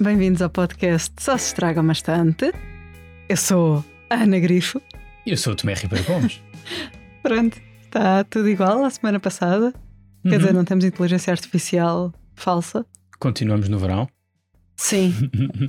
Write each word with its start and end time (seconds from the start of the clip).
bem-vindos 0.00 0.42
ao 0.42 0.50
podcast 0.50 1.12
Só 1.18 1.36
se 1.36 1.46
estraga 1.48 1.82
bastante. 1.82 2.52
Eu 3.28 3.36
sou 3.36 3.84
a 4.08 4.14
Ana 4.16 4.38
Grifo. 4.38 4.80
E 5.26 5.30
eu 5.30 5.36
sou 5.36 5.52
o 5.52 5.56
Tomé 5.56 5.74
Ribeiro 5.74 6.04
Gomes. 6.04 6.40
Pronto, 7.22 7.60
está 7.84 8.24
tudo 8.24 8.48
igual 8.48 8.84
à 8.84 8.90
semana 8.90 9.20
passada. 9.20 9.72
Quer 10.22 10.32
Uhum. 10.32 10.38
dizer, 10.38 10.52
não 10.54 10.64
temos 10.64 10.84
inteligência 10.84 11.30
artificial 11.32 12.12
falsa. 12.34 12.84
Continuamos 13.18 13.68
no 13.68 13.78
verão. 13.78 14.08
Sim, 14.76 15.12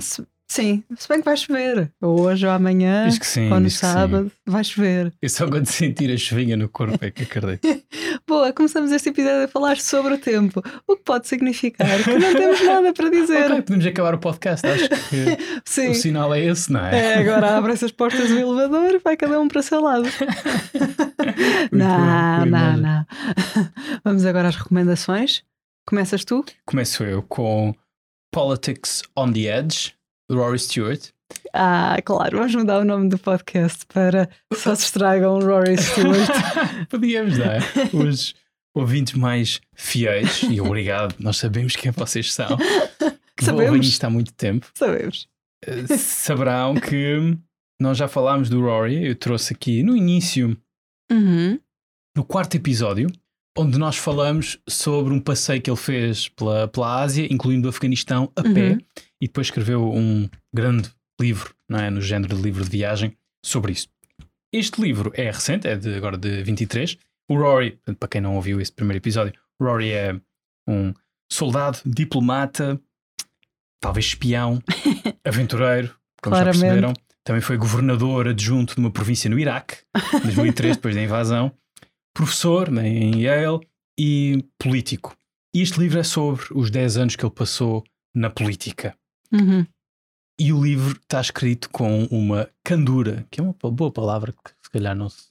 sim, 0.52 0.84
se 0.96 1.08
bem 1.08 1.18
que 1.18 1.24
vai 1.24 1.36
chover. 1.36 1.90
Ou 2.00 2.20
hoje 2.20 2.46
ou 2.46 2.52
amanhã, 2.52 3.08
sim, 3.22 3.50
ou 3.50 3.58
no 3.58 3.70
sábado, 3.70 4.30
vai 4.46 4.62
chover. 4.62 5.12
Eu 5.22 5.28
só 5.30 5.48
quando 5.48 5.66
sentir 5.66 6.12
a 6.12 6.16
chuvinha 6.16 6.56
no 6.56 6.68
corpo 6.68 7.02
é 7.02 7.10
que 7.10 7.22
acredito. 7.22 7.66
Boa, 8.28 8.52
começamos 8.52 8.92
este 8.92 9.08
episódio 9.08 9.44
a 9.44 9.48
falar 9.48 9.78
sobre 9.78 10.14
o 10.14 10.18
tempo, 10.18 10.62
o 10.86 10.96
que 10.96 11.02
pode 11.02 11.26
significar 11.26 12.02
que 12.04 12.18
não 12.18 12.34
temos 12.34 12.64
nada 12.64 12.92
para 12.92 13.08
dizer. 13.08 13.48
podemos 13.64 13.86
acabar 13.86 14.14
o 14.14 14.18
podcast. 14.18 14.66
Acho 14.66 14.88
que 14.88 15.38
Sim. 15.64 15.88
o 15.88 15.94
sinal 15.94 16.34
é 16.34 16.40
esse, 16.44 16.70
não 16.70 16.84
é? 16.84 16.98
É, 16.98 17.18
agora 17.18 17.56
abrem-se 17.56 17.86
as 17.86 17.92
portas 17.92 18.28
do 18.28 18.38
elevador 18.38 18.94
e 18.94 18.98
vai 18.98 19.16
cada 19.16 19.40
um 19.40 19.48
para 19.48 19.60
o 19.60 19.62
seu 19.62 19.80
lado. 19.80 20.04
Não, 21.72 22.44
não, 22.44 22.76
não. 22.76 23.06
Vamos 24.04 24.26
agora 24.26 24.48
às 24.48 24.56
recomendações. 24.56 25.42
Começas 25.86 26.24
tu? 26.24 26.44
Começo 26.66 27.02
eu 27.04 27.22
com 27.22 27.74
Politics 28.30 29.02
on 29.16 29.32
the 29.32 29.58
Edge, 29.58 29.94
do 30.32 30.38
Rory 30.38 30.58
Stewart. 30.58 31.10
Ah, 31.52 31.96
claro, 32.04 32.38
vamos 32.38 32.54
mudar 32.54 32.80
o 32.80 32.84
nome 32.84 33.08
do 33.10 33.18
podcast 33.18 33.84
para 33.86 34.28
Só 34.54 34.74
se 34.74 34.84
estragam 34.84 35.38
Rory 35.40 35.76
Stewart. 35.76 36.30
Podíamos, 36.88 37.36
não 37.36 37.44
é? 37.46 37.58
Os 37.92 38.34
ouvintes 38.74 39.12
mais 39.14 39.60
fiéis, 39.74 40.42
e 40.44 40.58
obrigado, 40.60 41.14
nós 41.18 41.36
sabemos 41.36 41.76
quem 41.76 41.90
vocês 41.92 42.32
são, 42.32 42.56
que 43.36 43.44
Sabemos. 43.44 43.66
ouvem 43.72 43.80
isto 43.82 44.04
há 44.04 44.10
muito 44.10 44.32
tempo. 44.32 44.66
Sabemos. 44.74 45.28
eh, 45.66 45.86
saberão 45.98 46.74
que 46.76 47.36
nós 47.80 47.98
já 47.98 48.08
falámos 48.08 48.48
do 48.48 48.60
Rory. 48.62 49.06
Eu 49.06 49.14
trouxe 49.14 49.52
aqui 49.52 49.82
no 49.82 49.94
início, 49.94 50.56
Uhum. 51.10 51.58
no 52.16 52.24
quarto 52.24 52.54
episódio, 52.56 53.10
onde 53.58 53.76
nós 53.78 53.96
falamos 53.98 54.58
sobre 54.66 55.12
um 55.12 55.20
passeio 55.20 55.60
que 55.60 55.68
ele 55.70 55.76
fez 55.76 56.28
pela, 56.28 56.68
pela 56.68 57.02
Ásia, 57.02 57.26
incluindo 57.30 57.66
o 57.66 57.70
Afeganistão, 57.70 58.32
a 58.34 58.42
pé, 58.42 58.70
Uhum. 58.72 58.78
E 59.22 59.28
depois 59.28 59.46
escreveu 59.46 59.88
um 59.88 60.28
grande 60.52 60.90
livro, 61.20 61.54
não 61.68 61.78
é? 61.78 61.88
no 61.90 62.02
género 62.02 62.36
de 62.36 62.42
livro 62.42 62.64
de 62.64 62.70
viagem, 62.70 63.16
sobre 63.40 63.70
isso. 63.70 63.86
Este 64.52 64.82
livro 64.82 65.12
é 65.14 65.30
recente, 65.30 65.68
é 65.68 65.76
de, 65.76 65.94
agora 65.94 66.18
de 66.18 66.42
23. 66.42 66.98
O 67.28 67.36
Rory, 67.36 67.78
para 68.00 68.08
quem 68.08 68.20
não 68.20 68.34
ouviu 68.34 68.60
esse 68.60 68.72
primeiro 68.72 68.98
episódio, 68.98 69.32
Rory 69.60 69.92
é 69.92 70.20
um 70.66 70.92
soldado, 71.30 71.78
diplomata, 71.86 72.80
talvez 73.80 74.06
espião, 74.06 74.60
aventureiro, 75.24 75.94
como 76.20 76.34
já 76.34 76.42
Claramente. 76.42 76.60
perceberam. 76.60 76.92
Também 77.22 77.40
foi 77.40 77.56
governador 77.56 78.26
adjunto 78.26 78.74
de 78.74 78.80
uma 78.80 78.90
província 78.90 79.30
no 79.30 79.38
Iraque, 79.38 79.76
em 80.16 80.20
2003, 80.22 80.74
depois 80.78 80.96
da 80.96 81.02
invasão. 81.02 81.52
Professor 82.12 82.72
né, 82.72 82.88
em 82.88 83.22
Yale 83.22 83.60
e 83.96 84.44
político. 84.58 85.16
E 85.54 85.62
este 85.62 85.78
livro 85.78 86.00
é 86.00 86.02
sobre 86.02 86.44
os 86.50 86.72
10 86.72 86.96
anos 86.96 87.14
que 87.14 87.24
ele 87.24 87.32
passou 87.32 87.84
na 88.12 88.28
política. 88.28 88.96
Uhum. 89.32 89.66
E 90.40 90.52
o 90.52 90.62
livro 90.62 90.96
está 91.00 91.20
escrito 91.20 91.68
com 91.70 92.04
uma 92.06 92.48
candura, 92.64 93.26
que 93.30 93.40
é 93.40 93.42
uma 93.42 93.54
boa 93.70 93.90
palavra 93.90 94.32
que 94.32 94.50
se 94.64 94.70
calhar 94.70 94.94
não, 94.96 95.08
se- 95.08 95.28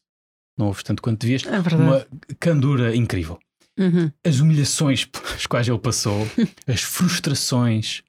não 0.57 0.67
ouves 0.67 0.83
tanto 0.83 1.01
quanto 1.01 1.19
devias, 1.21 1.43
É 1.45 1.59
verdade. 1.59 1.81
uma 1.83 2.07
candura 2.39 2.95
incrível. 2.95 3.39
Uhum. 3.79 4.11
As 4.25 4.39
humilhações 4.39 5.05
pelas 5.05 5.45
quais 5.47 5.67
ele 5.67 5.79
passou, 5.79 6.25
as 6.67 6.81
frustrações, 6.81 8.03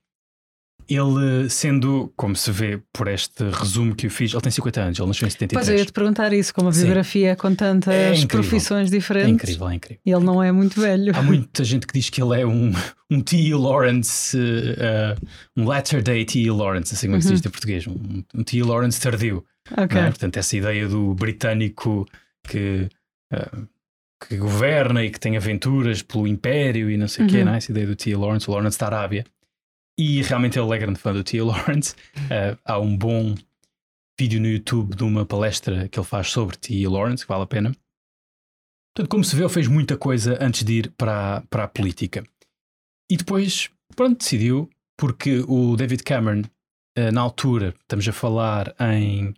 ele 0.88 1.48
sendo, 1.48 2.12
como 2.16 2.34
se 2.37 2.50
vê 2.50 2.81
por 2.93 3.09
este 3.09 3.44
resumo 3.50 3.94
que 3.94 4.06
eu 4.06 4.10
fiz, 4.10 4.32
ele 4.32 4.41
tem 4.43 4.50
50 4.53 4.81
anos, 4.81 4.98
ele 4.98 5.09
nasceu 5.09 5.26
em 5.26 5.31
Pois 5.31 5.34
eu 5.43 5.48
73. 5.48 5.81
ia 5.81 5.87
te 5.87 5.93
perguntar 5.93 6.32
isso, 6.32 6.54
como 6.54 6.69
a 6.69 6.72
Sim. 6.72 6.82
biografia 6.84 7.37
com 7.37 7.54
tantas 7.54 7.94
É 7.94 8.09
incrível. 8.15 8.28
profissões 8.28 8.88
É 8.93 8.97
diferentes. 8.97 9.32
incrível, 9.34 9.69
é 9.69 9.75
incrível. 9.75 10.00
E 10.04 10.10
ele 10.12 10.25
não 10.25 10.43
é 10.43 10.50
muito 10.53 10.81
velho. 10.81 11.12
Há 11.16 11.22
muita 11.22 11.65
gente 11.65 11.87
que 11.87 11.94
diz 11.94 12.10
que 12.10 12.22
ele 12.22 12.41
é 12.41 12.47
um, 12.47 12.72
um 13.10 13.20
T. 13.20 13.54
Lawrence, 13.54 14.38
eh, 14.78 15.15
um 15.56 15.65
latter 15.66 16.03
day 16.03 16.25
T. 16.25 16.50
Lawrence, 16.50 16.94
assim 16.94 17.06
como 17.06 17.16
é 17.16 17.19
que 17.20 17.26
se 17.26 17.32
diz 17.34 17.44
em 17.47 17.50
português, 17.50 17.87
um, 17.87 18.22
um 18.34 18.43
T. 18.43 18.62
Lawrence 18.62 19.00
tardio. 19.00 19.44
Ok. 19.76 20.00
é? 20.00 20.06
Portanto, 20.06 20.37
essa 20.37 20.56
ideia 20.56 20.88
do 20.88 21.14
britânico 21.14 22.06
que, 22.49 22.88
eh, 23.32 23.50
que 24.28 24.37
governa 24.37 25.04
e 25.04 25.10
que 25.10 25.19
tem 25.19 25.37
aventuras 25.37 26.03
pelo 26.03 26.26
império 26.26 26.91
e 26.91 26.97
não 26.97 27.09
sei 27.09 27.25
o 27.25 27.28
quê, 27.28 27.38
Uhum. 27.38 27.44
não 27.47 27.54
é? 27.54 27.56
essa 27.59 27.70
ideia 27.70 27.87
do 27.87 27.97
T. 27.97 28.14
Lawrence, 28.14 28.49
o 28.49 28.53
Lawrence 28.53 28.78
da 28.78 28.87
Arábia. 28.87 29.25
E 29.98 30.22
realmente 30.22 30.58
ele 30.58 30.75
é 30.75 30.78
grande 30.78 30.98
fã 30.98 31.12
do 31.12 31.22
T. 31.25 31.41
Lawrence. 31.42 31.94
Eh, 32.30 32.56
há 32.64 32.78
um 32.78 32.97
bom 32.97 33.34
vídeo 34.19 34.41
no 34.41 34.47
YouTube 34.48 34.97
de 34.97 35.04
uma 35.04 35.25
palestra 35.26 35.88
que 35.88 35.98
ele 35.98 36.06
faz 36.06 36.28
sobre 36.30 36.56
T. 36.56 36.86
Lawrence, 36.88 37.25
que 37.25 37.28
vale 37.28 37.42
a 37.44 37.47
pena. 37.47 37.76
Portanto, 38.94 39.10
como 39.10 39.25
se 39.25 39.34
vê, 39.36 39.42
ele 39.42 39.48
fez 39.52 39.66
muita 39.69 39.97
coisa 39.97 40.38
antes 40.41 40.64
de 40.64 40.72
ir 40.81 40.91
para, 40.92 41.36
a- 41.38 41.41
para 41.42 41.64
a 41.64 41.69
política. 41.69 42.25
E 43.10 43.16
depois, 43.16 43.70
pronto, 43.97 44.19
decidiu, 44.19 44.69
porque 44.98 45.41
o 45.48 45.76
David 45.76 46.02
Cameron, 46.02 46.42
eh, 46.97 47.10
na 47.10 47.20
altura, 47.20 47.75
estamos 47.82 48.06
a 48.08 48.12
falar 48.12 48.75
em 48.81 49.34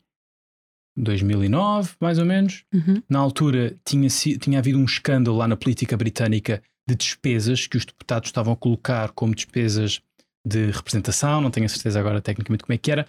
2009, 0.96 1.94
mais 2.00 2.18
ou 2.18 2.24
menos, 2.24 2.64
Uhum. 2.72 3.02
na 3.08 3.18
altura 3.18 3.76
tinha, 3.84 4.08
tinha 4.08 4.58
havido 4.58 4.78
um 4.78 4.84
escândalo 4.84 5.36
lá 5.36 5.48
na 5.48 5.56
política 5.56 5.96
britânica 5.96 6.62
de 6.88 6.94
despesas 6.94 7.66
que 7.66 7.76
os 7.76 7.84
deputados 7.84 8.28
estavam 8.28 8.52
a 8.52 8.56
colocar 8.56 9.10
como 9.12 9.34
despesas 9.34 10.00
de 10.46 10.70
representação, 10.70 11.40
não 11.40 11.50
tenho 11.50 11.66
a 11.66 11.68
certeza 11.68 11.98
agora 11.98 12.20
tecnicamente 12.20 12.64
como 12.64 12.74
é 12.74 12.78
que 12.78 12.90
era. 12.90 13.06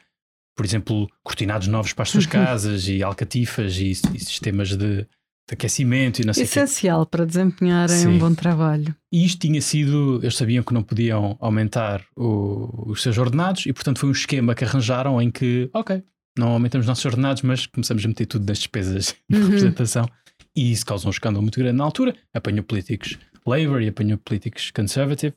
Por 0.56 0.66
exemplo, 0.66 1.10
cortinados 1.24 1.68
novos 1.68 1.92
para 1.94 2.04
as 2.04 2.10
suas 2.10 2.26
casas 2.28 2.88
e 2.88 3.04
alcatifas 3.04 3.78
e, 3.78 3.92
e 3.92 3.96
sistemas 4.20 4.70
de, 4.70 4.78
de 5.04 5.08
aquecimento 5.52 6.22
e 6.22 6.26
não 6.26 6.34
sei 6.34 6.44
o 6.46 6.48
quê. 6.48 6.60
Essencial 6.60 7.06
para 7.06 7.26
desempenharem 7.26 7.96
Sim. 7.98 8.08
um 8.08 8.18
bom 8.18 8.34
trabalho. 8.34 8.96
E 9.12 9.26
isto 9.26 9.40
tinha 9.42 9.62
sido, 9.62 10.20
eles 10.24 10.36
sabiam 10.38 10.64
que 10.64 10.74
não 10.74 10.82
podiam 10.82 11.38
aumentar 11.42 12.02
o- 12.16 12.90
os 12.92 13.02
seus 13.02 13.18
ordenados 13.18 13.66
e, 13.66 13.74
portanto, 13.74 14.00
foi 14.00 14.08
um 14.10 14.14
esquema 14.14 14.56
que 14.56 14.64
arranjaram 14.64 15.22
em 15.22 15.30
que, 15.30 15.70
ok, 15.74 16.02
não 16.38 16.50
aumentamos 16.50 16.86
os 16.86 16.88
nossos 16.90 17.04
ordenados, 17.06 17.42
mas 17.42 17.66
começamos 17.66 18.04
a 18.06 18.08
meter 18.08 18.26
tudo 18.26 18.46
nas 18.48 18.58
despesas 18.60 19.14
de 19.30 19.38
Uhum. 19.38 19.44
representação. 19.46 20.10
E 20.56 20.72
isso 20.72 20.86
causou 20.86 21.10
um 21.10 21.12
escândalo 21.12 21.42
muito 21.42 21.60
grande 21.60 21.78
na 21.78 21.84
altura. 21.84 22.16
Apanhou 22.34 22.64
políticos 22.64 23.18
Labour 23.46 23.82
e 23.82 23.90
apanhou 23.90 24.18
políticos 24.18 24.72
Conservative, 24.72 25.34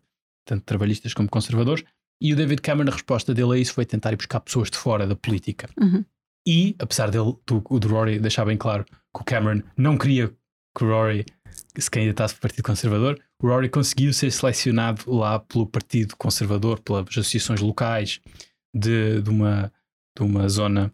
tanto 0.48 0.64
trabalhistas 0.64 1.12
como 1.12 1.28
conservadores. 1.28 1.84
E 2.20 2.32
o 2.32 2.36
David 2.36 2.62
Cameron, 2.62 2.90
a 2.90 2.94
resposta 2.94 3.32
dele 3.32 3.52
a 3.52 3.58
isso 3.58 3.74
foi 3.74 3.84
tentar 3.84 4.12
ir 4.12 4.16
buscar 4.16 4.40
pessoas 4.40 4.70
de 4.70 4.78
fora 4.78 5.06
da 5.06 5.14
política. 5.14 5.68
Uhum. 5.80 6.04
E, 6.46 6.74
apesar 6.78 7.10
dele, 7.10 7.36
do, 7.46 7.62
o 7.68 7.78
do 7.78 7.88
Rory 7.88 8.18
deixar 8.18 8.44
bem 8.44 8.56
claro 8.56 8.84
que 8.84 9.20
o 9.20 9.24
Cameron 9.24 9.62
não 9.76 9.98
queria 9.98 10.28
que 10.76 10.84
o 10.84 10.88
Rory 10.88 11.26
se 11.76 11.90
candidatasse 11.90 12.34
para 12.34 12.38
o 12.38 12.42
Partido 12.42 12.64
Conservador, 12.64 13.20
o 13.42 13.46
Rory 13.46 13.68
conseguiu 13.68 14.12
ser 14.12 14.30
selecionado 14.32 15.12
lá 15.12 15.38
pelo 15.38 15.66
Partido 15.66 16.16
Conservador, 16.16 16.80
pelas 16.80 17.06
associações 17.08 17.60
locais 17.60 18.20
de, 18.74 19.20
de, 19.20 19.30
uma, 19.30 19.72
de 20.16 20.24
uma 20.24 20.48
zona 20.48 20.92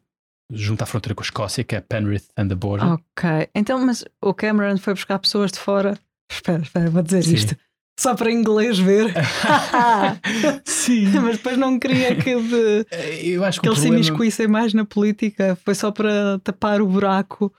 junto 0.52 0.82
à 0.82 0.86
fronteira 0.86 1.14
com 1.14 1.22
a 1.22 1.24
Escócia, 1.24 1.64
que 1.64 1.74
é 1.74 1.80
Penrith 1.80 2.26
and 2.36 2.48
the 2.48 2.54
Border. 2.54 2.92
Ok. 2.92 3.48
Então, 3.54 3.84
mas 3.84 4.04
o 4.20 4.34
Cameron 4.34 4.76
foi 4.78 4.94
buscar 4.94 5.18
pessoas 5.18 5.52
de 5.52 5.58
fora. 5.58 5.98
Espera, 6.30 6.62
espera, 6.62 6.90
vou 6.90 7.02
dizer 7.02 7.22
Sim. 7.22 7.34
isto. 7.34 7.56
Só 7.98 8.14
para 8.14 8.30
inglês 8.32 8.78
ver. 8.78 9.12
Sim. 10.64 11.06
mas 11.22 11.36
depois 11.36 11.56
não 11.56 11.78
queria 11.78 12.16
que, 12.16 12.34
de- 12.40 12.86
Eu 13.22 13.44
acho 13.44 13.60
que, 13.60 13.64
que 13.64 13.68
o 13.68 13.70
eles 13.70 13.78
se 13.80 13.86
problema... 13.86 13.94
imiscuíssem 14.06 14.48
mais 14.48 14.74
na 14.74 14.84
política. 14.84 15.56
Foi 15.64 15.74
só 15.74 15.90
para 15.92 16.38
tapar 16.40 16.80
o 16.82 16.86
buraco 16.86 17.52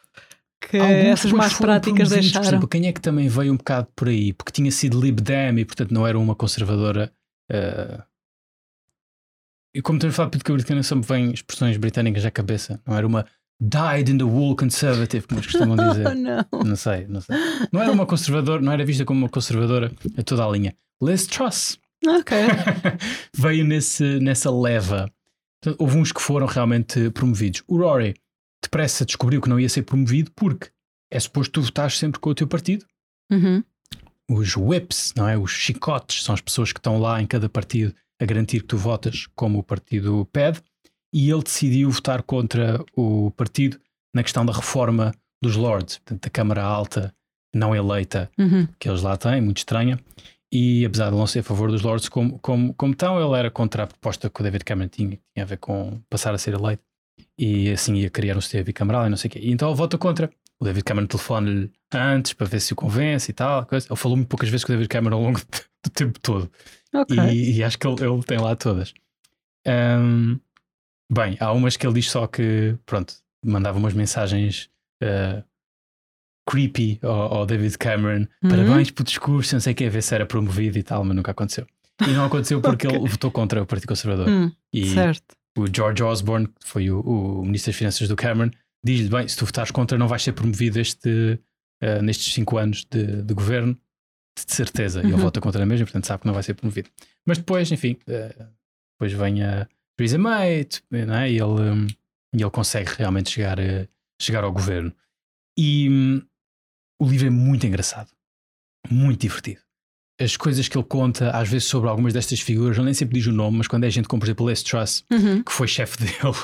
que 0.59 0.77
Alguns 0.77 1.05
essas 1.05 1.31
más 1.31 1.53
práticas 1.53 2.09
promovidos, 2.09 2.09
Por 2.09 2.21
deixaram. 2.21 2.47
exemplo, 2.47 2.67
quem 2.67 2.87
é 2.87 2.91
que 2.93 2.99
também 3.01 3.27
veio 3.27 3.53
um 3.53 3.57
bocado 3.57 3.87
por 3.95 4.07
aí? 4.09 4.33
Porque 4.33 4.51
tinha 4.51 4.71
sido 4.71 4.99
Lib 4.99 5.21
Dem 5.21 5.59
e, 5.59 5.65
portanto, 5.65 5.91
não 5.93 6.05
era 6.07 6.17
uma 6.19 6.35
conservadora. 6.35 7.13
eh, 7.51 8.01
E 9.75 9.81
como 9.81 9.99
temos 9.99 10.15
falado 10.15 10.31
de 10.31 10.37
política 10.39 10.53
britânica, 10.53 10.83
sempre 10.83 11.07
vêm 11.07 11.31
expressões 11.31 11.77
britânicas 11.77 12.25
à 12.25 12.31
cabeça. 12.31 12.81
Não 12.85 12.95
era 12.97 13.05
uma 13.05 13.25
died 13.61 14.09
in 14.11 14.17
the 14.17 14.23
wool 14.23 14.55
conservative, 14.55 15.27
como 15.27 15.39
eles 15.39 15.51
costumam 15.51 15.75
Oh, 15.79 15.91
dizer. 15.91 16.15
não. 16.15 16.45
Não 16.63 16.75
sei, 16.75 17.07
não 17.07 17.21
sei. 17.21 17.35
Não 17.71 17.81
era 17.81 17.91
uma 17.91 18.05
conservadora, 18.05 18.61
não 18.61 18.71
era 18.71 18.85
vista 18.85 19.05
como 19.05 19.19
uma 19.19 19.29
conservadora 19.29 19.91
a 20.17 20.23
toda 20.23 20.45
a 20.45 20.49
linha. 20.49 20.75
Liz 21.01 21.25
Truss 21.27 21.77
Ok. 22.05 22.37
veio 23.35 23.65
nesse, 23.65 24.19
nessa 24.19 24.51
leva. 24.51 25.09
Portanto, 25.61 25.81
houve 25.81 25.97
uns 25.97 26.11
que 26.11 26.21
foram 26.21 26.45
realmente 26.45 27.09
promovidos. 27.11 27.63
O 27.67 27.77
Rory 27.77 28.13
depressa 28.61 29.05
descobriu 29.05 29.41
que 29.41 29.49
não 29.49 29.59
ia 29.59 29.69
ser 29.69 29.83
promovido 29.83 30.31
porque 30.35 30.69
é 31.11 31.19
suposto 31.19 31.53
tu 31.53 31.61
votares 31.63 31.97
sempre 31.97 32.19
com 32.19 32.29
o 32.29 32.35
teu 32.35 32.47
partido. 32.47 32.85
Uhum. 33.31 33.63
Os 34.29 34.55
whips, 34.57 35.13
não 35.15 35.27
é? 35.27 35.37
Os 35.37 35.51
chicotes, 35.51 36.23
são 36.23 36.33
as 36.33 36.41
pessoas 36.41 36.71
que 36.73 36.79
estão 36.79 36.99
lá 36.99 37.21
em 37.21 37.25
cada 37.27 37.47
partido 37.47 37.93
a 38.19 38.25
garantir 38.25 38.59
que 38.61 38.67
tu 38.67 38.77
votas 38.77 39.27
como 39.35 39.59
o 39.59 39.63
partido 39.63 40.27
pede. 40.31 40.61
E 41.15 41.29
ele 41.31 41.41
decidiu 41.41 41.89
votar 41.89 42.21
contra 42.21 42.83
o 42.95 43.31
partido 43.31 43.79
na 44.13 44.21
questão 44.21 44.45
da 44.45 44.51
reforma 44.51 45.13
dos 45.41 45.55
Lords, 45.55 45.97
portanto, 45.99 46.23
da 46.23 46.29
Câmara 46.29 46.61
Alta 46.63 47.13
não 47.53 47.73
eleita 47.73 48.29
Uhum. 48.37 48.67
que 48.77 48.89
eles 48.89 49.01
lá 49.01 49.15
têm, 49.15 49.39
muito 49.39 49.57
estranha. 49.59 49.97
E 50.51 50.85
apesar 50.85 51.09
de 51.11 51.15
não 51.15 51.25
ser 51.25 51.39
a 51.39 51.43
favor 51.43 51.71
dos 51.71 51.81
Lords, 51.81 52.09
como, 52.09 52.37
como, 52.39 52.73
como 52.73 52.93
tão, 52.93 53.17
ele 53.25 53.37
era 53.39 53.49
contra 53.49 53.83
a 53.83 53.87
proposta 53.87 54.29
que 54.29 54.41
o 54.41 54.43
David 54.43 54.65
Cameron 54.65 54.89
tinha, 54.89 55.11
que 55.11 55.21
tinha 55.33 55.43
a 55.43 55.47
ver 55.47 55.57
com 55.57 55.99
passar 56.09 56.33
a 56.33 56.37
ser 56.37 56.53
eleito 56.53 56.83
e 57.37 57.71
assim 57.71 57.95
ia 57.95 58.09
criar 58.09 58.35
um 58.37 58.41
sistema 58.41 58.63
bicameral 58.65 59.05
e 59.05 59.09
não 59.09 59.15
sei 59.17 59.29
o 59.29 59.31
quê. 59.31 59.39
E 59.39 59.51
então 59.51 59.69
ele 59.69 59.77
vota 59.77 59.97
contra. 59.97 60.29
O 60.59 60.63
David 60.65 60.83
Cameron 60.85 61.07
telefona-lhe 61.07 61.71
antes 61.93 62.33
para 62.33 62.47
ver 62.47 62.59
se 62.61 62.73
o 62.73 62.75
convence 62.75 63.31
e 63.31 63.33
tal. 63.33 63.65
Coisa. 63.65 63.87
Ele 63.89 63.95
falou 63.97 64.15
muito 64.17 64.29
poucas 64.29 64.47
vezes 64.49 64.63
com 64.63 64.71
o 64.71 64.75
David 64.75 64.89
Cameron 64.89 65.17
ao 65.17 65.23
longo 65.23 65.39
do 65.83 65.89
tempo 65.93 66.19
todo. 66.19 66.49
Ok. 66.93 67.17
E, 67.17 67.57
e 67.57 67.63
acho 67.63 67.77
que 67.77 67.87
ele, 67.87 68.01
ele 68.05 68.23
tem 68.23 68.37
lá 68.37 68.55
todas. 68.55 68.93
Ahm, 69.67 70.39
bem, 71.11 71.37
há 71.39 71.51
umas 71.51 71.77
que 71.77 71.85
ele 71.85 71.95
diz 71.95 72.09
só 72.09 72.27
que, 72.27 72.75
pronto, 72.85 73.13
mandava 73.43 73.77
umas 73.77 73.93
mensagens 73.93 74.69
ah, 75.03 75.43
creepy 76.49 76.99
ao, 77.01 77.11
ao 77.33 77.45
David 77.45 77.77
Cameron. 77.77 78.27
Uhum. 78.43 78.49
Parabéns 78.49 78.91
pelo 78.91 79.05
discurso, 79.05 79.55
não 79.55 79.59
sei 79.61 79.73
o 79.73 79.75
que, 79.75 79.85
a 79.85 79.89
ver 79.89 80.01
se 80.03 80.13
era 80.13 80.25
promovido 80.25 80.77
e 80.77 80.83
tal, 80.83 81.03
mas 81.03 81.15
nunca 81.15 81.31
aconteceu. 81.31 81.65
E 82.07 82.11
não 82.11 82.25
aconteceu 82.25 82.61
porque 82.61 82.87
Ok. 82.87 82.99
ele 82.99 83.07
votou 83.09 83.31
contra 83.31 83.61
o 83.61 83.65
Partido 83.65 83.87
Conservador. 83.89 84.27
Hum, 84.29 84.51
E 84.73 84.87
certo. 84.93 85.35
o 85.57 85.65
George 85.73 86.03
Osborne, 86.03 86.47
que 86.47 86.67
foi 86.67 86.89
o, 86.91 86.99
o 87.01 87.43
Ministro 87.45 87.71
das 87.71 87.77
Finanças 87.77 88.07
do 88.07 88.15
Cameron, 88.15 88.51
diz-lhe: 88.83 89.09
bem, 89.09 89.27
se 89.27 89.37
tu 89.37 89.45
votares 89.45 89.71
contra, 89.71 89.97
não 89.97 90.07
vais 90.07 90.21
ser 90.23 90.33
promovido 90.33 90.79
este, 90.79 91.39
ah, 91.81 92.01
nestes 92.01 92.33
cinco 92.33 92.57
anos 92.57 92.85
de, 92.91 93.21
de 93.23 93.33
governo, 93.33 93.73
de 94.37 94.53
certeza. 94.53 94.99
E 95.01 95.05
ele 95.05 95.13
Uhum. 95.13 95.19
vota 95.19 95.39
contra 95.41 95.65
mesmo, 95.65 95.85
portanto 95.85 96.05
sabe 96.05 96.21
que 96.21 96.27
não 96.27 96.33
vai 96.33 96.43
ser 96.43 96.53
promovido. 96.53 96.89
Mas 97.25 97.37
depois, 97.37 97.71
enfim, 97.71 97.97
ah, 98.09 98.49
depois 98.99 99.13
vem 99.13 99.41
a 99.43 99.67
Theresa 99.97 100.17
May 100.17 100.67
não 100.91 101.15
é? 101.15 101.31
e, 101.31 101.35
ele, 101.35 101.43
hum, 101.43 101.87
e 102.33 102.41
ele 102.41 102.49
consegue 102.51 102.91
realmente 102.97 103.29
chegar, 103.29 103.59
a- 103.59 103.87
chegar 104.21 104.43
ao 104.43 104.51
governo. 104.51 104.93
E 105.57 105.89
hum, 105.89 106.21
o 107.01 107.07
livro 107.07 107.27
é 107.27 107.29
muito 107.29 107.65
engraçado, 107.65 108.09
muito 108.89 109.21
divertido. 109.21 109.61
As 110.19 110.37
coisas 110.37 110.67
que 110.69 110.77
ele 110.77 110.85
conta, 110.85 111.31
às 111.31 111.49
vezes, 111.49 111.67
sobre 111.67 111.89
algumas 111.89 112.13
destas 112.13 112.39
figuras, 112.39 112.77
ele 112.77 112.85
nem 112.85 112.93
sempre 112.93 113.15
diz 113.19 113.27
o 113.27 113.31
nome, 113.33 113.57
mas 113.57 113.67
quando 113.67 113.83
é 113.83 113.89
gente 113.89 114.07
como, 114.07 114.21
por 114.21 114.25
exemplo, 114.27 114.45
Les 114.45 114.63
Truss, 114.63 115.03
Uhum. 115.11 115.43
que 115.43 115.51
foi 115.51 115.67
chefe 115.67 115.97
dele 116.03 116.35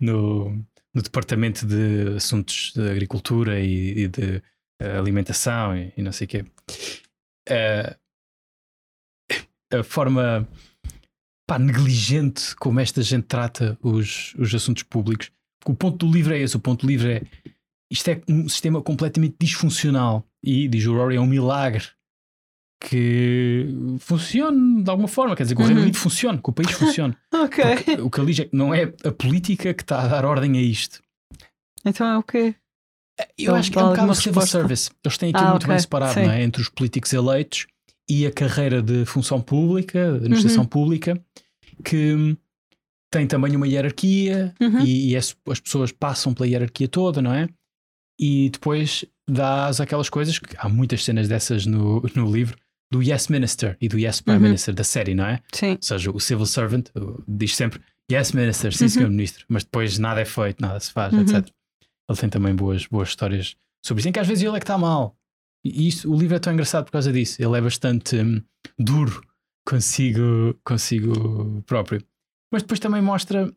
no, 0.00 0.50
no 0.94 1.02
departamento 1.02 1.66
de 1.66 2.16
assuntos 2.16 2.72
de 2.74 2.90
agricultura 2.90 3.60
e, 3.60 4.04
e 4.04 4.08
de 4.08 4.42
eh, 4.80 4.96
alimentação 4.98 5.76
e, 5.76 5.92
e 5.96 6.02
não 6.02 6.10
sei 6.12 6.24
o 6.24 6.28
quê. 6.28 6.44
Eh, 7.50 7.96
a 9.72 9.82
forma 9.82 10.48
pá, 11.48 11.58
negligente 11.58 12.54
como 12.56 12.78
esta 12.78 13.02
gente 13.02 13.24
trata 13.24 13.76
os, 13.82 14.34
os 14.38 14.54
assuntos 14.54 14.82
públicos. 14.84 15.30
O 15.66 15.74
ponto 15.74 16.06
do 16.06 16.12
livro 16.12 16.34
é 16.34 16.38
esse: 16.38 16.56
o 16.56 16.60
ponto 16.60 16.86
do 16.86 16.88
livro 16.88 17.08
é 17.10 17.22
isto 17.90 18.06
é 18.08 18.20
um 18.28 18.46
sistema 18.48 18.82
completamente 18.82 19.36
disfuncional 19.40 20.24
e, 20.44 20.68
diz 20.68 20.86
o 20.86 20.94
Rory, 20.94 21.16
é 21.16 21.20
um 21.20 21.26
milagre 21.26 21.84
que 22.80 23.66
funcione 23.98 24.82
de 24.84 24.90
alguma 24.90 25.08
forma. 25.08 25.34
Quer 25.34 25.44
dizer, 25.44 25.56
que 25.56 25.62
o 25.62 25.64
Reino 25.64 25.80
Uhum. 25.80 25.84
Unido 25.86 25.98
funcione, 25.98 26.38
que 26.40 26.50
o 26.50 26.52
país 26.52 26.70
funcione. 26.70 27.16
Porque 27.30 28.00
o 28.00 28.10
que 28.10 28.20
ele 28.20 28.26
diz 28.26 28.40
é 28.40 28.44
que 28.44 28.54
não 28.56 28.72
é 28.74 28.92
a 29.04 29.10
política 29.10 29.74
que 29.74 29.82
está 29.82 30.02
a 30.02 30.06
dar 30.08 30.24
ordem 30.24 30.56
a 30.58 30.62
isto. 30.62 31.02
Então 31.84 32.06
é 32.06 32.16
o 32.18 32.22
quê? 32.22 32.54
Eu 33.36 33.50
Ele 33.52 33.58
acho 33.58 33.72
que 33.72 33.78
é 33.78 33.82
um 33.82 33.88
bocado 33.88 34.12
o 34.12 34.14
civil 34.14 34.42
service. 34.42 34.90
Eles 35.04 35.18
têm 35.18 35.30
aquilo 35.30 35.46
Ah, 35.48 35.50
muito 35.50 35.66
bem 35.66 35.74
ok. 35.74 35.80
separado, 35.82 36.20
é? 36.20 36.42
Entre 36.42 36.62
os 36.62 36.68
políticos 36.68 37.12
eleitos 37.12 37.66
e 38.08 38.26
a 38.26 38.32
carreira 38.32 38.80
de 38.82 39.04
função 39.04 39.40
pública, 39.40 40.10
de 40.12 40.16
administração 40.18 40.62
Uhum. 40.62 40.68
pública, 40.68 41.20
que 41.84 42.36
tem 43.10 43.26
também 43.26 43.54
uma 43.56 43.66
hierarquia 43.66 44.54
Uhum. 44.60 44.80
e, 44.80 45.10
e 45.10 45.16
as, 45.16 45.36
as 45.48 45.60
pessoas 45.60 45.92
passam 45.92 46.32
pela 46.34 46.46
hierarquia 46.46 46.88
toda, 46.88 47.20
não 47.22 47.32
é? 47.32 47.48
E 48.20 48.50
depois 48.50 49.04
dás 49.28 49.80
aquelas 49.80 50.08
coisas 50.08 50.38
que 50.38 50.54
há 50.58 50.68
muitas 50.68 51.04
cenas 51.04 51.28
dessas 51.28 51.66
no, 51.66 52.02
no 52.16 52.30
livro 52.30 52.56
do 52.90 53.02
Yes 53.02 53.28
Minister 53.28 53.76
e 53.80 53.88
do 53.88 53.98
Yes 53.98 54.20
Prime 54.20 54.38
Uhum. 54.38 54.44
Minister 54.44 54.74
da 54.74 54.84
série, 54.84 55.14
não 55.14 55.26
é? 55.26 55.40
Sim. 55.52 55.72
Ou 55.72 55.78
seja, 55.82 56.10
o 56.10 56.18
civil 56.20 56.46
servant 56.46 56.86
diz 57.26 57.54
sempre 57.54 57.80
Yes, 58.10 58.32
Minister, 58.32 58.72
sim, 58.74 58.84
Uhum. 58.84 58.88
senhor 58.90 59.10
Ministro, 59.10 59.44
mas 59.48 59.62
depois 59.64 59.98
nada 59.98 60.20
é 60.22 60.24
feito, 60.24 60.62
nada 60.62 60.80
se 60.80 60.90
faz, 60.90 61.12
Uhum. 61.12 61.20
etc. 61.20 61.46
Ele 62.08 62.18
tem 62.18 62.28
também 62.30 62.54
boas, 62.54 62.86
boas 62.86 63.10
histórias 63.10 63.54
sobre 63.84 64.00
isso, 64.00 64.08
em 64.08 64.12
que 64.12 64.18
às 64.18 64.26
vezes 64.26 64.42
ele 64.42 64.56
é 64.56 64.58
que 64.58 64.64
está 64.64 64.78
mal. 64.78 65.14
E 65.64 65.88
isso, 65.88 66.10
o 66.12 66.18
livro 66.18 66.36
é 66.36 66.38
tão 66.38 66.52
engraçado 66.52 66.84
por 66.86 66.92
causa 66.92 67.12
disso. 67.12 67.42
Ele 67.42 67.56
é 67.56 67.60
bastante 67.60 68.16
hum, 68.16 68.42
duro 68.78 69.20
consigo, 69.66 70.54
consigo 70.64 71.62
próprio. 71.66 72.02
Mas 72.52 72.62
depois 72.62 72.80
também 72.80 73.02
mostra 73.02 73.52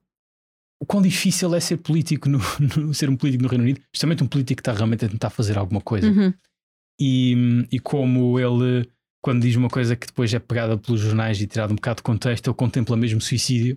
o 0.82 0.86
quão 0.86 1.02
difícil 1.02 1.54
é 1.56 1.60
ser 1.60 1.78
político, 1.78 2.28
no, 2.28 2.40
no- 2.78 2.94
ser 2.94 3.10
um 3.10 3.16
político 3.16 3.44
no 3.44 3.50
Reino 3.50 3.64
Unido, 3.64 3.82
justamente 3.94 4.24
um 4.24 4.28
político 4.28 4.58
que 4.58 4.62
está 4.62 4.74
realmente 4.74 5.06
a 5.06 5.10
tentar 5.10 5.30
fazer 5.30 5.58
alguma 5.58 5.80
coisa 5.82 6.08
Uhum. 6.10 6.34
e, 7.00 7.68
e 7.72 7.80
como 7.80 8.40
ele, 8.40 8.90
quando 9.22 9.42
diz 9.44 9.56
uma 9.56 9.70
coisa 9.70 9.96
que 9.96 10.08
depois 10.08 10.34
é 10.34 10.40
pegada 10.40 10.78
pelos 10.78 11.00
jornais 11.02 11.40
e 11.42 11.48
tirada 11.48 11.72
um 11.72 11.76
bocado 11.76 11.98
de 11.98 12.04
contexto, 12.04 12.48
ele 12.50 12.56
contempla 12.58 12.98
mesmo 12.98 13.22
suicídio. 13.22 13.76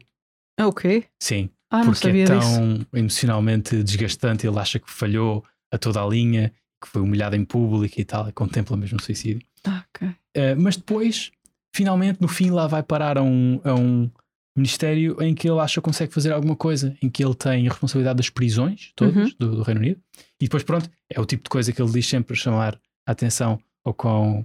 É 0.59 0.65
o 0.65 0.73
quê? 0.73 1.05
Sim, 1.23 1.50
Ah, 1.70 1.79
não 1.85 1.87
porque 1.93 2.09
é 2.09 2.12
disso. 2.12 2.32
tão 2.32 2.87
emocionalmente 2.94 3.82
desgastante. 3.82 4.47
Ele 4.47 4.59
acha 4.59 4.79
que 4.79 4.91
falhou 4.91 5.44
a 5.73 5.79
toda 5.79 6.03
a 6.03 6.06
linha, 6.06 6.53
que 6.84 6.88
foi 6.88 7.02
humilhado 7.02 7.34
em 7.36 7.44
público 7.44 8.00
e 8.00 8.04
tal. 8.04 8.28
e 8.28 8.32
Contempla 8.32 8.76
mesmo 8.76 9.00
suicídio. 9.00 9.42
Ah, 9.64 9.84
ok. 9.94 10.08
Uh, 10.08 10.14
mas 10.58 10.76
depois, 10.76 11.31
finalmente, 11.75 12.20
no 12.20 12.28
fim, 12.28 12.50
lá 12.50 12.66
vai 12.66 12.82
parar 12.82 13.19
a 13.19 13.22
um, 13.22 13.60
a 13.64 13.75
um 13.75 14.10
ministério 14.56 15.20
em 15.20 15.34
que 15.34 15.48
ele 15.48 15.58
acha 15.58 15.81
que 15.81 15.84
consegue 15.84 16.12
fazer 16.12 16.32
alguma 16.32 16.54
coisa, 16.54 16.96
em 17.02 17.08
que 17.08 17.25
ele 17.25 17.34
tem 17.34 17.66
a 17.66 17.70
responsabilidade 17.70 18.19
das 18.19 18.31
prisões 18.31 18.92
todas 18.94 19.16
Uhum. 19.16 19.36
do, 19.38 19.56
do 19.56 19.62
Reino 19.62 19.81
Unido. 19.81 20.00
E 20.40 20.44
depois, 20.44 20.62
pronto, 20.62 20.88
é 21.10 21.20
o 21.20 21.25
tipo 21.25 21.44
de 21.44 21.50
coisa 21.50 21.72
que 21.72 21.82
ele 21.82 21.90
diz 21.90 22.06
sempre 22.06 22.36
chamar 22.36 22.78
a 23.06 23.12
atenção 23.12 23.58
ao 23.84 23.92
quão 23.92 24.44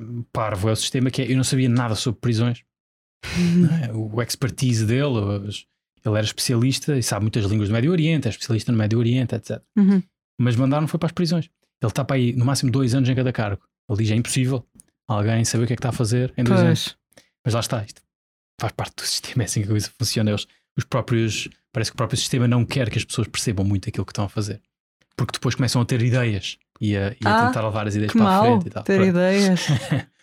um, 0.00 0.22
parvo 0.32 0.68
é 0.68 0.72
o 0.72 0.76
sistema, 0.76 1.10
que 1.10 1.22
é, 1.22 1.32
eu 1.32 1.36
não 1.36 1.44
sabia 1.44 1.68
nada 1.68 1.94
sobre 1.94 2.20
prisões. 2.20 2.62
é? 3.82 3.92
O 3.92 4.20
expertise 4.22 4.84
dele, 4.86 5.16
ele 6.04 6.16
era 6.16 6.20
especialista 6.20 6.96
e 6.96 7.02
sabe 7.02 7.22
muitas 7.22 7.44
línguas 7.44 7.68
do 7.68 7.72
Médio 7.72 7.90
Oriente, 7.90 8.26
é 8.26 8.30
especialista 8.30 8.70
no 8.72 8.78
Médio 8.78 8.98
Oriente, 8.98 9.34
etc. 9.34 9.60
Uhum. 9.76 10.02
Mas 10.38 10.56
mandaram 10.56 10.86
foi 10.86 10.98
para 10.98 11.06
as 11.08 11.12
prisões. 11.12 11.46
Ele 11.80 11.90
está 11.90 12.04
para 12.04 12.16
aí 12.16 12.32
no 12.32 12.44
máximo 12.44 12.70
dois 12.70 12.94
anos 12.94 13.08
em 13.08 13.14
cada 13.14 13.32
cargo. 13.32 13.62
Ele 13.88 13.98
diz: 13.98 14.10
é 14.10 14.14
impossível 14.14 14.66
alguém 15.06 15.44
saber 15.44 15.64
o 15.64 15.66
que 15.66 15.72
é 15.72 15.76
que 15.76 15.80
está 15.80 15.88
a 15.90 15.92
fazer 15.92 16.32
em 16.36 16.44
dois 16.44 16.60
anos. 16.60 16.96
Pois. 17.14 17.24
Mas 17.44 17.54
lá 17.54 17.60
está, 17.60 17.82
isto 17.84 18.02
faz 18.60 18.72
parte 18.72 18.96
do 18.96 19.02
sistema, 19.06 19.42
é 19.42 19.46
assim 19.46 19.60
que 19.62 19.66
a 19.68 19.70
coisa 19.70 19.90
funciona. 19.98 20.30
Eles, 20.30 20.46
os 20.76 20.84
próprios, 20.84 21.48
parece 21.72 21.90
que 21.90 21.94
o 21.94 21.98
próprio 21.98 22.18
sistema 22.18 22.46
não 22.46 22.64
quer 22.64 22.90
que 22.90 22.98
as 22.98 23.04
pessoas 23.04 23.26
percebam 23.28 23.64
muito 23.64 23.88
aquilo 23.88 24.04
que 24.04 24.12
estão 24.12 24.24
a 24.24 24.28
fazer. 24.28 24.60
Porque 25.16 25.32
depois 25.32 25.54
começam 25.56 25.82
a 25.82 25.84
ter 25.84 26.00
ideias 26.02 26.56
e 26.80 26.96
a, 26.96 27.08
e 27.10 27.26
a 27.26 27.36
Ah, 27.42 27.46
tentar 27.46 27.64
levar 27.66 27.88
as 27.88 27.96
ideias 27.96 28.12
para 28.12 28.20
a 28.20 28.24
mal 28.24 28.44
frente 28.44 28.66
e 28.68 28.70
tal. 28.70 28.82
ter 28.84 28.96
Pronto. 28.96 29.08
ideias. 29.08 29.66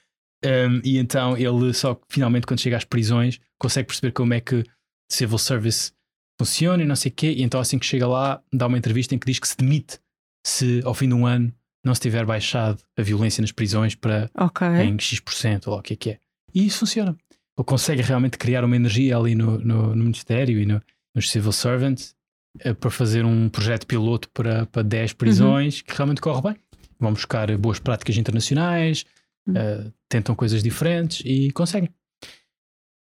Um, 0.45 0.79
e 0.83 0.99
então 0.99 1.35
ele 1.35 1.73
só 1.73 1.99
finalmente, 2.07 2.45
quando 2.45 2.59
chega 2.59 2.77
às 2.77 2.83
prisões, 2.83 3.39
consegue 3.57 3.87
perceber 3.87 4.11
como 4.11 4.31
é 4.31 4.39
que 4.39 4.63
civil 5.11 5.39
service 5.39 5.91
funciona 6.39 6.83
e 6.83 6.85
não 6.85 6.95
sei 6.95 7.11
o 7.11 7.15
quê. 7.15 7.31
E 7.31 7.41
então, 7.41 7.59
assim 7.59 7.79
que 7.79 7.85
chega 7.85 8.07
lá, 8.07 8.39
dá 8.53 8.67
uma 8.67 8.77
entrevista 8.77 9.15
em 9.15 9.17
que 9.17 9.25
diz 9.25 9.39
que 9.39 9.47
se 9.47 9.57
demite 9.57 9.97
se 10.45 10.81
ao 10.85 10.93
fim 10.93 11.07
de 11.07 11.13
um 11.15 11.25
ano 11.25 11.51
não 11.83 11.93
se 11.95 12.01
tiver 12.01 12.25
baixado 12.25 12.81
a 12.97 13.01
violência 13.01 13.41
nas 13.41 13.51
prisões 13.51 13.95
para 13.95 14.29
Ok. 14.37 14.67
em 14.67 14.97
X% 14.99 15.67
ou 15.67 15.73
lá 15.73 15.79
o 15.79 15.83
que 15.83 15.93
é 15.93 15.95
que 15.95 16.09
é. 16.11 16.19
E 16.53 16.65
isso 16.65 16.79
funciona. 16.79 17.15
Ele 17.57 17.65
consegue 17.65 18.01
realmente 18.01 18.37
criar 18.37 18.63
uma 18.63 18.75
energia 18.75 19.17
ali 19.17 19.33
no, 19.35 19.57
no, 19.59 19.95
no 19.95 20.03
Ministério 20.03 20.59
e 20.59 20.65
no, 20.65 20.81
nos 21.13 21.29
Civil 21.29 21.51
Servants 21.51 22.15
eh, 22.59 22.73
para 22.73 22.89
fazer 22.91 23.23
um 23.25 23.49
projeto 23.49 23.85
piloto 23.87 24.29
para, 24.29 24.65
para 24.67 24.81
10 24.83 25.13
prisões 25.13 25.81
que 25.81 25.93
realmente 25.95 26.21
corre 26.21 26.41
bem. 26.41 26.55
Vão 26.99 27.13
buscar 27.13 27.55
boas 27.57 27.79
práticas 27.79 28.15
internacionais, 28.17 29.05
Uhum. 29.47 29.55
eh, 29.57 29.91
tentam 30.09 30.33
coisas 30.33 30.63
diferentes 30.63 31.21
e 31.23 31.51
conseguem. 31.51 31.89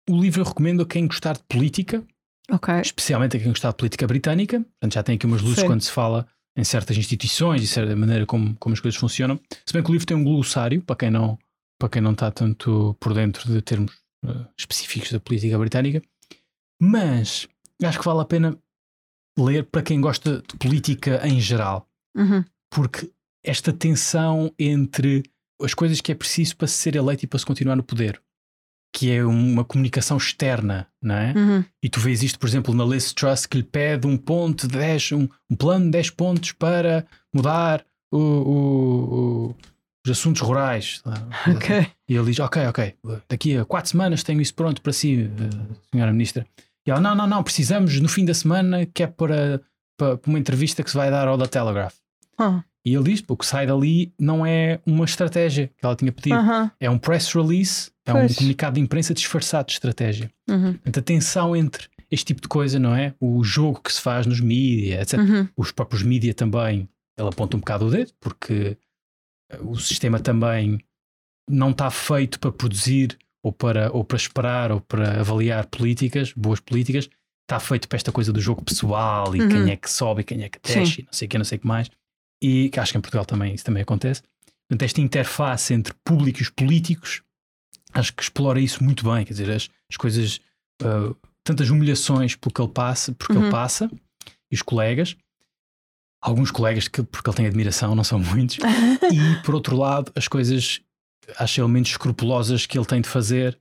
O 0.10 0.20
livro 0.22 0.42
eu 0.42 0.46
recomendo 0.46 0.84
a 0.84 0.86
quem 0.86 1.08
gostar 1.08 1.34
de 1.38 1.44
política, 1.48 2.04
Ok. 2.52 2.74
especialmente 2.82 3.38
a 3.38 3.40
quem 3.40 3.48
gostar 3.50 3.70
de 3.70 3.78
política 3.78 4.06
britânica. 4.06 4.60
Portanto, 4.60 4.94
já 4.94 5.02
tem 5.02 5.16
aqui 5.16 5.26
umas 5.26 5.42
luzes 5.42 5.62
Sim. 5.62 5.68
quando 5.68 5.82
se 5.82 5.92
fala 5.92 6.28
em 6.58 6.64
certas 6.64 6.98
instituições 6.98 7.62
e 7.64 7.68
certa 7.68 7.96
maneira 7.96 8.26
como, 8.26 8.56
como 8.58 8.74
as 8.74 8.80
coisas 8.80 9.00
funcionam. 9.00 9.40
Se 9.66 9.74
bem 9.74 9.84
que 9.84 9.90
o 9.90 9.94
livro 9.94 10.08
tem 10.08 10.16
um 10.16 10.24
glossário, 10.24 10.82
para 10.82 10.96
quem 10.96 11.12
não, 11.12 11.38
para 11.80 11.90
quem 11.90 12.02
não 12.02 12.12
está 12.12 12.32
tanto 12.32 12.96
por 13.00 13.14
dentro 13.14 13.52
de 13.52 13.62
termos 13.62 13.92
eh, 14.26 14.46
específicos 14.58 15.12
da 15.12 15.20
política 15.20 15.58
britânica. 15.60 16.02
Mas 16.82 17.48
acho 17.84 18.00
que 18.00 18.06
vale 18.06 18.22
a 18.22 18.26
pena 18.26 18.58
ler 19.38 19.66
para 19.66 19.82
quem 19.84 20.00
gosta 20.00 20.42
de 20.42 20.58
política 20.58 21.26
em 21.28 21.40
geral, 21.40 21.88
Uhum. 22.18 22.44
porque 22.72 23.12
esta 23.44 23.74
tensão 23.74 24.54
entre 24.58 25.24
as 25.62 25.74
coisas 25.74 26.00
que 26.00 26.12
é 26.12 26.16
preciso 26.16 26.56
para 26.56 26.68
se 26.68 26.76
ser 26.76 26.96
eleito 26.96 27.26
e 27.26 27.28
para 27.28 27.38
se 27.40 27.46
continuar 27.46 27.76
no 27.76 27.84
poder, 27.84 28.22
que 28.98 29.12
é 29.12 29.26
uma 29.26 29.66
comunicação 29.66 30.16
externa, 30.16 30.88
não 31.04 31.16
é? 31.16 31.34
Uhum. 31.36 31.66
E 31.84 31.90
tu 31.90 32.00
vês 32.00 32.24
isto, 32.24 32.40
por 32.40 32.48
exemplo, 32.48 32.74
na 32.74 32.86
Liz 32.86 33.12
Truss, 33.12 33.46
que 33.46 33.58
lhe 33.58 33.64
pede 33.64 34.08
um 34.08 34.16
ponto 34.16 34.70
de 34.70 34.78
10, 34.78 35.12
um, 35.12 35.28
um 35.52 35.56
plano 35.58 35.84
de 35.86 35.92
10 35.92 36.12
pontos 36.12 36.54
para 36.54 37.06
mudar 37.34 37.84
o- 38.10 38.18
o- 38.18 39.16
o- 39.50 39.56
os 40.06 40.12
assuntos 40.12 40.42
rurais. 40.42 41.02
Ok. 41.58 41.88
E 42.08 42.16
ele 42.16 42.26
diz: 42.28 42.40
Ok, 42.40 42.66
ok, 42.68 42.96
daqui 43.28 43.58
a 43.58 43.66
4 43.66 43.90
semanas 43.92 44.24
tenho 44.24 44.40
isso 44.42 44.54
pronto 44.54 44.82
para 44.82 44.94
si, 44.94 45.24
eh, 45.30 45.76
senhora 45.92 46.14
Ministra. 46.14 46.48
E 46.88 46.92
ela: 46.92 47.02
Não, 47.02 47.14
não, 47.16 47.28
não, 47.28 47.44
precisamos 47.44 48.00
no 48.00 48.08
fim 48.08 48.24
da 48.24 48.34
semana, 48.34 48.86
que 48.86 49.04
é 49.04 49.08
para, 49.08 49.62
para, 50.00 50.16
para 50.18 50.30
uma 50.30 50.40
entrevista 50.40 50.84
que 50.84 50.90
se 50.90 50.96
vai 50.96 51.12
dar 51.12 51.28
ao 51.28 51.38
da 51.38 51.48
Telegraph. 51.48 51.96
Ah, 52.38 52.64
E 52.86 52.94
ele 52.94 53.04
diz: 53.12 53.24
o 53.28 53.36
que 53.36 53.46
sai 53.46 53.66
dali 53.66 54.14
não 54.20 54.46
é 54.46 54.80
uma 54.86 55.06
estratégia 55.06 55.68
que 55.78 55.86
ela 55.86 55.96
tinha 55.96 56.12
pedido, 56.12 56.36
é 56.80 56.90
um 56.90 56.98
press 57.00 57.34
release, 57.34 57.92
é 58.06 58.12
Pois. 58.12 58.32
um 58.32 58.36
comunicado 58.36 58.76
de 58.76 58.82
imprensa 58.82 59.14
disfarçado 59.14 59.68
de 59.68 59.74
estratégia. 59.74 60.32
Uhum. 60.48 60.74
Portanto, 60.74 61.00
a 61.00 61.02
tensão 61.02 61.56
entre 61.56 61.88
este 62.12 62.26
tipo 62.28 62.42
de 62.42 62.48
coisa, 62.48 62.78
não 62.78 62.96
é? 62.96 63.14
O 63.20 63.44
jogo 63.44 63.82
que 63.82 63.92
se 63.92 64.00
faz 64.00 64.28
nos 64.28 64.40
mídia, 64.40 65.02
etc. 65.02 65.20
Uhum. 65.20 65.48
Os 65.58 65.72
próprios 65.72 66.04
mídia 66.04 66.34
também, 66.34 66.88
ele 67.18 67.28
aponta 67.28 67.58
um 67.58 67.60
bocado 67.60 67.88
o 67.88 67.90
dedo, 67.90 68.12
porque 68.20 68.78
eh, 69.52 69.58
o 69.62 69.76
sistema 69.76 70.20
também 70.20 70.78
não 71.50 71.72
está 71.72 71.90
feito 71.90 72.40
para 72.40 72.52
produzir 72.52 73.18
ou 73.44 73.52
para, 73.52 73.92
ou 73.92 74.04
para 74.04 74.18
esperar 74.18 74.72
ou 74.72 74.80
para 74.82 75.20
avaliar 75.20 75.66
políticas, 75.68 76.32
boas 76.34 76.60
políticas. 76.60 77.10
Está 77.48 77.60
feito 77.60 77.88
para 77.88 77.96
esta 77.98 78.12
coisa 78.12 78.32
do 78.34 78.42
jogo 78.42 78.64
pessoal 78.64 79.36
e 79.36 79.42
Uhum. 79.42 79.50
quem 79.50 79.72
é 79.72 79.76
que 79.76 79.90
sobe 79.90 80.22
e 80.22 80.24
quem 80.24 80.44
é 80.44 80.50
que 80.50 80.60
desce, 80.64 81.02
e 81.02 81.04
não 81.06 81.14
sei 81.14 81.26
o 81.26 81.30
que, 81.30 81.38
não 81.40 81.46
sei 81.46 81.58
o 81.58 81.62
que 81.62 81.68
mais. 81.68 81.90
E 82.42 82.70
que 82.70 82.80
acho 82.80 82.92
que 82.92 82.98
em 82.98 83.02
Portugal 83.02 83.26
também 83.26 83.54
isso 83.54 83.64
também 83.66 83.84
acontece. 83.84 84.22
Portanto, 84.68 84.84
esta 84.84 85.02
interface 85.02 85.74
entre 85.74 85.94
público 86.04 86.40
e 86.40 86.42
os 86.44 86.50
políticos, 86.50 87.22
acho 87.94 88.14
que 88.14 88.24
explora 88.24 88.60
isso 88.60 88.84
muito 88.84 89.04
bem. 89.10 89.24
Quer 89.26 89.34
dizer, 89.34 89.52
as, 89.52 89.70
as 89.90 89.98
coisas, 89.98 90.40
ah, 90.84 91.14
tantas 91.44 91.70
humilhações 91.70 92.36
pelo 92.36 92.54
que 92.54 92.62
ele 92.62 92.72
passa, 92.72 93.14
porque 93.14 93.34
Uhum. 93.34 93.44
ele 93.44 93.52
passa, 93.52 93.90
e 94.52 94.56
os 94.56 94.62
colegas, 94.62 95.16
alguns 96.22 96.52
colegas 96.52 96.88
que, 96.88 97.04
porque 97.04 97.30
ele 97.30 97.38
tem 97.38 97.46
admiração, 97.46 97.96
não 97.96 98.04
são 98.04 98.20
muitos, 98.20 98.58
e 99.14 99.42
por 99.44 99.54
outro 99.56 99.78
lado, 99.78 100.12
as 100.16 100.28
coisas, 100.28 100.82
acho 101.38 101.62
elementos 101.62 101.92
escrupulosas 101.92 102.66
que 102.66 102.78
ele 102.78 102.86
tem 102.86 103.02
de 103.02 103.10
fazer 103.10 103.58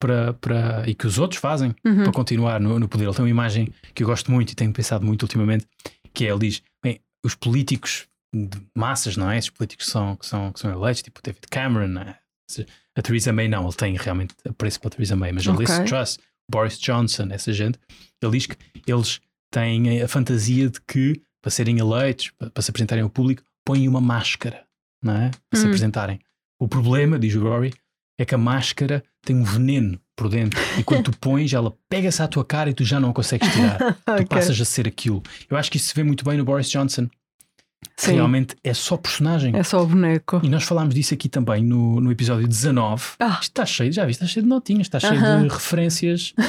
para, 0.00 0.32
para, 0.34 0.88
e 0.88 0.94
que 0.94 1.06
os 1.06 1.18
outros 1.18 1.40
fazem 1.40 1.74
Uhum. 1.84 2.04
para 2.04 2.12
continuar 2.12 2.60
no, 2.60 2.78
no 2.78 2.88
poder. 2.88 3.04
Ele 3.04 3.14
tem 3.14 3.22
uma 3.24 3.30
imagem 3.30 3.72
que 3.94 4.02
eu 4.02 4.06
gosto 4.06 4.30
muito 4.30 4.52
e 4.52 4.54
tenho 4.54 4.72
pensado 4.72 5.04
muito 5.04 5.22
ultimamente, 5.22 5.66
que 6.14 6.24
é 6.24 6.30
ele 6.30 6.38
diz: 6.48 6.62
bem, 6.82 7.00
os 7.24 7.34
políticos 7.34 8.06
de 8.34 8.60
massas, 8.76 9.16
não 9.16 9.30
é? 9.30 9.38
Esses 9.38 9.50
políticos 9.50 9.86
que 9.86 9.92
são, 9.92 10.16
que 10.16 10.26
são, 10.26 10.52
que 10.52 10.60
são 10.60 10.70
eleitos, 10.70 11.02
tipo 11.02 11.20
David 11.22 11.46
Cameron, 11.50 12.00
é? 12.00 12.18
a 12.96 13.02
Theresa 13.02 13.32
May 13.32 13.48
não, 13.48 13.64
ele 13.64 13.74
tem 13.74 13.96
realmente 13.96 14.34
apreço 14.48 14.80
pela 14.80 14.90
Theresa 14.90 15.16
May, 15.16 15.32
mas 15.32 15.46
a 15.46 15.52
Liz. 15.52 15.70
Truss, 15.88 16.18
Boris 16.50 16.78
Johnson, 16.78 17.28
essa 17.30 17.52
gente, 17.52 17.78
ele 18.22 18.32
diz 18.32 18.46
que 18.46 18.56
eles 18.86 19.20
têm 19.50 20.02
a 20.02 20.08
fantasia 20.08 20.68
de 20.68 20.80
que 20.82 21.20
para 21.42 21.50
serem 21.50 21.78
eleitos, 21.78 22.30
para, 22.38 22.50
para 22.50 22.62
se 22.62 22.70
apresentarem 22.70 23.02
ao 23.04 23.10
público, 23.10 23.42
põem 23.64 23.86
uma 23.86 24.00
máscara, 24.00 24.64
não 25.02 25.14
é? 25.14 25.30
Para 25.50 25.60
se 25.60 25.64
Hum. 25.64 25.68
apresentarem. 25.68 26.18
O 26.60 26.66
problema, 26.66 27.18
diz 27.18 27.34
o 27.34 27.42
Rory, 27.42 27.72
é 28.18 28.24
que 28.24 28.34
a 28.34 28.38
máscara 28.38 29.04
tem 29.24 29.36
um 29.36 29.44
veneno 29.44 29.98
por 30.16 30.28
dentro 30.28 30.58
e 30.78 30.82
quando 30.82 31.04
tu 31.04 31.18
pões, 31.18 31.52
ela 31.52 31.72
pega-se 31.88 32.20
à 32.22 32.26
tua 32.26 32.44
cara 32.44 32.70
e 32.70 32.74
tu 32.74 32.84
já 32.84 32.98
não 32.98 33.10
a 33.10 33.12
consegues 33.14 33.48
tirar. 33.52 33.78
Tu 34.04 34.12
Ok. 34.12 34.26
passas 34.26 34.60
a 34.60 34.64
ser 34.64 34.88
aquilo. 34.88 35.22
Eu 35.50 35.56
acho 35.56 35.70
que 35.70 35.76
isso 35.76 35.88
se 35.88 35.94
vê 35.94 36.02
muito 36.02 36.24
bem 36.24 36.36
no 36.38 36.44
Boris 36.44 36.68
Johnson. 36.70 37.08
Sim. 37.96 38.14
Realmente 38.14 38.56
é 38.64 38.74
só 38.74 38.96
personagem. 38.96 39.54
É 39.56 39.62
só 39.62 39.80
o 39.82 39.86
boneco. 39.86 40.40
E 40.42 40.48
nós 40.48 40.64
falámos 40.64 40.94
disso 40.94 41.14
aqui 41.14 41.28
também 41.28 41.62
no, 41.62 42.00
no 42.00 42.10
episódio 42.10 42.48
19. 42.48 43.04
Ah. 43.20 43.38
Isto 43.40 43.42
está 43.42 43.64
cheio, 43.66 43.92
já 43.92 44.04
viste? 44.04 44.20
Está 44.22 44.32
cheio 44.32 44.42
de 44.44 44.48
notinhas, 44.48 44.82
está 44.88 44.98
cheio 44.98 45.14
Aham. 45.14 45.42
de 45.46 45.48
referências. 45.54 46.34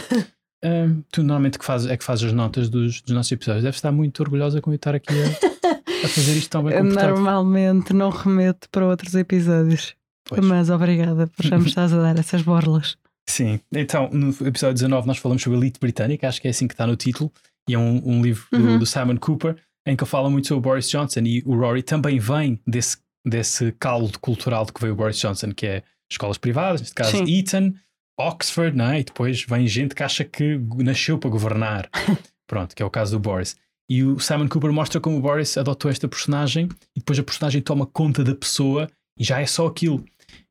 Ahm, 0.61 1.03
tu 1.09 1.21
normalmente 1.23 1.57
que 1.57 1.63
fazes, 1.63 1.89
é 1.89 1.95
que 1.95 2.03
fazes 2.03 2.25
as 2.25 2.33
notas 2.33 2.69
dos, 2.69 3.01
dos 3.01 3.15
nossos 3.15 3.31
episódios. 3.31 3.63
Deves 3.63 3.77
estar 3.77 3.91
muito 3.93 4.19
orgulhosa 4.21 4.59
com 4.59 4.71
eu 4.71 4.75
estar 4.75 4.93
aqui 4.93 5.13
a, 5.13 6.05
a 6.05 6.07
fazer 6.09 6.35
isto 6.35 6.49
tão 6.49 6.63
bem 6.63 6.75
comportado. 6.81 7.13
normalmente 7.13 7.93
não 7.93 8.09
remeto 8.09 8.67
para 8.69 8.85
outros 8.85 9.15
episódios. 9.15 9.95
Pois. 10.29 10.45
Mas 10.45 10.69
obrigada 10.69 11.27
por 11.27 11.45
já 11.45 11.57
me 11.57 11.65
estás 11.67 11.91
a 11.93 12.01
dar 12.01 12.17
essas 12.17 12.41
borlas. 12.41 12.97
Sim, 13.27 13.59
então 13.71 14.09
no 14.11 14.29
episódio 14.47 14.73
19 14.75 15.05
nós 15.07 15.17
falamos 15.17 15.43
sobre 15.43 15.57
a 15.57 15.61
elite 15.61 15.79
britânica, 15.79 16.27
acho 16.27 16.41
que 16.41 16.47
é 16.47 16.51
assim 16.51 16.67
que 16.67 16.73
está 16.73 16.87
no 16.87 16.95
título, 16.95 17.31
e 17.67 17.73
é 17.75 17.77
um, 17.79 18.01
um 18.03 18.21
livro 18.21 18.45
do, 18.51 18.57
Uhum. 18.57 18.79
do 18.79 18.85
Simon 18.85 19.17
Cooper 19.17 19.55
em 19.85 19.95
que 19.95 20.03
ele 20.03 20.09
fala 20.09 20.29
muito 20.29 20.47
sobre 20.47 20.59
o 20.59 20.61
Boris 20.61 20.89
Johnson 20.89 21.21
e 21.21 21.41
o 21.45 21.55
Rory 21.55 21.81
também 21.83 22.19
vem 22.19 22.59
desse, 22.67 22.97
desse 23.25 23.71
caldo 23.79 24.19
cultural 24.19 24.65
de 24.65 24.73
que 24.73 24.81
veio 24.81 24.93
o 24.93 24.95
Boris 24.95 25.17
Johnson, 25.17 25.51
que 25.51 25.65
é 25.65 25.83
escolas 26.11 26.37
privadas, 26.37 26.81
neste 26.81 26.95
caso 26.95 27.11
Sim. 27.11 27.23
Eton, 27.27 27.73
Oxford, 28.19 28.75
não 28.75 28.89
é? 28.91 28.99
e 28.99 29.03
depois 29.03 29.43
vem 29.43 29.65
gente 29.67 29.95
que 29.95 30.03
acha 30.03 30.23
que 30.23 30.59
nasceu 30.77 31.17
para 31.17 31.29
governar. 31.29 31.89
Pronto, 32.47 32.75
que 32.75 32.83
é 32.83 32.85
o 32.85 32.89
caso 32.89 33.11
do 33.13 33.19
Boris. 33.19 33.55
E 33.89 34.03
o 34.03 34.19
Simon 34.19 34.47
Cooper 34.47 34.71
mostra 34.73 34.99
como 34.99 35.17
o 35.17 35.21
Boris 35.21 35.57
adotou 35.57 35.89
esta 35.89 36.07
personagem 36.07 36.67
e 36.95 36.99
depois 36.99 37.17
a 37.17 37.23
personagem 37.23 37.61
toma 37.61 37.85
conta 37.85 38.23
da 38.23 38.35
pessoa 38.35 38.89
e 39.17 39.23
já 39.23 39.39
é 39.39 39.45
só 39.45 39.65
aquilo. 39.67 40.03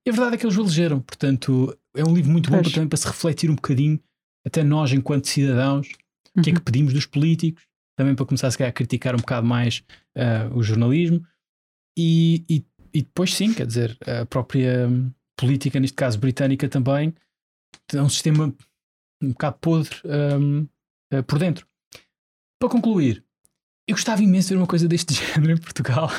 E 0.09 0.11
a 0.11 0.15
verdade 0.15 0.37
é 0.37 0.39
que 0.39 0.47
eles 0.47 0.57
o 0.57 0.63
elegeram, 0.63 1.03
portanto, 1.03 1.79
é 1.95 2.03
um 2.03 2.15
livro 2.15 2.33
muito 2.33 2.51
bom 2.51 2.63
para, 2.63 2.73
também 2.73 2.89
para 2.89 2.97
se 2.97 3.07
refletir 3.07 3.51
um 3.51 3.55
bocadinho, 3.55 4.01
até 4.43 4.65
nós, 4.65 4.91
enquanto 4.91 5.29
cidadãos, 5.29 5.87
o 6.35 6.41
que 6.41 6.49
é 6.49 6.55
que 6.55 6.63
pedimos 6.63 6.95
dos 6.95 7.05
políticos, 7.05 7.63
também 7.95 8.15
para 8.15 8.25
começar 8.25 8.51
calhar, 8.57 8.71
a 8.71 8.73
criticar 8.73 9.15
um 9.15 9.19
bocado 9.19 9.47
mais 9.47 9.85
ah, 10.17 10.49
o 10.55 10.63
jornalismo. 10.63 11.23
E, 11.95 12.43
e, 12.49 12.65
e 12.95 13.03
depois, 13.03 13.35
sim, 13.35 13.53
quer 13.53 13.67
dizer, 13.67 13.99
a 14.07 14.25
própria 14.25 14.89
política, 15.37 15.79
neste 15.79 15.95
caso 15.95 16.19
britânica 16.19 16.71
também, 16.71 17.15
é 17.93 18.01
um 18.01 18.09
sistema 18.09 18.55
um 19.23 19.29
bocado 19.29 19.59
podre 19.61 19.95
hum, 20.07 20.67
ah, 21.13 21.23
por 21.23 21.39
dentro. 21.39 21.67
Para 22.59 22.71
concluir, 22.71 23.23
eu 23.87 23.95
gostava 23.95 24.23
imenso 24.23 24.49
de 24.49 24.55
ver 24.55 24.61
uma 24.61 24.67
coisa 24.67 24.89
deste 24.89 25.13
género 25.35 25.53
em 25.53 25.59
Portugal. 25.59 26.11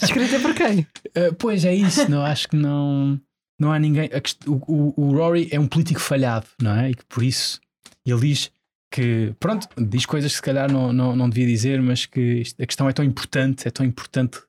Escrita 0.00 0.38
por 0.38 0.54
quem? 0.54 0.86
Uh, 1.08 1.34
pois 1.36 1.64
é 1.64 1.74
isso, 1.74 2.08
não 2.08 2.22
acho 2.24 2.48
que 2.48 2.56
não, 2.56 3.20
não 3.58 3.72
há 3.72 3.78
ninguém. 3.78 4.08
a 4.12 4.20
o, 4.50 4.94
o- 4.96 5.12
Rory 5.16 5.48
é 5.52 5.58
um 5.58 5.66
político 5.66 6.00
falhado, 6.00 6.46
não 6.60 6.74
é? 6.76 6.90
E 6.90 6.94
que 6.94 7.04
por 7.06 7.22
isso 7.22 7.60
ele 8.04 8.20
diz 8.20 8.50
que, 8.92 9.34
pronto, 9.40 9.68
diz 9.88 10.04
coisas 10.04 10.32
que 10.32 10.36
se 10.36 10.42
calhar 10.42 10.70
não, 10.70 10.92
não, 10.92 11.16
não 11.16 11.28
devia 11.30 11.46
dizer, 11.46 11.80
mas 11.80 12.04
que 12.06 12.42
a 12.60 12.66
questão 12.66 12.88
é 12.88 12.92
tão 12.92 13.04
importante, 13.04 13.66
é 13.66 13.70
tão 13.70 13.86
importante 13.86 14.40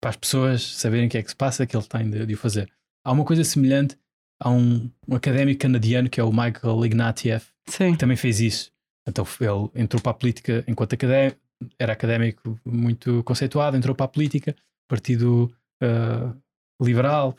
para 0.00 0.10
as 0.10 0.16
pessoas 0.16 0.62
saberem 0.62 1.06
o 1.06 1.10
que 1.10 1.18
é 1.18 1.22
que 1.22 1.30
se 1.30 1.36
passa 1.36 1.66
que 1.66 1.76
ele 1.76 1.84
tem 1.86 2.08
de, 2.08 2.24
de 2.26 2.34
o 2.34 2.38
fazer. 2.38 2.70
Há 3.04 3.12
uma 3.12 3.24
coisa 3.24 3.42
semelhante 3.44 3.96
a 4.42 4.50
um, 4.50 4.90
um 5.08 5.14
académico 5.16 5.60
canadiano 5.60 6.08
que 6.08 6.20
é 6.20 6.24
o 6.24 6.30
Michael 6.30 6.84
Ignatieff, 6.86 7.46
Sim. 7.68 7.92
que 7.92 7.98
também 7.98 8.16
fez 8.16 8.40
isso. 8.40 8.70
Então 9.08 9.26
ele 9.40 9.82
entrou 9.82 10.00
para 10.00 10.12
a 10.12 10.14
política 10.14 10.64
enquanto 10.68 10.94
académico, 10.94 11.38
era 11.78 11.92
académico 11.92 12.58
muito 12.64 13.22
conceituado, 13.24 13.76
entrou 13.76 13.94
para 13.94 14.04
a 14.06 14.08
política, 14.08 14.54
partido 14.88 15.52
ah, 15.82 16.32
liberal, 16.80 17.36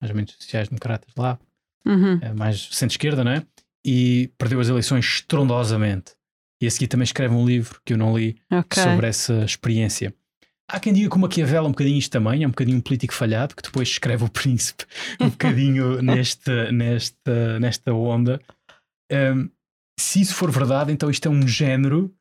mais 0.00 0.10
ou 0.10 0.16
menos 0.16 0.32
sociais-democratas 0.38 1.12
lá, 1.16 1.38
Uhum. 1.86 2.18
eh, 2.20 2.32
mais 2.34 2.68
centro-esquerda, 2.72 3.24
não 3.24 3.32
é? 3.32 3.42
E 3.84 4.30
perdeu 4.36 4.60
as 4.60 4.68
eleições 4.68 5.04
estrondosamente. 5.06 6.12
E 6.60 6.66
a 6.66 6.70
seguir 6.70 6.88
também 6.88 7.04
escreve 7.04 7.34
um 7.34 7.46
livro 7.46 7.80
que 7.84 7.94
eu 7.94 7.96
não 7.98 8.16
li 8.16 8.36
Ok. 8.52 8.82
sobre 8.82 9.06
essa 9.06 9.44
experiência. 9.44 10.14
Há 10.70 10.78
quem 10.78 10.92
diga 10.92 11.08
que 11.10 11.16
o 11.16 11.18
Maquiavel 11.18 11.64
é 11.64 11.66
um 11.66 11.70
bocadinho 11.70 11.98
isto 11.98 12.12
também, 12.12 12.44
é 12.44 12.46
um 12.46 12.50
bocadinho 12.50 12.76
um 12.76 12.80
político 12.82 13.14
falhado, 13.14 13.56
que 13.56 13.62
depois 13.62 13.88
escreve 13.88 14.24
o 14.24 14.28
príncipe 14.28 14.84
um 15.18 15.28
bocadinho 15.30 16.00
nesta, 16.02 16.70
nesta, 16.70 17.58
nesta 17.58 17.92
onda. 17.94 18.40
Um, 19.10 19.48
se 19.98 20.20
isso 20.20 20.34
for 20.34 20.50
verdade, 20.50 20.92
então 20.92 21.10
isto 21.10 21.26
é 21.26 21.30
um 21.30 21.46
género 21.48 22.14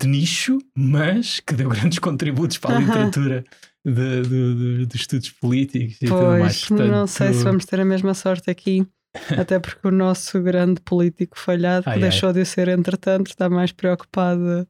de 0.00 0.06
nicho, 0.08 0.58
mas 0.76 1.40
que 1.40 1.54
deu 1.54 1.68
grandes 1.68 1.98
contributos 2.00 2.58
para 2.58 2.76
a 2.76 2.80
literatura 2.80 3.44
de, 3.84 4.22
de- 4.22 4.86
de- 4.86 4.96
estudos 4.96 5.30
políticos 5.30 5.96
e 6.02 6.06
tudo 6.06 6.22
mais. 6.38 6.66
Pois, 6.66 6.90
não 6.90 7.06
sei 7.06 7.28
se 7.28 7.32
Portanto, 7.34 7.44
vamos 7.44 7.64
ter 7.64 7.80
a 7.80 7.84
mesma 7.84 8.14
sorte 8.14 8.50
aqui. 8.50 8.86
Até 9.38 9.58
porque 9.58 9.86
o 9.88 9.90
nosso 9.90 10.42
grande 10.42 10.80
político 10.82 11.38
falhado, 11.38 11.84
que 11.84 11.88
Ai, 11.90 11.94
ai. 11.96 12.00
deixou 12.02 12.32
de 12.32 12.40
o 12.40 12.46
ser 12.46 12.68
entretanto, 12.68 13.28
está 13.28 13.48
mais 13.48 13.72
preocupado 13.72 14.68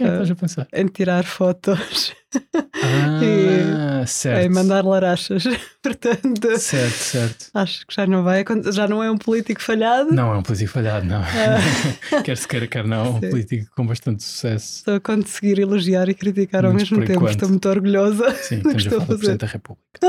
que 0.00 0.04
é 0.04 0.06
que 0.06 0.12
estás 0.22 0.30
a 0.30 0.34
pensar? 0.34 0.68
em 0.72 0.86
tirar 0.86 1.24
fotos, 1.24 2.12
Ah, 2.74 3.20
em 4.02 4.06
certo. 4.06 4.52
mandar 4.54 4.84
larachas. 4.84 5.44
Portanto, 5.82 6.58
Certo, 6.58 6.92
certo. 6.94 7.46
acho 7.54 7.86
que 7.86 7.94
já 7.94 8.06
não 8.06 8.22
vai 8.22 8.44
já 8.72 8.86
não 8.88 9.02
é 9.02 9.10
um 9.10 9.16
político 9.18 9.60
falhado. 9.62 10.12
Não 10.12 10.32
é 10.34 10.38
um 10.38 10.42
político 10.42 10.70
falhado, 10.70 11.06
não. 11.06 11.22
quer 12.24 12.36
se 12.36 12.46
queira, 12.48 12.66
quer 12.66 12.86
não, 12.86 13.04
é 13.06 13.08
um 13.08 13.20
político 13.20 13.70
com 13.76 13.86
bastante 13.86 14.22
sucesso. 14.22 14.78
Estou 14.78 14.94
a 14.96 15.00
conseguir 15.00 15.58
elogiar 15.58 16.08
e 16.08 16.14
criticar 16.14 16.64
ao 16.64 16.72
mesmo 16.72 16.98
tempo. 17.00 17.12
enquanto. 17.12 17.30
Estou 17.32 17.48
muito 17.48 17.68
orgulhosa. 17.68 18.34
Sim, 18.36 18.58
do 18.60 18.70
que 18.70 18.76
estou 18.76 18.98
a 18.98 19.00
do 19.00 19.06
fazer. 19.06 19.18
Presidente 19.18 19.40
da 19.40 19.46
República. 19.46 20.00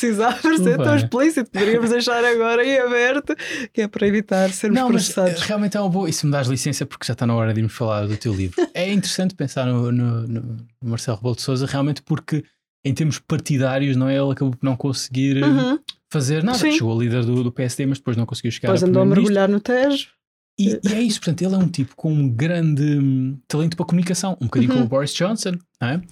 Precisava 0.00 0.56
ser 0.56 0.76
tão 0.78 0.96
explícito. 0.96 1.50
Poderíamos 1.50 1.90
deixar 1.90 2.24
agora 2.24 2.64
em 2.64 2.78
aberto, 2.78 3.34
que 3.72 3.82
é 3.82 3.88
para 3.88 4.06
evitar 4.06 4.50
sermos 4.52 4.78
Não, 4.80 4.88
mas 4.90 5.08
processados. 5.08 5.42
eh, 5.42 5.46
realmente 5.46 5.76
é 5.76 5.80
uma 5.80 5.88
boa. 5.88 6.08
Isso 6.08 6.26
me 6.26 6.32
dás 6.32 6.48
licença 6.48 6.86
porque 6.86 7.06
já 7.06 7.12
está 7.12 7.26
na 7.26 7.34
hora 7.34 7.52
de 7.52 7.60
irmos 7.60 7.72
falar 7.74 8.06
do 8.06 8.16
teu 8.16 8.32
livro. 8.34 8.56
É 8.74 8.90
interessante 8.92 9.34
pensar 9.34 9.66
no, 9.66 9.90
no- 9.92 10.26
no 10.28 10.66
Marcelo 10.82 11.16
Rebelo 11.18 11.36
de 11.36 11.42
Souza, 11.42 11.66
realmente 11.66 12.02
porque 12.02 12.44
em 12.84 12.94
termos 12.94 13.18
partidários, 13.18 13.96
não 13.96 14.08
é? 14.08 14.16
Ele 14.16 14.32
acabou 14.32 14.52
por 14.56 14.64
não 14.64 14.74
conseguir 14.76 15.36
eh, 15.36 15.46
Uhum. 15.46 15.78
fazer 16.10 16.42
nada. 16.42 16.58
Sim. 16.58 16.72
Chegou 16.72 16.96
a 16.98 17.02
líder 17.02 17.24
do, 17.24 17.42
do 17.44 17.52
PSD, 17.52 17.84
mas 17.86 17.98
depois 17.98 18.16
não 18.16 18.24
conseguiu 18.24 18.50
chegar 18.50 18.68
Depois 18.68 18.82
a 18.82 18.86
andou 18.86 19.02
a 19.02 19.06
mergulhar 19.06 19.48
no 19.48 19.60
Tejo. 19.60 20.08
E, 20.58 20.78
e 20.84 20.92
é 20.94 21.00
isso, 21.00 21.20
portanto, 21.20 21.40
ele 21.42 21.54
é 21.54 21.58
um 21.58 21.68
tipo 21.68 21.94
com 21.96 22.12
um 22.12 22.28
grande 22.28 22.82
hum, 22.82 23.38
talento 23.48 23.76
para 23.76 23.86
comunicação, 23.86 24.36
um 24.40 24.44
bocadinho 24.46 24.70
Uhum. 24.72 24.76
como 24.78 24.86
o 24.86 24.88
Boris 24.88 25.14
Johnson, 25.14 25.52
não 25.80 25.88
é? 25.88 26.02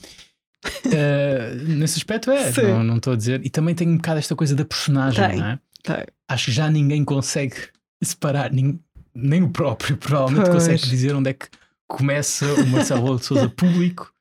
Eh, 0.92 1.54
nesse 1.66 1.98
aspecto 1.98 2.30
é, 2.30 2.52
Sim. 2.52 2.82
não, 2.84 2.96
estou 2.96 3.12
a 3.12 3.16
dizer. 3.16 3.44
E 3.44 3.50
também 3.50 3.74
tem 3.74 3.88
um 3.88 3.96
bocado 3.96 4.18
esta 4.18 4.34
coisa 4.34 4.54
da 4.54 4.64
personagem, 4.64 5.28
Tem, 5.28 5.38
não 5.38 5.46
é? 5.46 5.58
tem. 5.82 6.04
Acho 6.28 6.46
que 6.46 6.52
já 6.52 6.70
ninguém 6.70 7.04
consegue 7.04 7.54
separar, 8.02 8.52
nin- 8.52 8.80
nem 9.14 9.42
o 9.42 9.50
próprio, 9.50 9.96
provavelmente 9.98 10.50
Pois. 10.50 10.64
consegue 10.64 10.82
dizer 10.88 11.14
onde 11.14 11.30
é 11.30 11.32
que 11.34 11.46
começa 11.88 12.44
o 12.54 12.66
Marcelo 12.66 13.00
Rebelo 13.00 13.18
de 13.18 13.24
Souza 13.24 13.48
público 13.56 14.12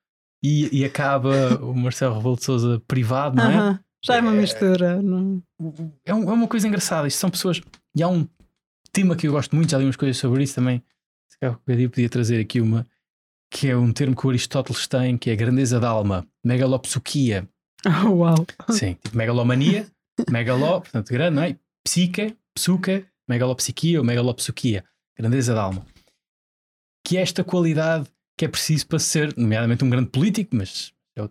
e, 0.44 0.70
e 0.82 0.86
acaba 0.86 1.56
o 1.62 1.74
Marcelo 1.76 2.16
Rebelo 2.18 2.36
de 2.36 2.44
Souza 2.44 2.82
privado, 2.88 3.36
não 3.36 3.50
é? 3.52 3.56
Uh 3.56 3.74
-huh. 3.74 3.80
Já 4.06 4.16
é 4.16 4.22
uma 4.22 4.32
mistura. 4.32 5.02
Não... 5.02 5.42
É, 6.06 6.12
é, 6.12 6.14
uma 6.14 6.48
coisa 6.48 6.68
engraçada. 6.68 7.08
Isto 7.08 7.20
são 7.20 7.30
pessoas. 7.30 7.60
E 7.96 8.04
há 8.04 8.08
um 8.08 8.28
tema 8.94 9.16
que 9.16 9.28
eu 9.28 9.32
gosto 9.32 9.56
muito, 9.56 9.72
já 9.72 9.78
li 9.78 9.84
umas 9.86 9.96
coisas 9.96 10.18
sobre 10.18 10.44
isso 10.44 10.54
também. 10.56 10.84
Se 11.30 11.38
calhar 11.40 11.60
podia 11.90 12.08
trazer 12.10 12.40
aqui 12.40 12.62
uma, 12.62 12.86
que 13.58 13.70
é 13.70 13.76
um 13.76 13.92
termo 13.92 14.16
que 14.16 14.28
o 14.28 14.30
Aristóteles 14.30 14.86
tem, 14.86 15.18
que 15.18 15.32
é 15.32 15.36
grandeza 15.36 15.80
da 15.80 15.90
alma, 15.90 16.28
megalopsuquia. 16.46 17.50
Oh, 18.06 18.18
uau! 18.18 18.46
Sim, 18.70 18.94
tipo 19.04 19.18
megalomania, 19.18 19.88
megaló, 20.30 20.80
portanto 20.80 21.10
grande, 21.10 21.36
não 21.36 21.42
é? 21.42 21.58
Psique, 21.84 22.38
psuca, 22.54 23.04
megalopsiquia 23.28 23.98
ou 23.98 24.06
megalopsuquia, 24.06 24.86
grandeza 25.18 25.56
da 25.56 25.64
alma. 25.64 25.84
Que 27.04 27.18
é 27.18 27.22
esta 27.22 27.44
qualidade 27.44 28.08
que 28.38 28.46
é 28.46 28.48
preciso 28.48 28.86
para 28.86 29.00
ser, 29.00 29.36
nomeadamente, 29.36 29.84
um 29.84 29.90
grande 29.90 30.10
político, 30.10 30.56
mas 30.56 30.94
é 31.18 31.28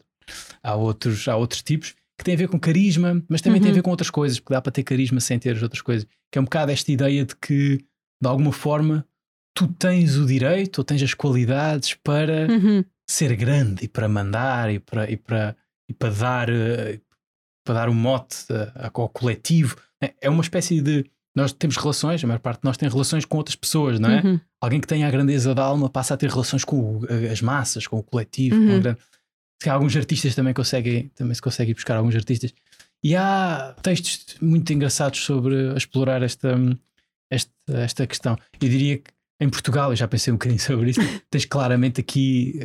há 0.64 0.74
outros, 0.74 1.28
há 1.28 1.36
outros 1.36 1.62
tipos, 1.62 1.94
que 2.18 2.24
tem 2.24 2.34
a 2.34 2.38
ver 2.38 2.48
com 2.48 2.58
carisma, 2.58 3.22
mas 3.28 3.40
também 3.40 3.60
uhum. 3.60 3.66
tem 3.66 3.70
a 3.70 3.74
ver 3.74 3.82
com 3.82 3.90
outras 3.90 4.10
coisas, 4.10 4.40
porque 4.40 4.54
dá 4.54 4.60
para 4.60 4.72
ter 4.72 4.82
carisma 4.82 5.20
sem 5.20 5.38
ter 5.38 5.54
as 5.54 5.62
outras 5.62 5.80
coisas. 5.80 6.08
Que 6.32 6.38
é 6.38 6.40
um 6.40 6.44
bocado 6.44 6.72
esta 6.72 6.90
ideia 6.90 7.24
de 7.24 7.36
que, 7.36 7.76
de 8.20 8.28
alguma 8.28 8.50
forma, 8.50 9.06
tu 9.56 9.66
tens 9.66 10.16
o 10.16 10.26
direito 10.26 10.78
ou 10.78 10.84
tens 10.84 11.02
as 11.02 11.14
qualidades 11.14 11.94
para 11.94 12.46
uhum. 12.46 12.84
ser 13.08 13.34
grande 13.34 13.86
e 13.86 13.88
para 13.88 14.06
mandar 14.06 14.70
e 14.70 14.78
para, 14.78 15.10
e 15.10 15.16
para, 15.16 15.56
e 15.88 15.94
para 15.94 16.10
dar 16.10 16.50
eh, 16.50 17.00
para 17.64 17.74
dar 17.74 17.88
um 17.88 17.94
mote 17.94 18.36
ao 18.94 19.08
coletivo. 19.08 19.76
É, 20.00 20.14
é 20.20 20.30
uma 20.30 20.42
espécie 20.42 20.80
de. 20.80 21.04
Nós 21.34 21.52
temos 21.52 21.76
relações, 21.76 22.22
a 22.22 22.26
maior 22.26 22.38
parte 22.38 22.60
de 22.60 22.64
nós 22.64 22.76
tem 22.76 22.88
relações 22.88 23.24
com 23.24 23.36
outras 23.36 23.56
pessoas, 23.56 23.98
não 23.98 24.10
é? 24.10 24.22
Uhum. 24.22 24.40
Alguém 24.60 24.80
que 24.80 24.86
tenha 24.86 25.06
a 25.06 25.10
grandeza 25.10 25.54
da 25.54 25.64
alma 25.64 25.90
passa 25.90 26.14
a 26.14 26.16
ter 26.16 26.30
relações 26.30 26.64
com 26.64 27.00
as 27.30 27.42
massas, 27.42 27.86
com 27.86 27.98
o 27.98 28.02
coletivo. 28.02 28.56
Uhum. 28.56 28.68
Com 28.68 28.80
grande... 28.80 28.98
Alguns 29.66 29.96
artistas 29.96 30.34
também 30.34 30.54
conseguem, 30.54 31.08
também 31.14 31.34
se 31.34 31.42
conseguem 31.42 31.74
buscar 31.74 31.96
alguns 31.96 32.14
artistas. 32.14 32.54
E 33.02 33.16
há 33.16 33.74
textos 33.82 34.36
muito 34.40 34.72
engraçados 34.72 35.20
sobre 35.24 35.74
explorar 35.76 36.22
esta, 36.22 36.56
esta, 37.30 37.52
esta 37.68 38.06
questão. 38.06 38.38
Eu 38.60 38.68
diria 38.68 38.98
que 38.98 39.10
em 39.38 39.50
Portugal, 39.50 39.90
eu 39.90 39.96
já 39.96 40.08
pensei 40.08 40.32
um 40.32 40.36
bocadinho 40.36 40.60
sobre 40.60 40.90
isso, 40.90 41.00
tens 41.30 41.44
claramente 41.44 42.00
aqui 42.00 42.58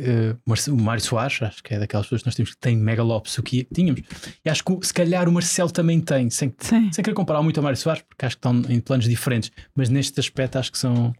uh, 0.46 0.72
o 0.72 0.76
Mário 0.76 1.02
Soares, 1.02 1.40
acho 1.42 1.62
que 1.62 1.74
é 1.74 1.78
daquelas 1.78 2.06
pessoas 2.06 2.22
que 2.22 2.28
nós 2.28 2.34
temos 2.34 2.50
que 2.52 2.58
tem 2.58 2.82
que 3.44 3.64
tínhamos. 3.74 4.02
E 4.44 4.48
acho 4.48 4.64
que 4.64 4.86
se 4.86 4.94
calhar 4.94 5.28
o 5.28 5.32
Marcelo 5.32 5.70
também 5.70 6.00
tem, 6.00 6.30
sem, 6.30 6.54
sem 6.60 6.90
querer 7.04 7.14
comparar 7.14 7.42
muito 7.42 7.58
ao 7.58 7.64
Mário 7.64 7.76
Soares, 7.76 8.02
porque 8.02 8.24
acho 8.24 8.36
que 8.36 8.38
estão 8.38 8.72
em 8.72 8.80
planos 8.80 9.06
diferentes, 9.06 9.50
mas 9.74 9.88
neste 9.88 10.18
aspecto 10.18 10.58
acho 10.58 10.72
que 10.72 10.78
são, 10.78 11.14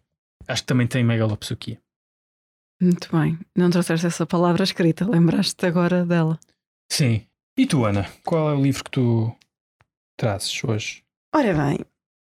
acho 0.49 0.62
que 0.62 0.66
também 0.66 0.87
tem 0.87 1.04
megalopsuquia. 1.04 1.78
Muito 2.80 3.09
bem. 3.16 3.38
Não 3.56 3.71
trouxeste 3.71 4.06
essa 4.06 4.26
palavra 4.26 4.64
escrita, 4.64 5.09
lembraste-te 5.09 5.66
agora 5.66 6.04
dela. 6.04 6.38
Sim. 6.90 7.23
E 7.56 7.66
tu, 7.66 7.85
Ana, 7.85 8.09
qual 8.25 8.50
é 8.50 8.54
o 8.54 8.62
livro 8.62 8.82
que 8.82 8.90
tu 8.90 9.37
trazes 10.16 10.64
hoje? 10.64 11.04
Ora 11.35 11.54
bem, 11.54 11.78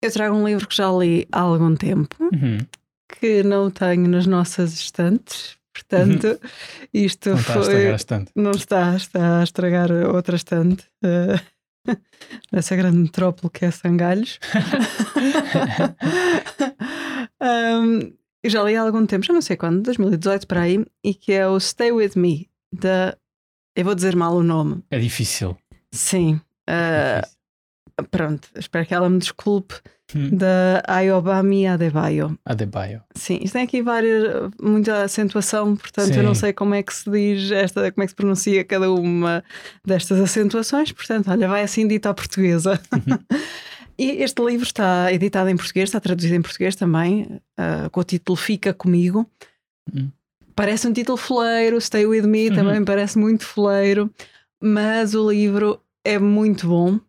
eu 0.02 0.12
trago 0.12 0.36
um 0.36 0.48
livro 0.48 0.68
que 0.68 0.76
já 0.76 0.90
li 0.92 1.28
há 1.32 1.42
algum 1.42 1.76
tempo. 1.76 2.16
Uhum 2.22 2.60
que 3.08 3.44
não 3.44 3.70
tenho 3.70 4.08
nas 4.08 4.26
nossas 4.26 4.74
estantes. 4.74 5.58
Portanto, 5.74 6.28
uhum. 6.28 6.38
isto 6.94 7.32
não 7.32 7.38
foi. 7.38 7.62
Está 7.62 7.92
a 7.92 7.96
estante. 7.96 8.32
Não 8.36 8.52
está, 8.52 8.96
está 8.96 9.40
a 9.40 9.44
estragar 9.44 9.92
outra 9.92 10.36
estante. 10.36 10.86
Uh, 11.88 11.96
nessa 12.52 12.76
grande 12.76 12.98
metrópole 12.98 13.52
que 13.52 13.64
é 13.64 13.70
Sangalhos. 13.70 14.40
um, 17.40 18.12
já 18.44 18.64
li 18.64 18.76
há 18.76 18.82
algum 18.82 19.06
tempo, 19.06 19.24
já 19.24 19.32
não 19.32 19.42
sei 19.42 19.56
quando, 19.56 19.84
2018 19.84 20.48
para 20.48 20.62
aí, 20.62 20.84
e 21.04 21.14
que 21.14 21.34
é 21.34 21.48
o 21.48 21.60
Stay 21.60 21.92
With 21.92 22.14
Me, 22.16 22.50
da. 22.74 23.16
Eu 23.76 23.86
vou 23.86 23.94
dizer 23.94 24.16
mal 24.16 24.36
o 24.36 24.42
nome. 24.42 24.84
É 24.90 24.98
difícil. 24.98 25.56
Sim. 25.92 26.42
Uh, 26.68 26.68
é 26.68 27.22
difícil. 27.22 27.36
Pronto, 28.10 28.50
espero 28.56 28.86
que 28.86 28.94
ela 28.94 29.10
me 29.10 29.20
desculpe 29.20 29.76
hum. 30.14 30.36
da 30.36 30.84
Ayobami 30.88 31.66
Adebayo. 31.66 32.38
Adebayo. 32.46 33.02
Sim, 33.16 33.40
isto 33.42 33.54
tem 33.54 33.64
aqui 33.64 33.82
várias, 33.82 34.52
muita 34.62 35.04
acentuação, 35.04 35.76
portanto 35.76 36.14
Sim. 36.14 36.20
eu 36.20 36.24
não 36.24 36.36
sei 36.36 36.54
como 36.54 36.76
é 36.76 36.84
que 36.84 36.94
se 36.94 37.10
diz 37.10 37.52
esta, 37.52 37.92
como 37.92 38.04
é 38.04 38.06
que 38.06 38.12
se 38.12 38.16
pronuncia 38.16 38.64
cada 38.64 38.92
uma 38.92 39.44
destas 39.86 40.20
acentuações, 40.20 40.92
portanto, 40.92 41.32
olha, 41.32 41.48
vai 41.48 41.64
assim 41.64 41.88
dita 41.88 42.10
à 42.10 42.14
portuguesa. 42.14 42.80
Uhum. 42.94 43.18
e 43.98 44.24
este 44.24 44.44
livro 44.44 44.66
está 44.66 45.12
editado 45.12 45.50
em 45.50 45.58
português, 45.58 45.90
está 45.90 46.00
traduzido 46.00 46.36
em 46.36 46.42
português 46.42 46.76
também, 46.76 47.24
uh, 47.60 47.90
com 47.90 48.00
o 48.02 48.04
título 48.04 48.36
Fica 48.36 48.74
Comigo. 48.74 49.30
Uhum. 49.94 50.12
Parece 50.56 50.88
um 50.88 50.94
título 50.94 51.18
foleiro, 51.18 51.80
Stay 51.82 52.06
With 52.06 52.24
Me 52.24 52.50
uhum. 52.50 52.56
também 52.56 52.86
parece 52.86 53.18
muito 53.18 53.46
foleiro, 53.46 54.10
mas 54.62 55.14
o 55.14 55.30
livro 55.30 55.82
é 56.04 56.18
muito 56.18 56.68
bom. 56.68 57.00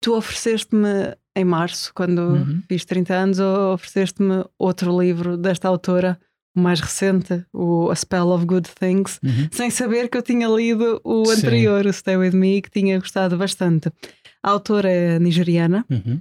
Tu 0.00 0.14
ofereceste-me 0.14 1.16
em 1.36 1.44
março, 1.44 1.92
quando 1.94 2.18
uhum. 2.18 2.62
fiz 2.68 2.84
30 2.84 3.14
anos, 3.14 3.40
ofereceste-me 3.40 4.44
outro 4.58 4.98
livro 5.00 5.36
desta 5.36 5.68
autora, 5.68 6.18
o 6.54 6.60
mais 6.60 6.80
recente, 6.80 7.44
o 7.52 7.90
A 7.90 7.96
Spell 7.96 8.28
of 8.28 8.44
Good 8.44 8.68
Things, 8.78 9.18
uhum. 9.22 9.48
sem 9.50 9.70
saber 9.70 10.08
que 10.08 10.18
eu 10.18 10.22
tinha 10.22 10.46
lido 10.48 11.00
o 11.02 11.28
anterior, 11.30 11.82
Sim. 11.84 11.88
o 11.88 11.92
Stay 11.92 12.16
With 12.16 12.32
Me, 12.32 12.60
que 12.60 12.70
tinha 12.70 12.98
gostado 12.98 13.36
bastante. 13.38 13.90
A 14.42 14.50
autora 14.50 14.90
é 14.90 15.18
nigeriana. 15.18 15.84
Uhum. 15.90 16.20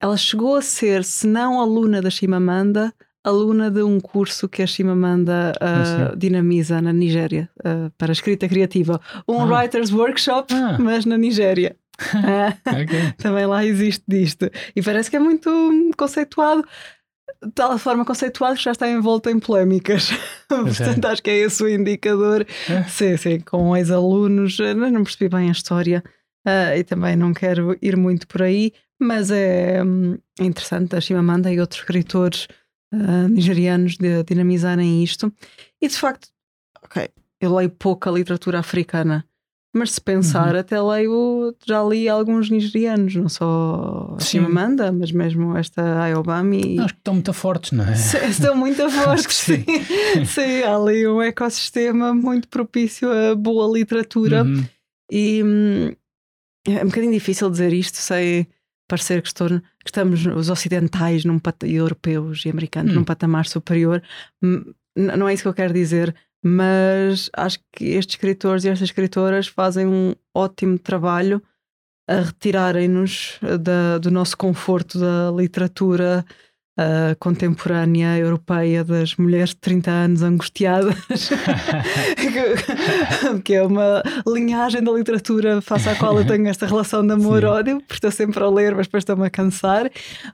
Ela 0.00 0.16
chegou 0.16 0.56
a 0.56 0.62
ser, 0.62 1.02
se 1.02 1.26
não 1.26 1.60
aluna 1.60 2.00
da 2.00 2.10
Shimamanda, 2.10 2.92
aluna 3.24 3.70
de 3.70 3.82
um 3.82 3.98
curso 3.98 4.48
que 4.48 4.62
a 4.62 4.66
Shimamanda 4.66 5.52
uh, 5.56 6.16
dinamiza 6.16 6.80
na 6.82 6.92
Nigéria 6.92 7.48
uh, 7.60 7.90
para 7.96 8.12
escrita 8.12 8.46
criativa. 8.46 9.00
Um 9.26 9.40
ah. 9.40 9.46
writer's 9.46 9.90
workshop, 9.90 10.52
ah. 10.52 10.76
mas 10.78 11.06
na 11.06 11.16
Nigéria. 11.16 11.74
Okay. 12.66 13.12
Também 13.18 13.46
lá 13.46 13.64
existe 13.64 14.04
disto. 14.06 14.50
E 14.74 14.82
parece 14.82 15.10
que 15.10 15.16
é 15.16 15.20
muito 15.20 15.50
conceituado, 15.96 16.66
de 17.42 17.52
tal 17.52 17.78
forma 17.78 18.04
conceituado 18.04 18.56
que 18.56 18.64
já 18.64 18.72
está 18.72 18.88
envolto 18.88 19.30
em 19.30 19.38
polémicas. 19.38 20.10
Portanto, 20.48 21.04
é. 21.04 21.08
acho 21.08 21.22
que 21.22 21.30
é 21.30 21.38
esse 21.38 21.62
o 21.62 21.68
indicador. 21.68 22.46
É. 22.68 22.84
Sim, 22.84 23.16
sim, 23.16 23.40
com 23.40 23.76
ex-alunos. 23.76 24.58
Não 24.58 25.04
percebi 25.04 25.28
bem 25.28 25.48
a 25.48 25.52
história 25.52 26.02
uh, 26.46 26.76
e 26.76 26.84
também 26.84 27.16
não 27.16 27.32
quero 27.32 27.76
ir 27.80 27.96
muito 27.96 28.26
por 28.26 28.42
aí, 28.42 28.72
mas 29.00 29.30
é, 29.30 29.82
hum, 29.82 30.18
interessante 30.40 30.96
a 30.96 31.00
Shimamanda 31.00 31.52
e 31.52 31.60
outros 31.60 31.80
escritores 31.80 32.46
uh, 32.92 33.28
nigerianos 33.28 33.96
de 33.96 34.22
dinamizarem 34.24 35.02
isto. 35.02 35.32
E 35.80 35.88
de 35.88 35.96
facto, 35.96 36.28
ok, 36.82 37.08
eu 37.40 37.54
leio 37.54 37.70
pouca 37.70 38.10
literatura 38.10 38.58
africana 38.58 39.24
mas 39.74 39.90
se 39.90 40.00
pensar, 40.00 40.54
uhum. 40.54 40.60
até 40.60 40.80
leio, 40.80 41.56
já 41.66 41.82
li 41.82 42.08
alguns 42.08 42.48
nigerianos, 42.48 43.16
não 43.16 43.28
só 43.28 44.14
a 44.16 44.20
Chimamanda, 44.20 44.92
mas 44.92 45.10
mesmo 45.10 45.56
esta 45.56 46.00
Ayobami. 46.00 46.78
Acho 46.78 46.94
que 46.94 47.00
estão 47.00 47.14
muito 47.14 47.32
fortes, 47.32 47.72
não 47.72 47.84
é? 47.84 47.92
Estão 48.30 48.56
muito 48.56 48.88
fortes, 48.88 49.36
sim. 49.36 49.64
sim. 50.24 50.62
há 50.62 50.76
ali 50.76 51.06
um 51.08 51.20
ecossistema 51.20 52.14
muito 52.14 52.46
propício 52.46 53.10
a 53.10 53.34
boa 53.34 53.76
literatura. 53.76 54.44
Uhum. 54.44 54.64
E 55.10 55.42
hum, 55.42 55.92
é 56.68 56.84
um 56.84 56.86
bocadinho 56.86 57.12
difícil 57.12 57.50
dizer 57.50 57.72
isto, 57.72 57.96
sei 57.96 58.46
parecer 58.86 59.22
que, 59.22 59.28
estou, 59.28 59.48
que 59.48 59.64
estamos 59.86 60.24
os 60.24 60.50
ocidentais 60.50 61.24
num 61.24 61.40
e 61.64 61.74
europeus 61.74 62.44
e 62.44 62.50
americanos 62.50 62.92
uhum. 62.92 63.00
num 63.00 63.04
patamar 63.04 63.46
superior. 63.46 64.00
Hum, 64.40 64.72
não 64.96 65.28
é 65.28 65.34
isso 65.34 65.42
que 65.42 65.48
eu 65.48 65.54
quero 65.54 65.74
dizer, 65.74 66.14
mas 66.44 67.30
acho 67.34 67.58
que 67.72 67.86
estes 67.86 68.16
escritores 68.16 68.64
e 68.64 68.68
estas 68.68 68.88
escritoras 68.88 69.48
fazem 69.48 69.86
um 69.86 70.14
ótimo 70.34 70.78
trabalho 70.78 71.42
a 72.06 72.20
retirarem-nos 72.20 73.40
do 74.02 74.10
nosso 74.10 74.36
conforto 74.36 74.98
da 74.98 75.32
literatura 75.34 76.22
uh, 76.78 77.16
contemporânea 77.18 78.18
europeia 78.18 78.84
das 78.84 79.16
mulheres 79.16 79.50
de 79.50 79.56
30 79.56 79.90
anos 79.90 80.22
angustiadas, 80.22 80.96
que 83.42 83.54
é 83.54 83.62
uma 83.62 84.02
linhagem 84.26 84.82
da 84.82 84.92
literatura 84.92 85.62
face 85.62 85.88
à 85.88 85.96
qual 85.96 86.18
eu 86.18 86.26
tenho 86.26 86.48
esta 86.48 86.66
relação 86.66 87.06
de 87.06 87.12
amor-ódio, 87.12 87.78
porque 87.78 87.94
estou 87.94 88.10
sempre 88.10 88.42
a 88.42 88.48
ler, 88.48 88.74
mas 88.74 88.86
depois 88.86 89.02
estou-me 89.02 89.26
a 89.26 89.30
cansar. 89.30 89.90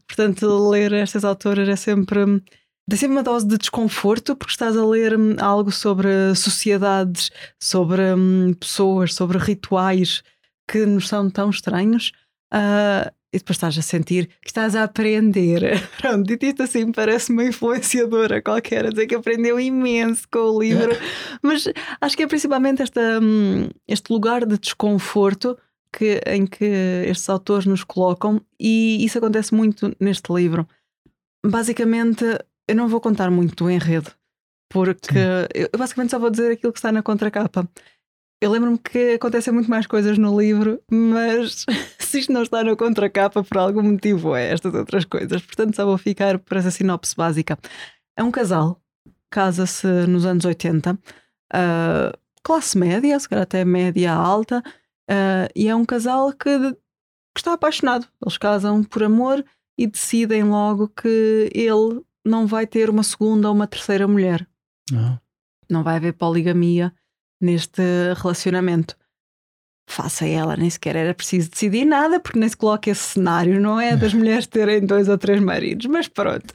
Portanto, 0.06 0.70
ler 0.70 0.92
estas 0.92 1.24
autoras 1.24 1.68
é 1.68 1.76
sempre 1.76 2.42
Dá 2.90 2.96
sempre 2.96 3.12
uma 3.12 3.22
dose 3.22 3.46
de 3.46 3.56
desconforto 3.56 4.34
porque 4.34 4.50
estás 4.50 4.76
a 4.76 4.84
ler 4.84 5.16
hum, 5.16 5.36
algo 5.38 5.70
sobre 5.70 6.34
sociedades, 6.34 7.30
sobre 7.56 8.02
hum, 8.02 8.52
pessoas, 8.58 9.14
sobre 9.14 9.38
rituais 9.38 10.24
que 10.66 10.84
nos 10.84 11.06
são 11.06 11.30
tão 11.30 11.50
estranhos. 11.50 12.10
Uh, 12.52 13.08
e 13.32 13.38
depois 13.38 13.54
estás 13.54 13.78
a 13.78 13.82
sentir 13.82 14.26
que 14.42 14.48
estás 14.48 14.74
a 14.74 14.82
aprender. 14.82 15.80
Pronto, 16.02 16.26
dito 16.26 16.44
isto 16.44 16.64
assim, 16.64 16.90
parece 16.90 17.30
uma 17.30 17.44
influenciadora 17.44 18.42
qualquer 18.42 18.86
a 18.86 18.90
dizer 18.90 19.06
que 19.06 19.14
aprendeu 19.14 19.60
imenso 19.60 20.26
com 20.28 20.40
o 20.40 20.60
livro, 20.60 20.90
mas 21.40 21.68
acho 22.00 22.16
que 22.16 22.24
é 22.24 22.26
principalmente 22.26 22.82
esta, 22.82 23.20
hum, 23.22 23.68
este 23.86 24.12
lugar 24.12 24.44
de 24.44 24.58
desconforto 24.58 25.56
que, 25.96 26.20
em 26.26 26.44
que 26.44 26.64
estes 27.06 27.28
autores 27.28 27.66
nos 27.66 27.84
colocam, 27.84 28.40
e 28.58 29.04
isso 29.04 29.16
acontece 29.16 29.54
muito 29.54 29.94
neste 30.00 30.32
livro. 30.32 30.66
Basicamente, 31.46 32.24
eu 32.68 32.74
não 32.76 32.88
vou 32.88 33.00
contar 33.00 33.30
muito 33.30 33.54
do 33.56 33.70
enredo, 33.70 34.12
porque 34.68 35.18
eu 35.54 35.78
basicamente 35.78 36.10
só 36.10 36.18
vou 36.18 36.30
dizer 36.30 36.52
aquilo 36.52 36.72
que 36.72 36.78
está 36.78 36.92
na 36.92 37.02
contracapa. 37.02 37.68
Eu 38.42 38.50
lembro-me 38.50 38.78
que 38.78 39.14
acontecem 39.14 39.52
muito 39.52 39.68
mais 39.68 39.86
coisas 39.86 40.16
no 40.16 40.40
livro, 40.40 40.82
mas 40.90 41.66
se 41.98 42.20
isto 42.20 42.32
não 42.32 42.42
está 42.42 42.64
na 42.64 42.74
contracapa, 42.74 43.44
por 43.44 43.58
algum 43.58 43.82
motivo 43.82 44.34
é 44.34 44.50
estas 44.50 44.72
outras 44.74 45.04
coisas. 45.04 45.42
Portanto, 45.42 45.76
só 45.76 45.84
vou 45.84 45.98
ficar 45.98 46.38
por 46.38 46.56
essa 46.56 46.70
sinopse 46.70 47.14
básica. 47.14 47.58
É 48.16 48.22
um 48.22 48.30
casal, 48.30 48.80
casa-se 49.30 49.86
nos 50.06 50.24
anos 50.24 50.46
80, 50.46 50.94
uh, 50.94 52.18
classe 52.42 52.78
média, 52.78 53.18
se 53.20 53.28
calhar 53.28 53.42
até 53.42 53.62
média 53.62 54.12
alta, 54.12 54.62
uh, 55.10 55.48
e 55.54 55.68
é 55.68 55.74
um 55.74 55.84
casal 55.84 56.32
que, 56.32 56.58
que 57.34 57.38
está 57.38 57.52
apaixonado. 57.52 58.06
Eles 58.24 58.38
casam 58.38 58.82
por 58.82 59.02
amor 59.02 59.44
e 59.76 59.86
decidem 59.86 60.44
logo 60.44 60.88
que 60.88 61.50
ele 61.54 62.02
não 62.30 62.46
vai 62.46 62.66
ter 62.66 62.88
uma 62.88 63.02
segunda 63.02 63.48
ou 63.48 63.54
uma 63.54 63.66
terceira 63.66 64.06
mulher. 64.08 64.46
Não. 64.90 65.20
Não 65.68 65.82
vai 65.82 65.96
haver 65.96 66.12
poligamia 66.14 66.92
neste 67.40 67.82
relacionamento. 68.16 68.96
Faça 69.88 70.24
ela, 70.24 70.56
nem 70.56 70.70
sequer 70.70 70.94
era 70.94 71.12
preciso 71.12 71.50
decidir 71.50 71.84
nada, 71.84 72.20
porque 72.20 72.38
nem 72.38 72.48
se 72.48 72.56
coloca 72.56 72.88
esse 72.88 73.02
cenário, 73.02 73.60
não 73.60 73.80
é? 73.80 73.96
Das 73.96 74.14
mulheres 74.14 74.46
terem 74.46 74.86
dois 74.86 75.08
ou 75.08 75.18
três 75.18 75.40
maridos, 75.40 75.86
mas 75.86 76.06
pronto. 76.06 76.54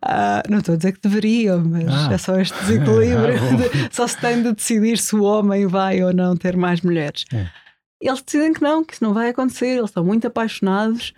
Ah, 0.00 0.40
não 0.48 0.58
estou 0.58 0.74
a 0.74 0.76
dizer 0.76 0.92
que 0.92 1.00
deveriam, 1.00 1.64
mas 1.64 1.84
Ah. 1.88 2.12
é 2.12 2.18
só 2.18 2.38
este 2.40 2.54
desequilíbrio. 2.60 3.34
Ah, 3.34 3.88
só 3.90 4.06
se 4.06 4.20
tem 4.20 4.40
de 4.40 4.52
decidir 4.52 4.98
se 4.98 5.16
o 5.16 5.24
homem 5.24 5.66
vai 5.66 6.00
ou 6.02 6.12
não 6.12 6.36
ter 6.36 6.56
mais 6.56 6.80
mulheres. 6.80 7.24
É. 7.32 7.48
Eles 8.00 8.22
decidem 8.22 8.52
que 8.52 8.62
não, 8.62 8.84
que 8.84 8.94
isso 8.94 9.02
não 9.02 9.12
vai 9.14 9.30
acontecer, 9.30 9.78
eles 9.78 9.90
estão 9.90 10.04
muito 10.04 10.26
apaixonados. 10.28 11.12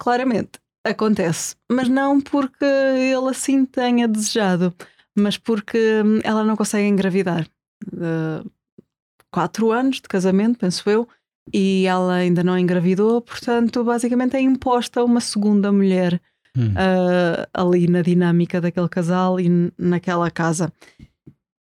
Claramente, 0.00 0.52
acontece, 0.84 1.56
mas 1.70 1.88
não 1.88 2.20
porque 2.20 2.64
ele 2.64 3.28
assim 3.28 3.64
tenha 3.64 4.08
desejado, 4.08 4.74
mas 5.16 5.36
porque 5.36 6.02
hum, 6.04 6.20
ela 6.24 6.44
não 6.44 6.56
consegue 6.56 6.88
engravidar. 6.88 7.46
Uh, 7.86 8.48
quatro 9.30 9.70
anos 9.70 9.96
de 9.96 10.08
casamento, 10.08 10.58
penso 10.58 10.88
eu, 10.88 11.08
e 11.52 11.86
ela 11.86 12.14
ainda 12.14 12.44
não 12.44 12.58
engravidou, 12.58 13.20
portanto, 13.20 13.82
basicamente 13.84 14.36
é 14.36 14.40
imposta 14.40 15.04
uma 15.04 15.20
segunda 15.20 15.72
mulher 15.72 16.20
Hum. 16.56 16.70
uh, 16.70 17.46
ali 17.54 17.86
na 17.86 18.02
dinâmica 18.02 18.60
daquele 18.60 18.88
casal 18.88 19.38
e 19.38 19.72
naquela 19.78 20.30
casa. 20.30 20.72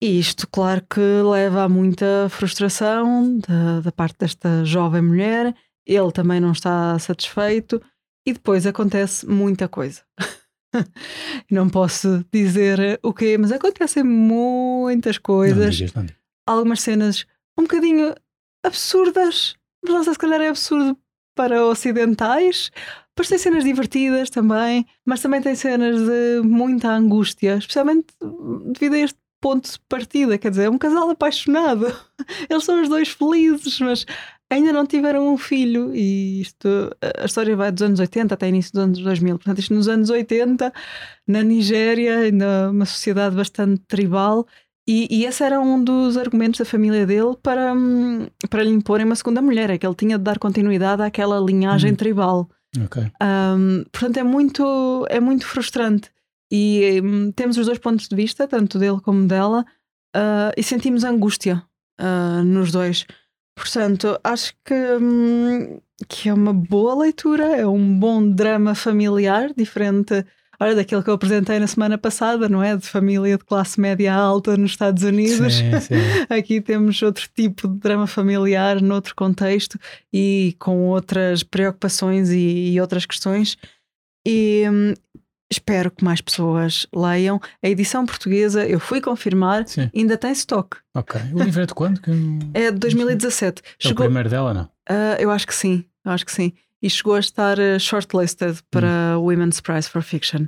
E 0.01 0.19
isto, 0.19 0.47
claro, 0.49 0.83
que 0.89 0.99
leva 0.99 1.63
a 1.63 1.69
muita 1.69 2.27
frustração 2.29 3.39
da, 3.39 3.79
da 3.79 3.91
parte 3.91 4.17
desta 4.19 4.65
jovem 4.65 5.01
mulher. 5.01 5.55
Ele 5.87 6.11
também 6.11 6.39
não 6.39 6.51
está 6.51 6.97
satisfeito 6.99 7.81
e 8.25 8.33
depois 8.33 8.65
acontece 8.65 9.25
muita 9.27 9.67
coisa. 9.67 10.01
não 11.49 11.69
posso 11.69 12.25
dizer 12.33 12.99
o 13.03 13.13
quê, 13.13 13.37
mas 13.37 13.51
acontecem 13.51 14.03
muitas 14.03 15.15
Não 15.17 15.21
coisas 15.23 15.75
digas, 15.75 15.93
não 15.93 16.03
digas. 16.05 16.19
algumas 16.47 16.81
cenas 16.81 17.25
um 17.57 17.63
bocadinho 17.63 18.13
absurdas, 18.65 19.55
mas 19.83 19.93
não 19.93 20.03
sei 20.03 20.13
se 20.13 20.19
calhar 20.19 20.41
é 20.41 20.49
absurdo 20.49 20.97
para 21.35 21.65
ocidentais. 21.65 22.71
Depois 23.09 23.29
tem 23.29 23.37
cenas 23.37 23.63
divertidas 23.63 24.29
também, 24.29 24.85
mas 25.05 25.21
também 25.21 25.41
tem 25.41 25.55
cenas 25.55 26.01
de 26.01 26.41
muita 26.43 26.89
angústia, 26.89 27.55
especialmente 27.57 28.07
devido 28.73 28.95
a 28.95 28.99
este 28.99 29.17
ponto 29.41 29.71
de 29.71 29.79
partida. 29.87 30.37
Quer 30.37 30.49
dizer, 30.49 30.63
é 30.65 30.69
um 30.69 30.77
casal 30.77 31.09
apaixonado. 31.09 31.85
Eles 32.49 32.63
são 32.65 32.81
os 32.81 32.89
dois 32.89 33.09
felizes, 33.09 33.79
mas 33.79 34.05
ainda 34.49 34.71
não 34.71 34.85
tiveram 34.85 35.33
um 35.33 35.37
filho. 35.37 35.93
E 35.95 36.41
isto, 36.41 36.67
a 37.21 37.25
história 37.25 37.55
vai 37.55 37.71
dos 37.71 37.81
anos 37.83 37.99
80 37.99 38.33
até 38.33 38.47
início 38.47 38.71
dos 38.73 38.81
anos 38.83 38.99
2000. 38.99 39.37
Portanto, 39.37 39.59
isto 39.59 39.73
nos 39.73 39.87
anos 39.87 40.09
80, 40.09 40.71
na 41.27 41.43
Nigéria, 41.43 42.19
ainda 42.19 42.69
uma 42.71 42.85
sociedade 42.85 43.35
bastante 43.35 43.81
tribal. 43.87 44.45
E, 44.87 45.07
e 45.09 45.25
esse 45.25 45.43
era 45.43 45.59
um 45.59 45.83
dos 45.83 46.15
argumentos 46.15 46.59
da 46.59 46.65
família 46.65 47.05
dele 47.07 47.35
para, 47.41 47.73
hum, 47.73 48.27
para 48.49 48.63
lhe 48.63 48.69
imporem 48.69 49.05
uma 49.05 49.15
segunda 49.15 49.41
mulher, 49.41 49.71
é 49.71 49.77
que 49.79 49.85
ele 49.85 49.95
tinha 49.95 50.17
de 50.17 50.23
dar 50.23 50.37
continuidade 50.37 51.01
àquela 51.01 51.39
linhagem 51.39 51.91
Hum. 51.93 51.95
tribal. 51.95 52.49
Ok. 52.83 53.01
Um, 53.23 53.83
portanto, 53.91 54.17
é 54.17 54.23
muito, 54.23 55.07
é 55.09 55.19
muito 55.19 55.45
frustrante. 55.47 56.11
E 56.51 57.01
hum, 57.03 57.31
temos 57.31 57.57
os 57.57 57.65
dois 57.65 57.79
pontos 57.79 58.07
de 58.07 58.15
vista, 58.15 58.47
tanto 58.47 58.77
dele 58.77 58.99
como 59.01 59.25
dela, 59.27 59.65
ah, 60.15 60.51
e 60.55 60.61
sentimos 60.61 61.03
angústia 61.03 61.63
ah, 61.99 62.43
nos 62.45 62.71
dois. 62.71 63.05
Portanto, 63.55 64.19
acho 64.23 64.53
que, 64.65 64.73
hum, 64.73 65.79
que 66.09 66.27
é 66.29 66.33
uma 66.33 66.53
boa 66.53 66.93
leitura, 66.93 67.55
é 67.55 67.65
um 67.65 67.97
bom 67.97 68.29
drama 68.29 68.75
familiar, 68.75 69.53
diferente. 69.55 70.25
Olha, 70.59 70.75
daquele 70.75 71.03
que 71.03 71.09
eu 71.09 71.13
apresentei 71.13 71.59
na 71.59 71.67
semana 71.67 71.97
passada, 71.97 72.47
não 72.47 72.63
é? 72.63 72.75
De 72.75 72.85
família 72.87 73.37
de 73.37 73.43
classe 73.43 73.79
média 73.79 74.13
alta 74.13 74.55
nos 74.57 74.71
Estados 74.71 75.03
Unidos. 75.03 75.55
Sim, 75.55 75.79
sim. 75.79 75.95
Aqui 76.29 76.61
temos 76.61 77.01
outro 77.01 77.27
tipo 77.33 77.67
de 77.67 77.77
drama 77.77 78.07
familiar, 78.07 78.81
noutro 78.81 79.15
contexto 79.15 79.79
e 80.13 80.55
com 80.59 80.87
outras 80.87 81.43
preocupações 81.43 82.29
e, 82.29 82.73
e 82.73 82.81
outras 82.81 83.05
questões. 83.05 83.57
E 84.25 84.65
hum, 84.69 84.93
espero 85.51 85.91
que 85.91 86.03
mais 86.03 86.21
pessoas 86.21 86.87
leiam. 86.93 87.39
A 87.63 87.67
edição 87.69 88.05
portuguesa, 88.05 88.65
eu 88.67 88.79
fui 88.79 88.99
confirmar, 89.01 89.67
Sim. 89.67 89.89
ainda 89.95 90.17
tem 90.17 90.31
stock. 90.31 90.77
Ok. 90.95 91.19
O 91.33 91.43
livro 91.43 91.61
é 91.63 91.65
de 91.65 91.73
quando? 91.73 92.01
Que 92.01 92.11
É 92.53 92.71
de 92.71 92.79
2017. 92.79 93.61
É 93.61 93.67
o 93.69 93.87
Chegou, 93.89 94.05
primeiro 94.05 94.29
dela, 94.29 94.53
não? 94.53 94.69
Ah, 94.89 95.17
eu 95.19 95.31
acho 95.31 95.45
que 95.47 95.53
sim, 95.55 95.85
eu 96.03 96.11
acho 96.11 96.25
que 96.25 96.31
sim. 96.31 96.53
E 96.81 96.89
chegou 96.89 97.15
a 97.15 97.19
estar 97.19 97.59
ah, 97.59 97.79
shortlisted 97.79 98.61
para 98.69 99.17
o 99.17 99.23
Women's 99.25 99.59
Prize 99.61 99.89
for 99.89 100.01
Fiction. 100.01 100.45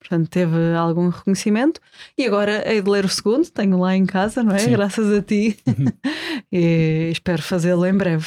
Portanto, 0.00 0.30
teve 0.30 0.56
algum 0.74 1.08
reconhecimento. 1.10 1.78
E 2.16 2.24
agora 2.24 2.66
hei 2.66 2.80
de 2.80 2.88
ler 2.88 3.04
o 3.04 3.08
segundo, 3.08 3.50
tenho 3.50 3.78
lá 3.78 3.94
em 3.94 4.06
casa, 4.06 4.42
não 4.42 4.54
é? 4.54 4.58
Sim. 4.58 4.70
Graças 4.70 5.12
a 5.12 5.20
ti. 5.22 5.58
e 6.50 7.10
espero 7.12 7.42
fazê-lo 7.42 7.84
em 7.84 7.94
breve. 7.94 8.26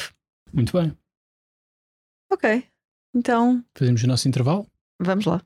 Muito 0.52 0.72
bem. 0.78 0.96
Ok, 2.32 2.64
então 3.14 3.64
Fazemos 3.76 4.02
o 4.02 4.06
nosso 4.06 4.26
intervalo. 4.28 4.66
vamos 5.00 5.24
lá. 5.24 5.42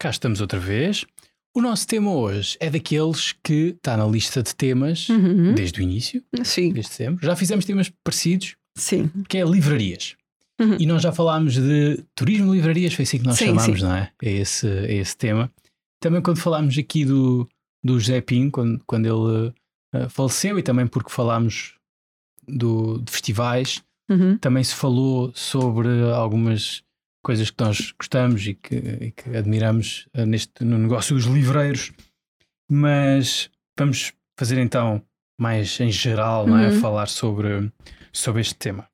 Cá 0.00 0.08
estamos 0.10 0.40
outra 0.40 0.58
vez. 0.58 1.04
O 1.54 1.60
nosso 1.60 1.86
tema 1.86 2.10
hoje 2.12 2.56
é 2.58 2.70
daqueles 2.70 3.32
que 3.44 3.74
está 3.76 3.96
na 3.98 4.06
lista 4.06 4.42
de 4.42 4.54
temas 4.54 5.08
Uhum. 5.10 5.52
desde 5.54 5.78
o 5.80 5.82
início, 5.82 6.22
Sim, 6.42 6.72
desde 6.72 6.92
sempre. 6.92 7.26
Já 7.26 7.36
fizemos 7.36 7.64
temas 7.66 7.92
parecidos, 8.02 8.56
sim. 8.76 9.10
que 9.28 9.36
é 9.36 9.44
livrarias. 9.44 10.16
Uhum. 10.60 10.76
E 10.78 10.86
nós 10.86 11.02
já 11.02 11.12
falámos 11.12 11.54
de 11.54 12.02
turismo 12.14 12.46
de 12.50 12.56
livrarias, 12.56 12.94
foi 12.94 13.02
assim 13.02 13.18
que 13.18 13.24
nós 13.26 13.36
Sim, 13.36 13.46
chamámos, 13.48 13.80
sim. 13.80 13.84
não 13.84 13.94
é? 13.94 14.10
É 14.22 14.30
esse, 14.32 14.66
é 14.66 14.94
esse 14.94 15.16
tema. 15.16 15.52
Também 16.00 16.22
quando 16.22 16.38
falámos 16.38 16.78
aqui 16.78 17.04
do, 17.04 17.46
do 17.84 17.98
José 18.00 18.20
Pinho, 18.22 18.50
quando, 18.50 18.82
quando 18.86 19.06
ele 19.06 19.52
eh, 19.94 20.08
faleceu, 20.08 20.58
e 20.58 20.62
também 20.62 20.86
porque 20.86 21.10
falámos 21.10 21.74
do, 22.48 22.98
de 22.98 23.12
festivais, 23.12 23.82
Uhum. 24.10 24.36
também 24.38 24.64
se 24.64 24.74
falou 24.74 25.30
sobre 25.36 25.88
algumas 26.12 26.82
coisas 27.22 27.50
que 27.50 27.62
nós 27.62 27.92
gostamos 27.98 28.46
e 28.46 28.54
que, 28.54 28.74
e 28.76 29.10
que 29.12 29.36
admiramos 29.36 30.08
eh, 30.14 30.24
neste, 30.26 30.64
no 30.64 30.78
negócio 30.78 31.14
dos 31.14 31.24
livreiros. 31.26 31.92
Mas 32.70 33.50
vamos 33.78 34.12
fazer 34.38 34.58
então 34.58 35.02
mais 35.38 35.78
em 35.80 35.90
geral, 35.90 36.46
não 36.46 36.58
é? 36.58 36.68
Uhum. 36.68 36.80
Falar 36.80 37.08
sobre, 37.08 37.72
sobre 38.12 38.40
este 38.42 38.54
tema. 38.54 38.86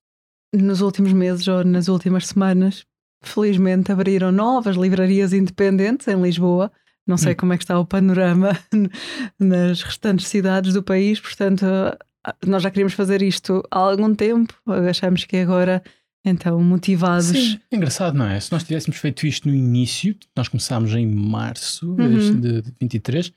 Nos 0.54 0.80
últimos 0.80 1.12
meses 1.12 1.46
ou 1.48 1.64
nas 1.64 1.88
últimas 1.88 2.26
semanas, 2.28 2.86
felizmente 3.22 3.90
abriram 3.92 4.30
novas 4.32 4.76
livrarias 4.76 5.32
independentes 5.32 6.06
em 6.08 6.20
Lisboa. 6.20 6.70
Não 7.06 7.16
sei 7.16 7.32
Hum. 7.32 7.36
como 7.36 7.52
é 7.52 7.58
que 7.58 7.64
está 7.64 7.78
o 7.78 7.84
panorama 7.86 8.50
nas 9.38 9.82
restantes 9.82 10.26
cidades 10.28 10.72
do 10.72 10.82
país, 10.82 11.20
portanto, 11.20 11.64
nós 12.44 12.62
já 12.62 12.70
queríamos 12.70 12.94
fazer 12.94 13.22
isto 13.22 13.62
há 13.70 13.78
algum 13.78 14.14
tempo, 14.14 14.54
achamos 14.88 15.24
que 15.24 15.36
agora, 15.36 15.82
então, 16.28 16.62
motivados. 16.62 17.26
Sim, 17.28 17.60
é 17.70 17.76
engraçado, 17.76 18.16
não 18.18 18.26
é? 18.26 18.38
Se 18.40 18.50
nós 18.52 18.64
tivéssemos 18.64 18.98
feito 18.98 19.26
isto 19.26 19.48
no 19.48 19.54
início, 19.54 20.14
nós 20.36 20.48
começámos 20.48 20.92
em 20.94 21.06
março 21.06 21.90
Uhum. 21.98 22.40
de, 22.40 22.62
de 22.62 22.72
23, 22.80 23.26
Sim. 23.26 23.32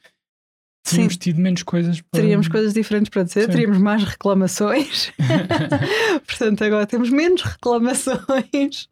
tínhamos 0.96 1.18
tido 1.18 1.40
menos 1.40 1.64
coisas 1.64 2.02
para... 2.02 2.22
Teríamos 2.22 2.48
coisas 2.48 2.74
diferentes 2.74 3.10
para 3.10 3.24
dizer, 3.24 3.46
Sim. 3.46 3.52
teríamos 3.52 3.78
mais 3.78 4.04
reclamações. 4.04 5.12
Portanto, 6.28 6.64
agora 6.64 6.86
temos 6.88 7.10
menos 7.10 7.42
reclamações. 7.44 8.90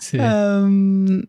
Sim. 0.00 0.18
Ahm, 0.18 1.22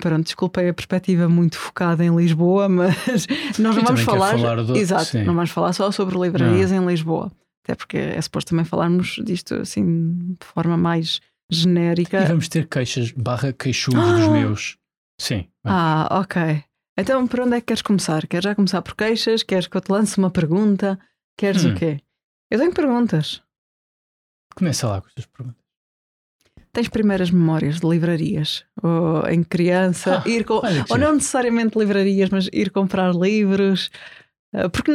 pronto, 0.00 0.24
desculpei 0.24 0.68
a 0.68 0.74
perspectiva 0.74 1.28
muito 1.28 1.56
focada 1.56 2.04
em 2.04 2.14
Lisboa, 2.14 2.68
mas 2.68 3.26
nós 3.58 3.74
não 3.76 3.82
Eu 3.82 3.84
vamos 3.84 4.00
falar. 4.02 4.32
falar 4.38 4.62
do- 4.62 4.76
Exato, 4.76 5.04
sim. 5.04 5.22
não 5.24 5.34
vamos 5.34 5.50
falar 5.50 5.72
só 5.72 5.90
sobre 5.92 6.18
livrarias 6.18 6.72
em 6.72 6.84
Lisboa. 6.84 7.30
Até 7.64 7.74
porque 7.74 7.98
é 7.98 8.20
suposto 8.22 8.50
também 8.50 8.64
falarmos 8.64 9.20
disto 9.24 9.54
assim 9.56 10.16
de 10.40 10.46
forma 10.54 10.74
mais 10.76 11.20
genérica. 11.50 12.22
E 12.22 12.26
vamos 12.26 12.48
ter 12.48 12.66
queixas 12.66 13.10
barra 13.12 13.52
queixudos 13.52 14.00
dos 14.12 14.24
Ah! 14.26 14.30
meus. 14.32 14.76
Sim. 15.20 15.48
Ah, 15.64 16.08
ok. 16.20 16.62
Então, 16.96 17.26
por 17.26 17.40
onde 17.40 17.56
é 17.56 17.60
que 17.60 17.66
queres 17.66 17.82
começar? 17.82 18.26
Queres 18.26 18.44
já 18.44 18.54
começar 18.54 18.82
por 18.82 18.94
queixas? 18.94 19.42
Queres 19.42 19.66
que 19.66 19.76
eu 19.76 19.80
te 19.80 19.90
lance 19.90 20.18
uma 20.18 20.30
pergunta? 20.30 20.98
Queres 21.36 21.64
Hum. 21.64 21.72
o 21.72 21.74
quê? 21.76 22.00
Eu 22.50 22.58
tenho 22.58 22.72
perguntas. 22.72 23.42
Começa 24.54 24.88
lá 24.88 25.00
com 25.00 25.06
as 25.08 25.14
tuas 25.14 25.26
perguntas. 25.26 25.58
Tens 26.72 26.88
primeiras 26.88 27.30
memórias 27.30 27.80
de 27.80 27.86
livrarias? 27.88 28.64
Ou 28.82 29.26
em 29.28 29.42
criança? 29.42 30.22
Ah, 30.24 30.28
ir 30.28 30.44
com... 30.44 30.60
Ou 30.90 30.98
não 30.98 31.14
necessariamente 31.14 31.78
livrarias, 31.78 32.30
mas 32.30 32.48
ir 32.52 32.70
comprar 32.70 33.12
livros? 33.14 33.90
Ah, 34.54 34.68
Porque 34.70 34.92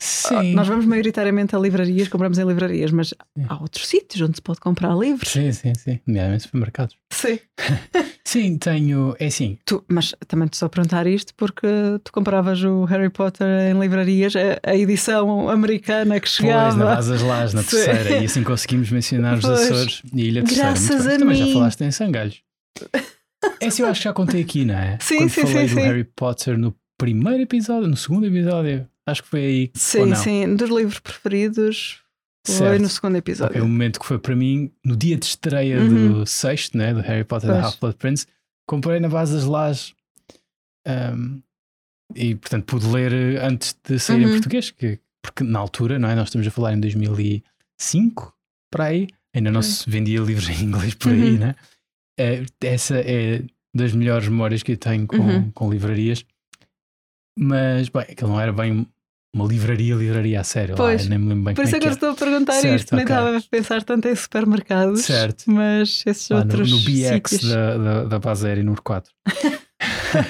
Sim. 0.00 0.54
nós 0.54 0.66
vamos 0.66 0.86
maioritariamente 0.86 1.54
a 1.54 1.58
livrarias, 1.58 2.08
compramos 2.08 2.38
em 2.38 2.46
livrarias, 2.46 2.90
mas 2.90 3.12
há 3.48 3.60
outros 3.60 3.86
sítios 3.86 4.26
onde 4.26 4.36
se 4.36 4.42
pode 4.42 4.60
comprar 4.60 4.94
livros. 4.96 5.30
Sim, 5.30 5.52
sim, 5.52 5.74
sim. 5.74 6.00
Nomeadamente 6.06 6.44
supermercados. 6.44 6.96
Sim. 7.12 7.38
Sim, 8.26 8.56
tenho. 8.56 9.14
É 9.20 9.26
assim. 9.26 9.58
Tu, 9.66 9.84
mas 9.86 10.14
também 10.26 10.48
te 10.48 10.64
a 10.64 10.68
perguntar 10.68 11.06
isto 11.06 11.32
porque 11.36 11.66
tu 12.02 12.10
compravas 12.10 12.64
o 12.64 12.84
Harry 12.84 13.10
Potter 13.10 13.46
em 13.70 13.78
livrarias, 13.78 14.32
a, 14.34 14.58
a 14.70 14.74
edição 14.74 15.48
americana 15.50 16.14
que 16.18 16.22
Pois, 16.26 16.30
chegava. 16.32 16.76
na 16.76 16.94
Vazas 16.96 17.22
Las, 17.22 17.54
na 17.54 17.62
Sim. 17.62 17.76
terceira. 17.76 18.22
E 18.22 18.24
assim 18.24 18.42
conseguimos 18.42 18.90
mencionar 18.90 19.36
os 19.38 19.44
Pois. 19.44 19.60
Açores 19.60 20.02
e 20.12 20.22
Ilha 20.28 20.42
Terceira. 20.42 20.70
Graças 20.70 21.06
a 21.06 21.18
Também 21.18 21.36
já 21.36 21.46
falaste 21.52 21.80
em 21.82 21.90
Sangalhos. 21.92 22.42
Esse 23.60 23.82
eu 23.82 23.86
acho 23.88 24.00
que 24.00 24.04
já 24.04 24.12
contei 24.12 24.40
aqui, 24.40 24.64
não 24.64 24.74
é? 24.74 24.98
Sim, 25.00 25.18
Quando 25.18 25.30
sim, 25.30 25.40
falei 25.42 25.68
sim, 25.68 25.74
do 25.74 25.80
sim. 25.80 25.86
Harry 25.86 26.04
Potter 26.04 26.58
no 26.58 26.74
primeiro 26.98 27.42
episódio, 27.42 27.86
no 27.88 27.96
segundo 27.96 28.26
episódio. 28.26 28.88
Acho 29.06 29.22
que 29.22 29.28
foi 29.28 29.40
aí. 29.44 29.70
Sim, 29.74 30.14
sim, 30.14 30.56
dos 30.56 30.70
livros 30.70 30.98
preferidos 30.98 32.00
foi 32.46 32.54
Certo. 32.56 32.82
no 32.82 32.88
segundo 32.88 33.16
episódio. 33.16 33.50
Ok, 33.52 33.60
o 33.62 33.68
momento 33.68 34.00
que 34.00 34.06
foi 34.06 34.18
para 34.18 34.34
mim, 34.36 34.70
no 34.84 34.96
dia 34.96 35.16
de 35.16 35.26
estreia 35.26 35.80
Uhum. 35.80 36.20
do 36.22 36.26
sexto, 36.26 36.76
né, 36.76 36.92
do 36.94 37.00
Harry 37.00 37.24
Potter 37.24 37.48
da 37.48 37.54
Pois. 37.54 37.66
Half-Blood 37.66 37.96
Prince, 37.96 38.26
comprei 38.66 39.00
na 39.00 39.08
base 39.08 39.34
das 39.34 39.44
Lajes 39.44 39.94
um, 40.86 41.40
e, 42.14 42.34
portanto, 42.34 42.64
pude 42.66 42.86
ler 42.86 43.40
antes 43.42 43.74
de 43.82 43.98
sair 43.98 44.22
em 44.22 44.26
Uhum. 44.26 44.30
português, 44.32 44.70
que, 44.70 44.98
porque 45.22 45.42
na 45.42 45.58
altura, 45.58 45.98
não 45.98 46.08
é? 46.08 46.14
Nós 46.14 46.28
estamos 46.28 46.46
a 46.46 46.50
falar 46.50 46.74
em 46.74 46.80
2005, 46.80 48.34
para 48.70 48.84
aí, 48.84 49.08
ainda 49.34 49.50
não 49.50 49.60
Ok. 49.60 49.70
se 49.70 49.88
vendia 49.90 50.20
livros 50.20 50.48
em 50.48 50.64
inglês 50.64 50.94
por 50.94 51.12
aí, 51.12 51.32
Uhum. 51.32 51.38
né? 51.38 51.54
Eh, 52.18 52.44
essa 52.62 52.96
é 52.98 53.42
das 53.74 53.92
melhores 53.92 54.28
memórias 54.28 54.62
que 54.62 54.72
eu 54.72 54.76
tenho 54.76 55.06
com, 55.06 55.16
Uhum. 55.16 55.50
com 55.50 55.70
livrarias, 55.70 56.24
mas, 57.38 57.88
bem, 57.88 58.02
aquilo 58.02 58.30
não 58.30 58.40
era 58.40 58.52
bem 58.52 58.86
uma 59.34 59.44
livraria, 59.46 59.94
livraria 59.94 60.40
a 60.40 60.44
sério, 60.44 60.72
lá, 60.72 60.76
Pois. 60.76 61.02
eu 61.04 61.10
nem 61.10 61.18
me 61.18 61.28
lembro 61.30 61.44
bem 61.44 61.54
Por 61.54 61.64
isso 61.64 61.74
é 61.74 61.78
é 61.78 61.80
que 61.80 61.86
que 61.86 61.90
eu 61.90 61.94
estou 61.94 62.10
a 62.10 62.14
perguntar 62.14 62.52
Certo, 62.54 62.80
isto, 62.80 62.94
nem 62.94 63.02
estava 63.04 63.36
a 63.36 63.42
pensar 63.42 63.82
tanto 63.82 64.08
em 64.08 64.14
supermercados, 64.14 65.00
Certo. 65.02 65.44
mas 65.50 66.02
esses 66.06 66.28
Lá 66.30 66.36
no, 66.38 66.42
outros 66.44 66.70
no 66.70 66.78
BX 66.78 67.30
sítios. 67.30 67.50
da, 67.50 67.76
da, 67.76 68.04
da 68.04 68.18
base 68.18 68.46
aérea 68.46 68.62
número 68.62 68.82
4. 68.82 69.12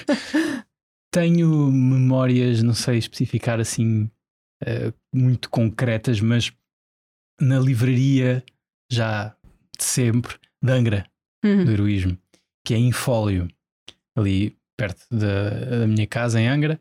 Tenho 1.12 1.70
memórias, 1.70 2.62
não 2.62 2.74
sei 2.74 2.98
especificar 2.98 3.60
assim, 3.60 4.10
eh, 4.64 4.92
muito 5.14 5.48
concretas, 5.48 6.20
mas 6.20 6.52
na 7.40 7.58
livraria 7.60 8.42
já 8.90 9.34
de 9.78 9.84
sempre, 9.84 10.36
de 10.62 10.72
Angra, 10.72 11.06
Uhum. 11.44 11.64
do 11.64 11.70
heroísmo, 11.72 12.16
que 12.66 12.72
é 12.72 12.78
em 12.78 12.90
fólio, 12.90 13.46
ali 14.16 14.56
perto 14.78 15.04
da, 15.10 15.50
da 15.80 15.86
minha 15.86 16.06
casa 16.06 16.40
em 16.40 16.48
Angra. 16.48 16.78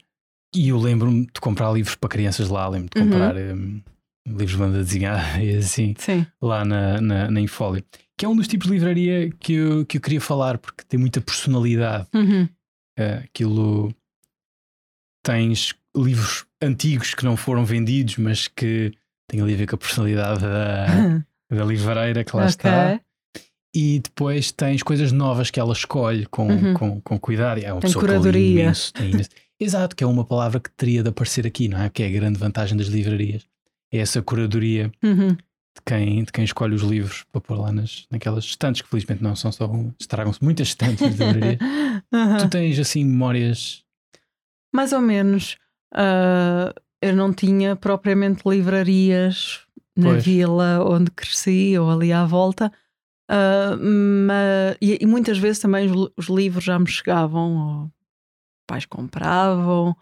E 0.55 0.69
eu 0.69 0.77
lembro-me 0.79 1.25
de 1.25 1.41
comprar 1.41 1.71
livros 1.71 1.95
para 1.95 2.09
crianças 2.09 2.49
lá, 2.49 2.67
lembro-me 2.67 2.89
de 2.93 2.99
Uhum. 3.01 3.09
comprar 3.09 3.35
hum, 3.35 3.81
livros 4.27 4.51
de 4.51 4.57
banda 4.57 4.77
desenhada 4.79 5.39
e 5.43 5.57
assim 5.57 5.95
Sim. 5.97 6.25
lá 6.41 6.63
na, 6.63 7.01
na, 7.01 7.31
na 7.31 7.41
Infólio, 7.41 7.83
que 8.17 8.25
é 8.25 8.29
um 8.29 8.35
dos 8.35 8.47
tipos 8.47 8.67
de 8.67 8.73
livraria 8.73 9.31
que 9.39 9.53
eu, 9.53 9.85
que 9.85 9.97
eu 9.97 10.01
queria 10.01 10.21
falar, 10.21 10.57
porque 10.59 10.83
tem 10.87 10.99
muita 10.99 11.19
personalidade. 11.21 12.07
Uhum. 12.13 12.47
Eh, 12.97 13.21
aquilo 13.25 13.93
tens 15.25 15.73
livros 15.95 16.45
antigos 16.61 17.13
que 17.13 17.23
não 17.25 17.35
foram 17.37 17.65
vendidos, 17.65 18.17
mas 18.17 18.47
que 18.47 18.91
têm 19.27 19.41
ali 19.41 19.53
a 19.53 19.57
ver 19.57 19.67
com 19.67 19.75
a 19.75 19.79
personalidade 19.79 20.41
da, 20.41 20.85
da 21.55 21.65
livreira 21.65 22.23
que 22.23 22.35
lá 22.35 22.45
está. 22.45 22.87
ok. 22.93 22.99
E 23.75 23.99
depois 23.99 24.51
tens 24.51 24.83
coisas 24.83 25.11
novas 25.11 25.49
que 25.49 25.59
ela 25.59 25.73
escolhe 25.73 26.27
com, 26.27 26.47
Uhum. 26.47 26.73
com, 26.75 27.01
com 27.01 27.19
cuidado. 27.19 27.59
É 27.59 27.73
uma 27.73 27.81
Tem 27.81 27.89
pessoa 27.89 28.03
que 28.05 28.11
lê 28.11 28.17
curadoria. 28.17 28.61
imenso, 28.63 28.93
tem 28.93 29.09
imenso. 29.11 29.29
Exato, 29.59 29.95
que 29.95 30.03
é 30.03 30.07
uma 30.07 30.25
palavra 30.25 30.59
que 30.59 30.69
teria 30.71 31.03
de 31.03 31.09
aparecer 31.09 31.45
aqui, 31.47 31.67
não 31.67 31.81
é? 31.81 31.89
Que 31.89 32.03
é 32.03 32.07
a 32.07 32.11
grande 32.11 32.37
vantagem 32.39 32.77
das 32.77 32.87
livrarias. 32.87 33.43
É 33.91 33.99
essa 33.99 34.21
curadoria 34.21 34.91
Uhum. 35.03 35.29
de 35.29 35.81
quem, 35.85 36.23
de 36.23 36.31
quem 36.31 36.43
escolhe 36.43 36.75
os 36.75 36.81
livros 36.81 37.23
para 37.31 37.41
pôr 37.41 37.59
lá 37.59 37.71
nas, 37.71 38.05
naquelas 38.11 38.43
estantes, 38.45 38.81
que 38.81 38.89
felizmente 38.89 39.23
não 39.23 39.35
são 39.35 39.51
só 39.51 39.65
uma, 39.67 39.93
estragam-se 39.99 40.43
muitas 40.43 40.67
estantes 40.69 40.99
de 40.99 41.09
livraria. 41.17 41.57
Uhum. 42.11 42.37
tu 42.37 42.49
tens 42.49 42.77
assim 42.79 43.03
memórias. 43.05 43.83
Mais 44.73 44.91
ou 44.93 45.01
menos. 45.01 45.57
Ah, 45.93 46.73
eu 47.01 47.15
não 47.15 47.31
tinha 47.33 47.75
propriamente 47.75 48.41
livrarias 48.47 49.61
na 49.95 50.09
Pois. 50.11 50.23
vila 50.25 50.83
onde 50.87 51.11
cresci 51.11 51.77
ou 51.77 51.89
ali 51.89 52.11
à 52.11 52.25
volta. 52.25 52.71
Ah, 53.29 53.75
mas, 53.77 54.77
e, 54.81 54.97
e 55.01 55.05
muitas 55.05 55.37
vezes 55.37 55.59
também 55.59 55.89
os, 55.89 56.09
os 56.17 56.27
livros 56.27 56.63
já 56.63 56.77
me 56.79 56.87
chegavam, 56.87 57.51
ou 57.81 57.91
pais 58.65 58.85
compravam, 58.85 59.95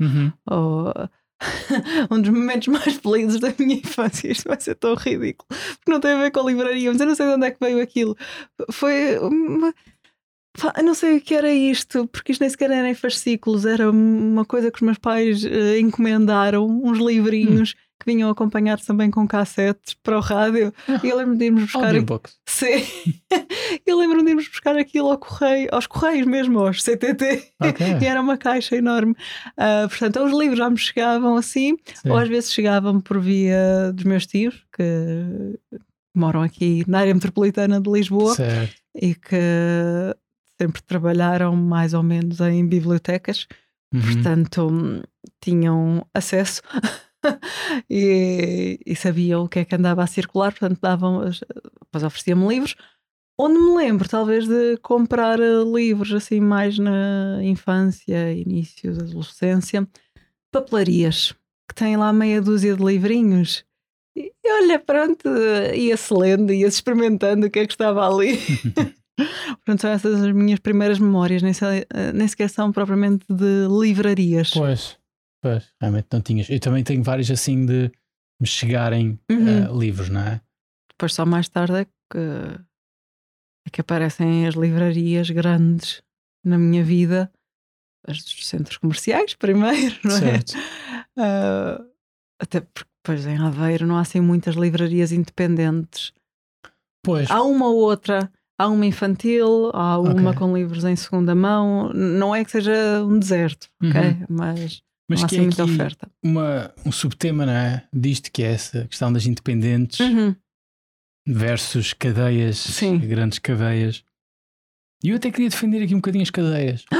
ou 0.49 0.93
um 2.11 2.21
dos 2.21 2.31
momentos 2.31 2.67
mais 2.67 2.95
felizes 2.95 3.39
da 3.39 3.53
minha 3.57 3.75
infância. 3.75 4.31
Isto 4.31 4.47
vai 4.47 4.59
ser 4.59 4.75
tão 4.75 4.95
ridículo, 4.95 5.47
porque 5.49 5.91
não 5.91 5.99
tem 5.99 6.11
a 6.11 6.21
ver 6.21 6.31
com 6.31 6.39
a 6.41 6.43
livraria, 6.43 6.91
mas 6.91 7.01
eu 7.01 7.07
não 7.07 7.15
sei 7.15 7.25
de 7.27 7.33
onde 7.33 7.47
é 7.47 7.51
que 7.51 7.59
veio 7.59 7.81
aquilo. 7.81 8.15
Foi 8.71 9.17
uma. 9.19 9.73
Eu 10.77 10.83
não 10.83 10.93
sei 10.93 11.17
o 11.17 11.21
que 11.21 11.33
era 11.33 11.51
isto, 11.51 12.07
porque 12.07 12.33
isto 12.33 12.41
nem 12.41 12.49
sequer 12.49 12.71
era 12.71 12.89
em 12.89 12.93
fascículos, 12.93 13.65
era 13.65 13.89
uma 13.89 14.43
coisa 14.43 14.69
que 14.69 14.77
os 14.77 14.81
meus 14.81 14.97
pais 14.97 15.45
eh, 15.45 15.79
encomendaram, 15.79 16.67
uns 16.67 16.99
livrinhos 16.99 17.73
que 18.03 18.11
vinham 18.11 18.29
acompanhados 18.29 18.85
também 18.85 19.11
com 19.11 19.27
cassetes 19.27 19.93
para 20.01 20.17
o 20.17 20.21
rádio. 20.21 20.73
E 21.03 21.09
eu 21.09 21.17
lembro 21.17 21.37
de 21.37 21.45
irmos 21.45 21.63
buscar. 21.63 21.85
Audiobooks. 21.87 22.37
Sim, 22.47 22.83
eu 23.85 23.97
lembro 23.97 24.23
de 24.23 24.29
irmos 24.31 24.47
buscar 24.47 24.75
aquilo 24.75 25.11
ao 25.11 25.17
correio, 25.17 25.69
aos 25.71 25.85
correios 25.87 26.25
mesmo, 26.25 26.59
aos 26.59 26.81
CTT. 26.83 27.53
Ok. 27.61 27.97
E 28.01 28.05
era 28.05 28.19
uma 28.19 28.37
caixa 28.37 28.75
enorme. 28.75 29.15
Ah, 29.55 29.85
portanto, 29.87 30.23
os 30.23 30.31
livros 30.37 30.57
já 30.57 30.69
me 30.69 30.77
chegavam 30.77 31.35
assim, 31.35 31.77
Sim. 31.93 32.09
ou 32.09 32.17
às 32.17 32.27
vezes 32.27 32.51
chegavam 32.51 32.99
por 32.99 33.19
via 33.19 33.91
dos 33.93 34.03
meus 34.03 34.25
tios, 34.25 34.65
que 34.75 34.83
moram 36.15 36.41
aqui 36.41 36.83
na 36.87 36.99
área 36.99 37.13
metropolitana 37.13 37.79
de 37.79 37.89
Lisboa 37.89 38.35
Certo. 38.35 38.75
e 38.95 39.15
que 39.15 39.37
sempre 40.59 40.81
trabalharam 40.83 41.55
mais 41.55 41.93
ou 41.93 42.03
menos 42.03 42.39
em 42.41 42.65
bibliotecas, 42.65 43.47
Uhum. 43.93 44.01
portanto 44.01 45.03
tinham 45.41 46.05
acesso 46.13 46.61
e, 47.89 48.79
e 48.85 48.95
sabiam 48.95 49.43
o 49.43 49.49
que 49.49 49.59
é 49.59 49.65
que 49.65 49.75
andava 49.75 50.03
a 50.03 50.07
circular, 50.07 50.51
portanto 50.51 50.79
davam, 50.81 51.21
depois 51.25 52.03
ofereciam-me 52.03 52.47
livros. 52.47 52.75
Onde 53.39 53.57
me 53.59 53.75
lembro, 53.75 54.07
talvez, 54.07 54.47
de 54.47 54.77
comprar 54.77 55.39
eh, 55.39 55.63
livros 55.63 56.13
assim 56.13 56.39
mais 56.39 56.77
na 56.77 57.39
infância, 57.43 58.31
início 58.33 58.93
da 58.93 59.03
adolescência, 59.03 59.87
papelarias, 60.51 61.33
que 61.67 61.75
têm 61.75 61.97
lá 61.97 62.11
meia 62.13 62.41
dúzia 62.41 62.75
de 62.75 62.83
livrinhos. 62.83 63.63
E 64.15 64.31
e 64.43 64.51
olha, 64.53 64.77
pronto, 64.79 65.29
ia-se 65.73 66.13
lendo, 66.13 66.51
ia-se 66.51 66.75
experimentando 66.77 67.47
o 67.47 67.49
que 67.49 67.59
é 67.59 67.65
que 67.65 67.73
estava 67.73 68.07
ali. 68.07 68.37
Portanto, 69.57 69.81
são 69.81 69.89
essas 69.91 70.21
as 70.21 70.31
minhas 70.33 70.59
primeiras 70.59 70.99
memórias, 70.99 71.41
nem, 71.41 71.53
sei- 71.53 71.85
eh, 71.93 72.11
nem 72.13 72.27
sequer 72.27 72.49
são 72.49 72.71
propriamente 72.71 73.25
de 73.29 73.67
livrarias. 73.69 74.51
Pois, 74.51 74.97
pois, 75.41 75.73
realmente 75.79 76.07
não 76.11 76.21
tinhas. 76.21 76.49
Eu 76.49 76.59
também 76.59 76.83
tenho 76.83 77.03
vários 77.03 77.29
assim 77.31 77.65
de 77.65 77.91
me 78.39 78.47
chegarem 78.47 79.19
Uhum. 79.29 79.47
eh, 79.47 79.67
livros, 79.77 80.09
não 80.09 80.21
é? 80.21 80.41
Depois, 80.91 81.13
só 81.13 81.25
mais 81.25 81.47
tarde, 81.49 81.73
é 81.81 81.85
que, 81.85 82.17
é 83.67 83.69
que 83.71 83.81
aparecem 83.81 84.47
as 84.47 84.55
livrarias 84.55 85.29
grandes 85.29 86.01
na 86.43 86.57
minha 86.57 86.83
vida, 86.83 87.31
as 88.07 88.23
dos 88.23 88.47
centros 88.47 88.77
comerciais, 88.77 89.35
primeiro, 89.35 89.95
não 90.03 90.15
é? 90.15 90.19
Certo. 90.19 90.53
Ah, 91.17 91.83
até 92.41 92.61
porque, 92.61 92.89
depois, 93.03 93.25
em 93.27 93.37
Aveiro, 93.37 93.85
não 93.85 93.97
há 93.97 94.01
assim 94.01 94.21
muitas 94.21 94.55
livrarias 94.55 95.11
independentes. 95.11 96.13
Pois, 97.03 97.29
Há 97.29 97.43
uma 97.43 97.67
ou 97.67 97.75
outra. 97.75 98.31
Há 98.57 98.67
uma 98.69 98.85
infantil, 98.85 99.69
há 99.73 99.99
uma 99.99 100.29
Ok. 100.29 100.33
com 100.35 100.55
livros 100.55 100.85
em 100.85 100.95
segunda 100.95 101.35
mão. 101.35 101.91
Não 101.93 102.33
é 102.33 102.45
que 102.45 102.51
seja 102.51 103.03
um 103.03 103.19
deserto, 103.19 103.67
ok? 103.83 103.99
Uhum. 104.01 104.25
Mas, 104.29 104.81
mas 105.11 105.23
que 105.29 105.35
assim 105.35 105.45
é 105.45 105.49
aqui 105.49 105.61
oferta. 105.61 106.11
uma, 106.23 106.73
um 106.85 106.91
subtema, 106.91 107.45
não 107.45 107.53
é? 107.53 107.87
Disto 107.93 108.31
que 108.31 108.43
é 108.43 108.51
essa 108.53 108.85
questão 108.87 109.11
das 109.13 109.25
independentes 109.25 109.99
Uhum. 109.99 110.35
versus 111.27 111.93
cadeias, 111.93 112.57
Sim. 112.57 112.97
grandes 112.99 113.39
cadeias. 113.39 114.03
E 115.03 115.09
eu 115.09 115.15
até 115.15 115.31
queria 115.31 115.49
defender 115.49 115.81
aqui 115.83 115.93
um 115.95 115.97
bocadinho 115.97 116.21
as 116.23 116.29
cadeias. 116.29 116.85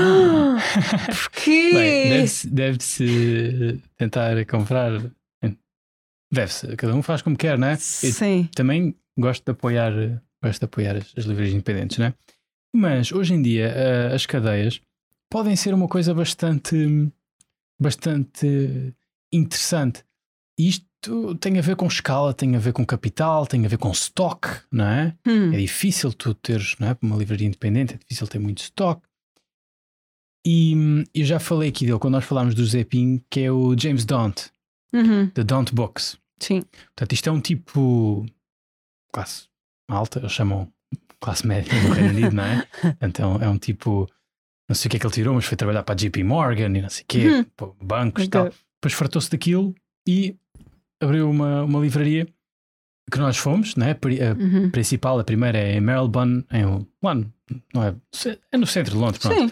Porquê? 1.23 1.71
Bem, 1.73 2.09
deve-se 2.09 2.47
deve-se 2.49 3.81
tentar 3.97 4.43
comprar. 4.45 4.91
Deve-se, 6.33 6.75
cada 6.77 6.95
um 6.95 7.03
faz 7.03 7.21
como 7.21 7.35
quer, 7.35 7.57
não 7.57 7.67
é? 7.67 7.73
Eu 7.73 7.77
Sim. 7.79 8.49
também 8.55 8.95
gosto 9.19 9.43
de 9.43 9.51
apoiar, 9.51 9.91
gosto 10.41 10.59
de 10.59 10.65
apoiar 10.65 10.95
as, 10.95 11.13
as 11.17 11.25
livrarias 11.25 11.53
independentes, 11.53 11.97
não 11.97 12.05
é? 12.05 12.13
Mas 12.73 13.11
hoje 13.11 13.33
em 13.33 13.41
dia 13.41 13.65
eh, 13.67 14.15
as 14.15 14.25
cadeias 14.25 14.81
podem 15.29 15.55
ser 15.57 15.73
uma 15.73 15.89
coisa 15.89 16.13
bastante, 16.13 16.75
bastante 17.81 18.93
interessante. 19.33 20.03
isto 20.57 21.35
tem 21.39 21.57
a 21.57 21.61
ver 21.61 21.75
com 21.75 21.87
escala, 21.87 22.33
tem 22.33 22.55
a 22.55 22.59
ver 22.59 22.73
com 22.73 22.85
capital, 22.85 23.47
tem 23.47 23.65
a 23.65 23.69
ver 23.69 23.77
com 23.77 23.91
stock, 23.91 24.47
não 24.71 24.85
é? 24.85 25.17
Hum. 25.27 25.51
É 25.51 25.57
difícil 25.57 26.13
tu 26.13 26.33
teres, 26.35 26.75
não 26.79 26.89
é? 26.89 26.97
Uma 27.01 27.15
livraria 27.17 27.47
independente, 27.47 27.95
é 27.95 27.97
difícil 27.97 28.27
ter 28.27 28.37
muito 28.39 28.59
stock. 28.61 29.01
E 30.45 30.73
eu 31.13 31.25
já 31.25 31.39
falei 31.39 31.69
aqui 31.69 31.85
dele 31.85 31.99
quando 31.99 32.13
nós 32.13 32.25
falámos 32.25 32.55
do 32.55 32.65
Zepin, 32.65 33.23
que 33.29 33.41
é 33.41 33.51
o 33.51 33.77
James 33.77 34.05
Daunt, 34.05 34.49
Uhum. 34.93 35.31
da 35.33 35.43
Daunt 35.43 35.71
Books. 35.73 36.17
Sim. 36.39 36.61
Portanto, 36.87 37.13
isto 37.13 37.29
é 37.29 37.31
um 37.31 37.39
tipo 37.41 38.25
classe 39.13 39.47
alta, 39.89 40.19
eles 40.19 40.31
chamam 40.31 40.71
classe 41.19 41.45
média 41.45 41.71
no 41.83 41.93
Reino 41.93 42.09
Unido, 42.09 42.35
não 42.35 42.43
é? 42.43 42.67
Então 43.01 43.35
é 43.41 43.47
um 43.47 43.57
tipo, 43.57 44.07
não 44.71 44.75
sei 44.75 44.87
o 44.87 44.91
que 44.91 44.97
é 44.97 44.99
que 45.01 45.05
ele 45.05 45.13
tirou, 45.13 45.35
mas 45.35 45.43
foi 45.45 45.57
trabalhar 45.57 45.83
para 45.83 45.93
a 45.93 45.97
JP 45.97 46.23
Morgan 46.23 46.77
e 46.77 46.81
não 46.81 46.89
sei 46.89 47.03
o 47.03 47.05
quê, 47.07 47.27
Uhum. 47.27 47.45
pô, 47.57 47.75
bancos 47.81 48.23
e 48.23 48.27
Ok. 48.27 48.29
tal. 48.29 48.45
Depois 48.75 48.93
fartou-se 48.93 49.29
daquilo 49.29 49.75
e 50.07 50.35
abriu 51.01 51.29
uma, 51.29 51.63
uma 51.63 51.79
livraria 51.79 52.25
que 53.11 53.17
nós 53.19 53.35
fomos, 53.37 53.75
né? 53.75 53.91
A 53.91 54.41
Uhum. 54.41 54.69
principal, 54.71 55.19
a 55.19 55.23
primeira 55.23 55.57
é 55.57 55.75
em 55.75 55.81
Marylebone, 55.81 56.45
em, 56.51 56.63
lá 57.03 57.13
no, 57.15 57.33
não 57.73 57.83
é, 57.83 57.95
é 58.51 58.57
no 58.57 58.65
centro 58.65 58.93
de 58.93 58.97
Londres, 58.97 59.19
pronto, 59.21 59.37
Sim. 59.37 59.51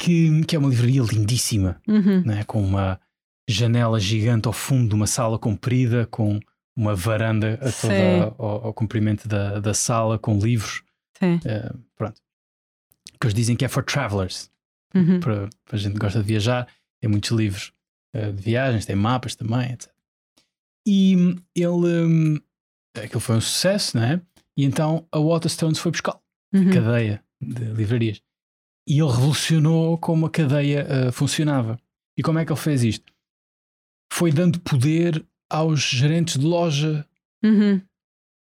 que, 0.00 0.44
que 0.46 0.56
é 0.56 0.58
uma 0.58 0.68
livraria 0.70 1.02
lindíssima, 1.02 1.80
Uhum. 1.86 2.22
né? 2.24 2.44
com 2.44 2.62
uma 2.62 2.98
janela 3.48 4.00
gigante 4.00 4.46
ao 4.46 4.52
fundo 4.54 4.88
de 4.88 4.94
uma 4.94 5.06
sala 5.06 5.38
comprida, 5.38 6.06
com 6.06 6.40
uma 6.76 6.94
varanda 6.94 7.54
a 7.60 7.70
toda 7.72 8.34
ao, 8.38 8.66
ao 8.66 8.72
comprimento 8.74 9.26
da, 9.28 9.58
da 9.60 9.74
sala, 9.74 10.18
com 10.18 10.38
livros, 10.38 10.82
Sim. 11.18 11.40
eh, 11.44 11.72
pronto. 11.96 12.20
Que 13.20 13.26
eles 13.26 13.34
dizem 13.34 13.56
que 13.56 13.64
é 13.64 13.68
for 13.68 13.82
travelers, 13.84 14.50
Uhum. 14.94 15.20
para, 15.20 15.50
para 15.66 15.76
a 15.76 15.78
gente 15.78 15.92
que 15.92 15.98
gosta 15.98 16.20
de 16.20 16.24
viajar, 16.26 16.66
tem 17.00 17.10
muitos 17.10 17.30
livros 17.30 17.72
eh, 18.14 18.32
de 18.32 18.42
viagens, 18.42 18.86
tem 18.86 18.96
mapas 18.96 19.34
também, 19.36 19.72
etc. 19.72 19.92
E 20.86 21.14
hum, 21.16 21.36
ele, 21.54 22.02
hum, 22.04 22.40
aquilo 22.96 23.20
foi 23.20 23.36
um 23.36 23.40
sucesso, 23.40 23.98
né? 23.98 24.20
E 24.56 24.64
então 24.64 25.06
a 25.12 25.18
Waterstones 25.20 25.78
foi 25.78 25.92
buscar 25.92 26.18
Uhum. 26.54 26.70
cadeia 26.72 27.22
de 27.40 27.64
livrarias. 27.74 28.22
E 28.88 28.94
ele 28.98 29.10
revolucionou 29.10 29.98
como 29.98 30.24
a 30.24 30.30
cadeia 30.30 30.86
eh, 30.88 31.12
funcionava. 31.12 31.78
E 32.16 32.22
como 32.22 32.38
é 32.38 32.44
que 32.46 32.50
ele 32.50 32.58
fez 32.60 32.82
isto? 32.82 33.12
Foi 34.10 34.32
dando 34.32 34.58
poder 34.60 35.22
aos 35.50 35.80
gerentes 35.80 36.38
de 36.38 36.46
loja. 36.46 37.06
Uhum. 37.44 37.82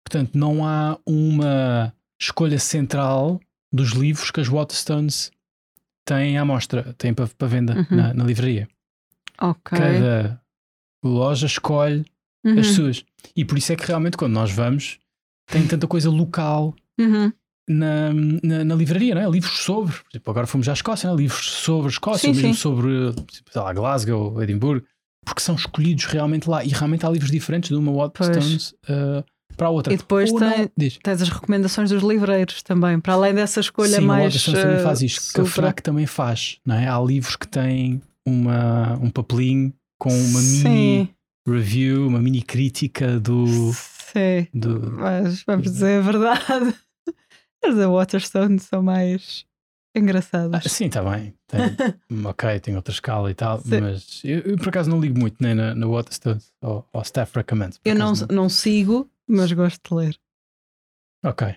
Portanto, 0.06 0.38
não 0.38 0.64
há 0.64 0.96
uma 1.04 1.92
escolha 2.22 2.60
central 2.60 3.40
dos 3.72 3.90
livros 3.90 4.30
que 4.30 4.40
as 4.40 4.48
Waterstones 4.48 5.30
têm 6.04 6.38
à 6.38 6.44
mostra, 6.44 6.94
têm 6.98 7.12
para, 7.12 7.26
para 7.26 7.48
venda 7.48 7.74
Uhum. 7.90 7.96
na, 7.96 8.14
na 8.14 8.24
livraria. 8.24 8.68
Ok. 9.40 9.78
Cada 9.78 10.40
loja 11.04 11.46
escolhe 11.46 12.04
Uhum. 12.44 12.58
as 12.60 12.66
suas. 12.68 13.04
E 13.34 13.44
por 13.44 13.58
isso 13.58 13.72
é 13.72 13.76
que 13.76 13.84
realmente 13.86 14.16
quando 14.16 14.32
nós 14.32 14.52
vamos, 14.52 14.98
tem 15.46 15.66
tanta 15.66 15.86
coisa 15.88 16.08
local 16.08 16.74
Uhum. 16.98 17.32
na, 17.68 18.12
na, 18.42 18.64
na 18.64 18.74
livraria, 18.76 19.14
não 19.16 19.22
é? 19.22 19.28
Livros 19.28 19.58
sobre, 19.58 19.92
por 19.94 20.08
exemplo, 20.12 20.30
agora 20.30 20.46
fomos 20.46 20.68
à 20.68 20.72
Escócia, 20.72 21.08
não 21.08 21.14
é? 21.16 21.18
livros 21.18 21.44
sobre 21.44 21.90
Escócia, 21.90 22.20
Sim, 22.20 22.28
ou 22.28 22.34
mesmo 22.36 22.54
sim. 22.54 22.60
sobre 22.60 23.12
sei 23.50 23.60
lá, 23.62 23.72
Glasgow, 23.72 24.40
Edimburgo, 24.42 24.86
porque 25.24 25.40
são 25.40 25.56
escolhidos 25.56 26.04
realmente 26.04 26.48
lá. 26.48 26.64
E 26.64 26.68
realmente 26.68 27.04
há 27.04 27.10
livros 27.10 27.30
diferentes 27.32 27.68
de 27.70 27.74
uma 27.74 27.90
Waterstones 27.92 28.70
uh, 28.88 29.24
para 29.56 29.66
a 29.66 29.70
outra. 29.70 29.92
E 29.92 29.96
depois 29.96 30.30
Ou 30.32 30.38
tem- 30.38 30.70
diz. 30.76 30.98
Tens 31.02 31.22
as 31.22 31.28
recomendações 31.28 31.90
dos 31.90 32.02
livreiros 32.02 32.62
também, 32.62 32.98
para 33.00 33.14
além 33.14 33.34
dessa 33.34 33.60
escolha 33.60 33.96
Sim, 33.96 34.00
mais. 34.06 34.24
Waterstones 34.24 34.60
também 34.62 34.76
eh, 34.78 34.82
faz 34.82 35.02
isto, 35.02 35.32
que 35.34 35.40
a. 35.40 35.44
FNAC 35.44 35.82
também 35.82 36.06
faz, 36.06 36.58
não 36.64 36.74
é? 36.76 36.88
Há 36.88 36.98
livros 37.00 37.36
que 37.36 37.48
têm 37.48 38.00
uma, 38.26 38.98
um 39.00 39.10
papelinho 39.10 39.72
com 39.98 40.10
uma 40.10 40.40
mini 40.42 40.62
Sim, 40.62 41.08
review, 41.48 42.06
uma 42.08 42.18
mini 42.20 42.42
crítica 42.42 43.18
do. 43.20 43.46
sim. 43.74 44.46
do 44.52 44.92
Mas 44.92 45.42
vamos 45.46 45.70
dizer 45.70 45.98
a 45.98 46.02
verdade. 46.02 46.74
As 47.64 47.74
da 47.74 47.88
Waterstone 47.88 48.58
são 48.58 48.82
mais 48.82 49.44
Ah, 49.96 50.00
engraçadas. 50.00 50.64
sim, 50.72 50.86
está 50.86 51.02
bem. 51.02 51.34
Tem- 51.46 51.76
ok, 52.26 52.60
tem 52.60 52.76
outra 52.76 52.92
escala 52.92 53.30
e 53.30 53.34
tal, 53.34 53.60
Sim. 53.60 53.80
mas 53.80 54.20
eu, 54.24 54.40
eu, 54.40 54.56
por 54.56 54.68
acaso 54.68 54.90
não 54.90 55.00
ligo 55.00 55.18
muito 55.18 55.36
nem 55.40 55.54
na, 55.54 55.74
na 55.74 55.86
Waterstones 55.86 56.52
ou, 56.62 56.86
ou 56.92 57.02
Staff 57.02 57.32
Recommends. 57.34 57.80
Eu 57.84 57.94
não, 57.94 58.06
acaso 58.06 58.26
não 58.30 58.48
sigo, 58.48 59.10
mas 59.26 59.50
gosto 59.52 59.88
de 59.88 59.94
ler. 59.94 60.18
Ok. 61.24 61.54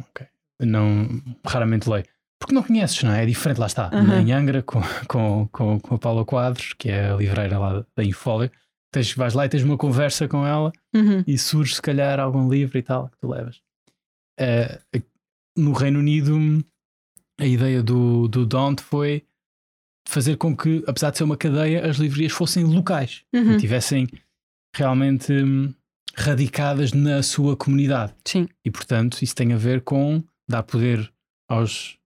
Ok. 0.00 0.26
Não, 0.60 1.08
raramente 1.44 1.88
leio. 1.88 2.04
Porque 2.38 2.54
não 2.54 2.62
conheces, 2.62 3.02
não 3.02 3.12
é? 3.12 3.22
É 3.22 3.26
diferente, 3.26 3.58
lá 3.58 3.66
está. 3.66 3.88
Aham. 3.92 4.20
Em 4.20 4.32
Angra, 4.32 4.62
com, 4.62 4.80
com, 5.08 5.48
com, 5.50 5.80
com 5.80 5.94
a 5.94 5.98
Paula 5.98 6.24
Quadros, 6.24 6.74
que 6.74 6.90
é 6.90 7.10
a 7.10 7.16
livreira 7.16 7.58
lá 7.58 7.84
da 7.96 8.04
Infólio, 8.04 8.50
tens, 8.92 9.12
vais 9.14 9.32
lá 9.34 9.46
e 9.46 9.48
tens 9.48 9.62
uma 9.62 9.76
conversa 9.78 10.28
com 10.28 10.46
ela 10.46 10.70
Uhum. 10.94 11.22
e 11.26 11.36
surge, 11.38 11.74
se 11.74 11.82
calhar, 11.82 12.18
algum 12.20 12.48
livro 12.48 12.76
e 12.78 12.82
tal 12.82 13.08
que 13.08 13.16
tu 13.18 13.28
levas. 13.28 13.60
Eh, 14.38 14.80
no 15.56 15.72
Reino 15.72 15.98
Unido, 15.98 16.38
a 17.38 17.46
ideia 17.46 17.82
do, 17.82 18.28
do 18.28 18.46
Daunt 18.46 18.80
foi 18.82 19.22
fazer 20.08 20.36
com 20.36 20.56
que, 20.56 20.82
apesar 20.86 21.10
de 21.10 21.18
ser 21.18 21.24
uma 21.24 21.36
cadeia, 21.36 21.84
as 21.88 21.96
livrarias 21.96 22.32
fossem 22.32 22.64
locais 22.64 23.22
Uhum. 23.34 23.52
e 23.54 23.58
tivessem 23.58 24.06
realmente 24.74 25.32
hum, 25.32 25.72
radicadas 26.14 26.92
na 26.92 27.22
sua 27.22 27.56
comunidade. 27.56 28.14
Sim. 28.24 28.48
E 28.64 28.70
portanto, 28.70 29.22
isso 29.22 29.34
tem 29.34 29.52
a 29.52 29.56
ver 29.56 29.80
com 29.82 30.22
dar 30.48 30.62
poder 30.62 31.12
aos, 31.48 31.98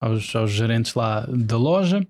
aos, 0.00 0.34
aos 0.36 0.50
gerentes 0.50 0.94
lá 0.94 1.26
da 1.26 1.56
loja. 1.56 2.06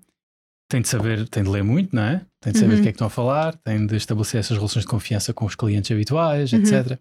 Tem 0.69 0.81
de 0.81 0.89
saber, 0.89 1.27
tem 1.29 1.43
de 1.43 1.49
ler 1.49 1.63
muito, 1.63 1.95
não 1.95 2.03
é? 2.03 2.25
Tem 2.41 2.51
de 2.51 2.59
saber 2.59 2.73
Uhum. 2.73 2.79
do 2.79 2.83
que 2.83 2.89
é 2.89 2.91
que 2.91 2.95
estão 2.95 3.07
a 3.07 3.09
falar, 3.09 3.55
tem 3.57 3.85
de 3.87 3.95
estabelecer 3.95 4.39
essas 4.41 4.57
relações 4.57 4.83
de 4.83 4.89
confiança 4.91 5.33
com 5.33 5.45
os 5.45 5.55
clientes 5.55 5.89
habituais, 5.91 6.51
Uhum. 6.51 6.59
etc. 6.59 6.99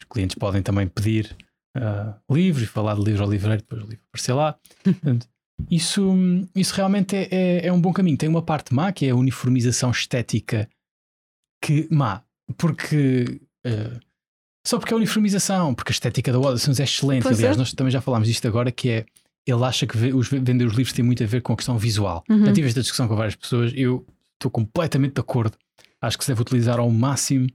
Os 0.00 0.06
clientes 0.08 0.36
podem 0.36 0.62
também 0.62 0.86
pedir 0.86 1.36
ah, 1.76 2.18
livros 2.30 2.64
e 2.64 2.66
falar 2.66 2.94
de 2.94 3.02
livro 3.02 3.24
ao 3.24 3.30
livreiro, 3.30 3.62
depois 3.62 3.82
o 3.82 3.86
livro 3.86 4.04
aparecer 4.08 4.32
lá. 4.32 4.58
Portanto, 4.84 5.28
isso, 5.70 6.14
isso 6.54 6.74
realmente 6.74 7.14
é, 7.14 7.28
é, 7.30 7.66
é 7.66 7.72
um 7.72 7.80
bom 7.80 7.92
caminho. 7.92 8.16
Tem 8.16 8.28
uma 8.28 8.42
parte 8.42 8.74
má, 8.74 8.92
que 8.92 9.06
é 9.06 9.10
a 9.10 9.16
uniformização 9.16 9.90
estética, 9.90 10.68
que 11.62 11.86
má, 11.90 12.22
porque 12.56 13.40
eh, 13.64 14.00
só 14.66 14.78
porque 14.78 14.94
é 14.94 14.96
uniformização, 14.96 15.74
porque 15.74 15.90
a 15.90 15.94
estética 15.94 16.32
da 16.32 16.38
Wallace 16.38 16.70
é 16.70 16.84
excelente. 16.84 17.22
Pois 17.24 17.38
Aliás, 17.38 17.56
é. 17.56 17.58
nós 17.58 17.72
também 17.72 17.90
já 17.90 18.00
falámos 18.00 18.28
disto 18.28 18.46
agora, 18.46 18.70
que 18.70 18.90
é 18.90 19.06
ele 19.44 19.64
acha 19.64 19.86
que 19.86 19.96
os, 19.96 20.28
vender 20.28 20.64
os 20.64 20.74
livros 20.74 20.92
tem 20.92 21.04
muito 21.04 21.22
a 21.22 21.26
ver 21.26 21.42
com 21.42 21.52
a 21.52 21.56
questão 21.56 21.76
visual. 21.76 22.22
Uhum. 22.28 22.46
Já 22.46 22.52
tive 22.52 22.68
esta 22.68 22.80
discussão 22.80 23.08
com 23.08 23.16
várias 23.16 23.34
pessoas, 23.34 23.72
eu 23.74 24.06
estou 24.34 24.50
completamente 24.50 25.14
de 25.14 25.20
acordo. 25.20 25.56
Acho 26.00 26.16
que 26.16 26.24
se 26.24 26.30
deve 26.30 26.42
utilizar 26.42 26.78
ao 26.78 26.90
máximo 26.90 27.48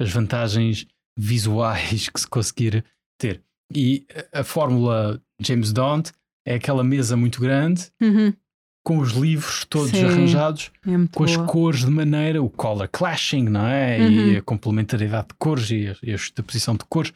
as 0.00 0.10
vantagens 0.10 0.86
visuais 1.18 2.08
que 2.10 2.20
se 2.20 2.28
conseguir 2.28 2.84
ter. 3.18 3.42
E 3.74 4.06
a- 4.32 4.44
fórmula 4.44 5.20
James 5.40 5.72
Daunt 5.72 6.10
é 6.46 6.54
aquela 6.54 6.84
mesa 6.84 7.16
muito 7.16 7.40
grande 7.40 7.88
Uhum. 8.00 8.32
com 8.84 8.98
os 8.98 9.10
livros 9.12 9.64
todos 9.68 9.90
Sim. 9.90 10.04
arranjados 10.04 10.70
É 10.86 10.90
com 11.12 11.24
as 11.24 11.34
boa. 11.36 11.46
cores 11.48 11.80
de 11.80 11.90
maneira, 11.90 12.40
o 12.42 12.48
color 12.48 12.88
clashing, 12.88 13.44
não 13.48 13.66
é? 13.66 13.98
E 14.00 14.30
Uhum. 14.32 14.38
a 14.38 14.42
complementariedade 14.42 15.28
de 15.28 15.34
cores 15.38 15.70
e 15.70 15.88
a, 15.88 15.96
e 16.02 16.12
a 16.12 16.16
justaposição 16.16 16.74
de 16.76 16.84
cores. 16.88 17.12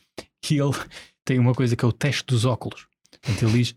E 0.50 0.54
ele 0.58 0.72
tem 1.24 1.38
uma 1.38 1.54
coisa 1.54 1.76
que 1.76 1.84
é 1.84 1.88
o 1.88 1.92
teste 1.92 2.24
dos 2.26 2.44
óculos. 2.44 2.86
Portanto, 3.22 3.42
ele 3.48 3.58
diz: 3.62 3.74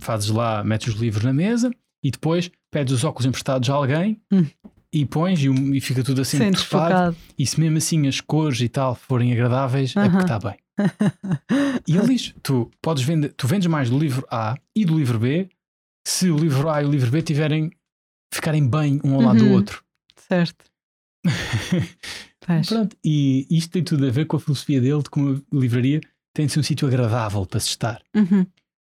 fazes 0.00 0.30
lá, 0.30 0.64
metes 0.64 0.94
os 0.94 1.00
livros 1.00 1.24
na 1.24 1.32
mesa 1.32 1.70
e 2.02 2.10
depois 2.10 2.50
pedes 2.70 2.94
os 2.94 3.04
óculos 3.04 3.26
emprestados 3.26 3.68
a 3.68 3.74
alguém 3.74 4.20
Hum. 4.32 4.46
e 4.92 5.04
pões 5.04 5.40
e, 5.42 5.48
e 5.48 5.80
fica 5.80 6.02
tudo 6.02 6.20
assim 6.22 6.38
desfocado. 6.50 7.14
E 7.38 7.46
se 7.46 7.60
mesmo 7.60 7.76
assim 7.78 8.06
as 8.06 8.20
cores 8.20 8.60
e 8.60 8.68
tal 8.68 8.94
forem 8.94 9.32
agradáveis, 9.32 9.94
é 9.96 10.08
porque 10.08 10.22
está 10.24 10.38
bem. 10.38 10.56
E 11.88 11.96
ele 11.96 12.06
diz: 12.08 12.34
tu 12.42 12.70
podes 12.82 13.02
vender, 13.04 13.32
tu 13.34 13.46
vendes 13.46 13.66
mais 13.66 13.88
do 13.90 13.98
livro 13.98 14.26
A 14.30 14.56
e 14.74 14.84
do 14.84 14.98
livro 14.98 15.18
B 15.18 15.48
se 16.06 16.30
o 16.30 16.36
livro 16.36 16.68
A 16.68 16.82
e 16.82 16.86
o 16.86 16.90
livro 16.90 17.10
B 17.10 17.22
tiverem 17.22 17.70
ficarem 18.32 18.68
bem 18.68 19.00
um 19.04 19.14
ao 19.14 19.20
lado 19.22 19.38
do 19.38 19.44
Uhum. 19.46 19.52
outro. 19.54 19.82
Certo. 20.16 20.64
Pronto, 22.68 22.96
e 23.04 23.46
isto 23.50 23.70
tem 23.72 23.82
tudo 23.82 24.06
a 24.06 24.10
ver 24.10 24.26
com 24.26 24.36
a 24.36 24.40
filosofia 24.40 24.80
dele 24.80 25.02
de 25.02 25.10
como 25.10 25.34
a 25.52 25.56
livraria 25.56 26.00
tem 26.34 26.46
de 26.46 26.52
ser 26.52 26.60
um 26.60 26.62
sítio 26.62 26.86
agradável 26.86 27.44
para 27.46 27.58
se 27.60 27.68
estar. 27.68 28.00
Uhum. 28.14 28.46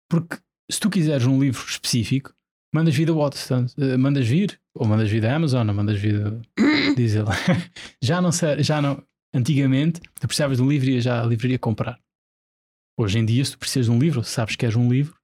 Porque 0.09 0.38
se 0.70 0.80
tu 0.80 0.89
quiseres 0.89 1.26
um 1.26 1.39
livro 1.39 1.64
específico, 1.68 2.34
mandas 2.74 2.93
vir 2.95 3.05
da 3.07 3.14
Waterstones, 3.14 3.74
eh, 3.78 3.97
mandas 3.97 4.28
vir, 4.28 4.59
ou 4.76 4.86
mandas 4.88 5.09
vir 5.09 5.22
da 5.22 5.36
Amazon, 5.36 5.68
ou 5.68 5.74
mandas 5.74 5.99
vir 5.99 6.20
da. 6.24 6.39
diz 6.95 7.16
ele. 7.16 7.26
já 8.01 8.22
não 8.22 8.32
sei, 8.32 8.62
já 8.64 8.82
não. 8.82 9.01
Antigamente, 9.34 10.01
tu 10.19 10.28
precisavas 10.28 10.57
de 10.57 10.63
um 10.63 10.69
livro 10.69 10.89
e 10.89 11.01
já 11.01 11.21
a 11.21 11.25
livraria 11.25 11.59
comprar. 11.59 11.99
Hoje 12.97 13.19
em 13.19 13.25
dia, 13.25 13.43
se 13.45 13.51
tu 13.51 13.59
precisas 13.59 13.86
de 13.86 13.91
um 13.91 13.99
livro, 13.99 14.23
sabes 14.23 14.55
que 14.55 14.61
queres 14.61 14.75
um 14.75 14.89
livro, 14.89 15.15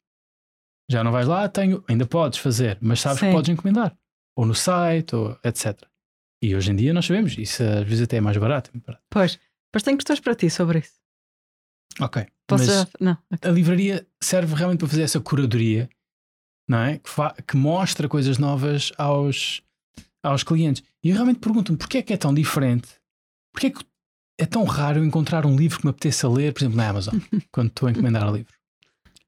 já 0.90 1.04
não 1.04 1.12
vais 1.12 1.28
lá, 1.28 1.44
"Ah, 1.46 1.50
tenho, 1.50 1.84
ainda 1.88 2.06
podes 2.06 2.40
fazer, 2.40 2.78
mas 2.82 3.00
sabes 3.00 3.20
Sim. 3.20 3.28
que 3.28 3.32
podes 3.32 3.50
encomendar. 3.50 3.98
Ou 4.38 4.46
no 4.46 4.54
site, 4.54 5.16
ou 5.16 5.40
etc. 5.44 5.82
E 6.44 6.56
hoje 6.56 6.72
em 6.72 6.76
dia 6.76 6.94
nós 6.94 7.06
sabemos, 7.06 7.38
isso 7.38 7.64
às 7.64 7.88
vezes 7.88 8.02
até 8.04 8.18
é 8.18 8.22
mais 8.22 8.38
barato. 8.38 8.70
é 8.76 8.80
barato. 8.80 9.04
Pois. 9.10 9.40
Mas 9.74 9.82
tenho 9.82 9.98
questões 9.98 10.20
para 10.20 10.36
ti 10.36 10.50
sobre 10.50 10.80
isso. 10.80 10.94
Ok. 12.00 12.26
Posso 12.48 12.66
mas. 12.66 12.88
Não. 13.00 13.18
ok. 13.32 13.50
a 13.50 13.54
livraria 13.54 14.08
serve 14.22 14.54
realmente 14.54 14.80
para 14.80 14.90
fazer 14.90 15.04
essa 15.04 15.20
curadoria, 15.22 15.90
não 16.68 16.80
é? 16.80 17.00
Que, 17.00 17.44
que 17.44 17.56
mostra 17.58 18.10
coisas 18.10 18.38
novas 18.38 18.92
aos, 18.98 19.62
aos 20.22 20.44
clientes. 20.44 20.84
E 21.04 21.10
eu 21.10 21.16
realmente 21.16 21.40
pergunto-me 21.40 21.78
porquê 21.78 22.00
é 22.00 22.02
que 22.02 22.14
é 22.14 22.18
tão 22.18 22.34
diferente? 22.34 22.90
Porquê 23.54 23.68
é 23.68 23.72
que 23.72 23.84
é 24.38 24.46
tão 24.46 24.64
raro 24.64 25.04
encontrar 25.04 25.46
um 25.46 25.56
livro 25.56 25.80
que 25.80 25.86
me 25.86 25.92
apeteça 25.92 26.28
ler, 26.28 26.54
por 26.54 26.62
exemplo, 26.62 26.78
na 26.78 26.90
Amazon, 26.90 27.16
quando 27.52 27.68
estou 27.70 27.88
a 27.88 27.92
encomendar 27.92 28.32
livros? 28.32 28.56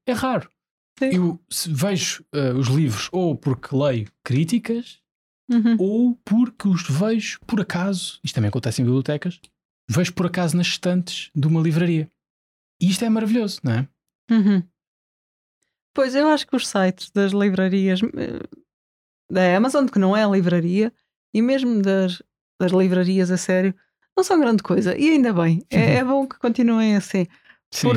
É 0.06 0.14
raro. 0.14 0.50
Sim. 0.98 1.10
Eu 1.14 1.40
vejo 1.68 2.24
uh, 2.34 2.58
os 2.58 2.68
livros 2.68 3.10
ou 3.12 3.36
porque 3.36 3.76
leio 3.76 4.08
críticas 4.24 5.04
Uhum. 5.48 5.76
ou 5.78 6.16
porque 6.26 6.68
os 6.68 6.90
vejo 6.90 7.40
por 7.46 7.62
acaso, 7.62 8.20
isto 8.24 8.34
também 8.34 8.50
acontece 8.50 8.82
em 8.82 8.86
bibliotecas, 8.86 9.40
vejo 9.88 10.12
por 10.16 10.26
acaso 10.26 10.58
nas 10.58 10.66
estantes 10.66 11.30
de 11.36 11.48
uma 11.48 11.62
livraria. 11.62 12.10
E 12.82 12.90
isto 12.90 13.06
é 13.06 13.10
maravilhoso, 13.10 13.60
não 13.64 13.74
é? 13.74 13.88
Uhum. 14.32 14.64
Pois 15.94 16.16
eu 16.16 16.28
acho 16.30 16.48
que 16.48 16.56
os 16.56 16.68
sites 16.68 17.12
das 17.12 17.32
livrarias 17.32 18.02
eh, 18.02 18.60
da 19.32 19.56
Amazon, 19.56 19.86
que 19.86 20.00
não 20.00 20.18
é 20.18 20.24
a 20.24 20.28
livraria, 20.28 20.92
e 21.32 21.44
mesmo 21.44 21.80
das, 21.80 22.24
das 22.60 22.72
livrarias 22.72 23.30
a 23.30 23.38
sério, 23.38 23.76
não 24.16 24.24
são 24.24 24.40
grande 24.40 24.64
coisa. 24.64 24.98
E 24.98 25.10
ainda 25.10 25.34
bem, 25.34 25.64
é, 25.70 25.96
é 25.96 26.04
bom 26.04 26.28
que 26.28 26.38
continuem 26.40 26.96
assim. 26.96 27.28
Sim, 27.72 27.90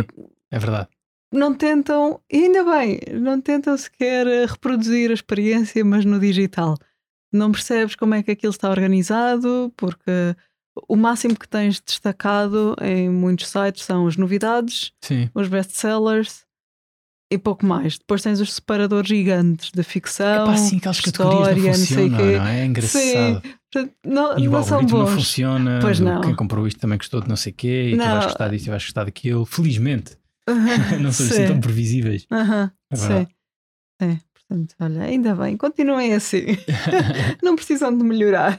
é 0.50 0.58
verdade. 0.58 0.88
não 1.32 1.54
tentam, 1.54 2.20
e 2.30 2.44
ainda 2.44 2.64
bem, 2.64 3.00
não 3.20 3.40
tentam 3.40 3.76
sequer 3.76 4.26
eh, 4.26 4.46
reproduzir 4.46 5.10
a 5.10 5.14
experiência, 5.14 5.84
mas 5.84 6.04
no 6.04 6.18
digital. 6.18 6.76
Não 7.32 7.52
percebes 7.52 7.94
como 7.94 8.14
é 8.14 8.22
que 8.22 8.30
aquilo 8.30 8.50
está 8.50 8.70
organizado, 8.70 9.72
porque 9.76 10.34
o 10.88 10.96
máximo 10.96 11.38
que 11.38 11.46
tens 11.48 11.80
destacado 11.80 12.74
em 12.80 13.10
muitos 13.10 13.48
sites 13.48 13.84
são 13.84 14.06
as 14.06 14.16
novidades, 14.16 14.92
Sim. 15.02 15.28
os 15.34 15.46
best-sellers 15.48 16.46
e 17.30 17.36
pouco 17.38 17.64
mais. 17.66 17.98
Depois 17.98 18.22
tens 18.22 18.40
os 18.40 18.54
separadores 18.54 19.08
gigantes 19.08 19.70
É 19.76 19.82
ficção, 19.82 20.46
pá, 20.46 20.56
sim, 20.56 20.78
aquelas 20.78 21.00
categorias 21.00 21.48
história, 21.58 21.62
não 21.62 21.68
não 21.68 21.74
funcionam, 21.74 22.18
quê. 22.18 22.38
não 22.38 22.46
é? 22.46 22.60
É 22.60 22.64
engraçado. 22.64 23.42
Portanto, 23.70 23.94
não, 24.06 24.38
E 24.38 24.48
o 24.48 24.50
não 24.52 24.58
algoritmo 24.58 24.98
não 24.98 25.06
funciona. 25.06 25.78
Pois 25.82 26.00
não. 26.00 26.20
Quem 26.22 26.34
comprou 26.34 26.66
isto 26.66 26.80
também 26.80 26.96
gostou 26.98 27.20
de 27.20 27.28
não 27.28 27.36
sei 27.36 27.52
o 27.52 27.54
quê, 27.54 27.90
e 27.92 27.98
tu 27.98 27.98
Não. 27.98 28.12
vais 28.12 28.24
gostar 28.24 28.48
disto 28.48 28.66
e 28.66 28.70
vais 28.70 28.82
gostar 28.84 29.04
daquilo. 29.04 29.44
Felizmente, 29.44 30.16
não 31.02 31.12
são 31.12 31.26
assim 31.26 31.34
Sim. 31.36 31.46
tão 31.46 31.60
previsíveis. 31.60 32.26
Aham, 32.32 32.70
É 32.90 32.96
sim. 32.96 33.02
verdade. 33.08 33.28
É, 34.00 34.16
portanto, 34.32 34.74
olha, 34.80 35.02
ainda 35.02 35.34
bem, 35.34 35.56
continuem 35.56 36.14
assim. 36.14 36.46
não 37.42 37.56
precisam 37.56 37.96
de 37.96 38.02
melhorar. 38.04 38.58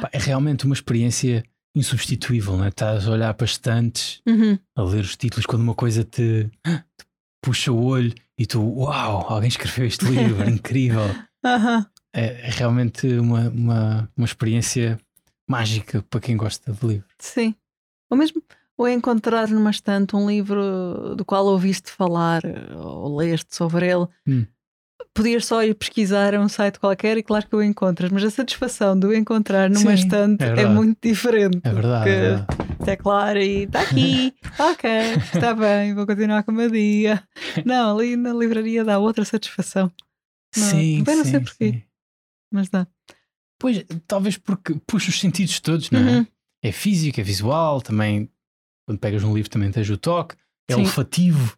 Pá, 0.00 0.10
é 0.12 0.18
realmente 0.18 0.64
uma 0.66 0.74
experiência 0.74 1.44
insubstituível, 1.74 2.56
não 2.56 2.64
é? 2.64 2.68
Estás 2.68 3.06
a 3.06 3.10
olhar 3.12 3.32
para 3.34 3.44
estantes, 3.44 4.20
Uhum. 4.26 4.58
a 4.76 4.82
ler 4.82 5.02
os 5.04 5.16
títulos, 5.16 5.46
quando 5.46 5.62
uma 5.62 5.74
coisa 5.74 6.02
te, 6.04 6.50
te 6.64 7.05
puxa 7.46 7.70
o 7.70 7.84
olho 7.84 8.12
e 8.36 8.44
tu, 8.44 8.60
uau, 8.60 9.24
alguém 9.32 9.46
escreveu 9.46 9.86
este 9.86 10.04
livro, 10.04 10.42
incrível. 10.50 11.04
É, 12.12 12.48
é 12.48 12.50
realmente 12.50 13.06
uma, 13.18 13.48
uma, 13.50 14.10
uma 14.16 14.24
experiência 14.24 14.98
mágica 15.48 16.04
para 16.10 16.18
quem 16.18 16.36
gosta 16.36 16.72
de 16.72 16.84
livros. 16.84 17.14
Sim. 17.20 17.54
Ou 18.10 18.18
mesmo 18.18 18.42
ou 18.76 18.88
encontrar 18.88 19.48
numa 19.48 19.70
estante 19.70 20.16
um 20.16 20.28
livro 20.28 21.14
do 21.16 21.24
qual 21.24 21.46
ouviste 21.46 21.88
falar 21.90 22.42
ou 22.74 23.16
leste 23.16 23.54
sobre 23.54 23.86
ele. 23.86 24.06
Hum. 24.26 24.44
Podias 25.14 25.46
só 25.46 25.62
ir 25.62 25.74
pesquisar 25.74 26.34
a 26.34 26.40
um 26.40 26.48
site 26.48 26.80
qualquer 26.80 27.16
e 27.16 27.22
claro 27.22 27.46
que 27.46 27.54
o 27.54 27.62
encontras, 27.62 28.10
mas 28.10 28.24
a 28.24 28.30
satisfação 28.30 28.98
de 28.98 29.06
o 29.06 29.14
encontrar 29.14 29.70
numa 29.70 29.96
Sim, 29.96 30.02
estante 30.02 30.44
é 30.44 30.62
é, 30.62 30.66
muito 30.66 30.98
diferente. 31.00 31.60
É 31.62 31.72
verdade. 31.72 32.10
é 32.10 32.20
verdade. 32.20 32.65
Porque 32.76 32.84
teclar 32.84 33.36
e 33.36 33.64
está 33.64 33.82
aqui, 33.82 34.34
ok, 34.58 34.90
está 35.34 35.54
bem, 35.54 35.94
vou 35.94 36.06
continuar 36.06 36.42
com 36.42 36.52
o 36.52 36.54
meu 36.54 36.70
dia. 36.70 37.22
Não, 37.64 37.96
ali 37.96 38.16
na 38.16 38.32
livraria 38.32 38.84
dá 38.84 38.98
outra 38.98 39.24
satisfação, 39.24 39.90
Não, 40.56 40.62
Sim, 40.70 41.02
bem, 41.02 41.16
não 41.16 41.24
sim, 41.24 41.30
sei 41.30 41.40
porquê. 41.40 41.70
sim. 41.72 41.82
mas 42.52 42.68
dá. 42.68 42.86
Pois, 43.58 43.84
talvez 44.06 44.36
porque 44.36 44.74
puxa 44.86 45.10
os 45.10 45.18
sentidos 45.18 45.58
todos, 45.60 45.90
não 45.90 46.00
é? 46.00 46.02
Uhum. 46.18 46.26
É 46.62 46.72
físico, 46.72 47.20
é 47.20 47.22
visual, 47.24 47.80
também 47.80 48.30
quando 48.86 48.98
pegas 48.98 49.24
um 49.24 49.34
livro 49.34 49.50
também 49.50 49.70
tens 49.70 49.88
o 49.90 49.96
toque, 49.96 50.36
é 50.68 50.76
olfativo. 50.76 51.56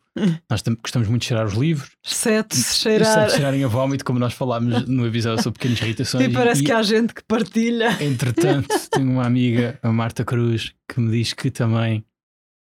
Nós 0.50 0.62
tam- 0.62 0.76
gostamos 0.80 1.08
muito 1.08 1.22
de 1.22 1.28
cheirar 1.28 1.46
os 1.46 1.54
livros. 1.54 1.90
Exceto 2.04 2.56
cheirar. 2.56 3.26
de 3.26 3.32
cheirarem 3.32 3.64
a 3.64 3.68
vómito, 3.68 4.04
como 4.04 4.18
nós 4.18 4.32
falámos 4.34 4.84
no 4.88 5.06
episódio 5.06 5.42
sobre 5.42 5.58
pequenas 5.58 5.80
irritações. 5.80 6.24
E 6.28 6.32
parece 6.32 6.62
e, 6.62 6.64
que 6.64 6.72
há 6.72 6.82
gente 6.82 7.14
que 7.14 7.22
partilha. 7.24 7.96
Entretanto, 8.02 8.68
tenho 8.90 9.10
uma 9.10 9.24
amiga, 9.26 9.78
a 9.82 9.90
Marta 9.92 10.24
Cruz, 10.24 10.72
que 10.88 11.00
me 11.00 11.10
diz 11.10 11.32
que 11.32 11.50
também, 11.50 12.04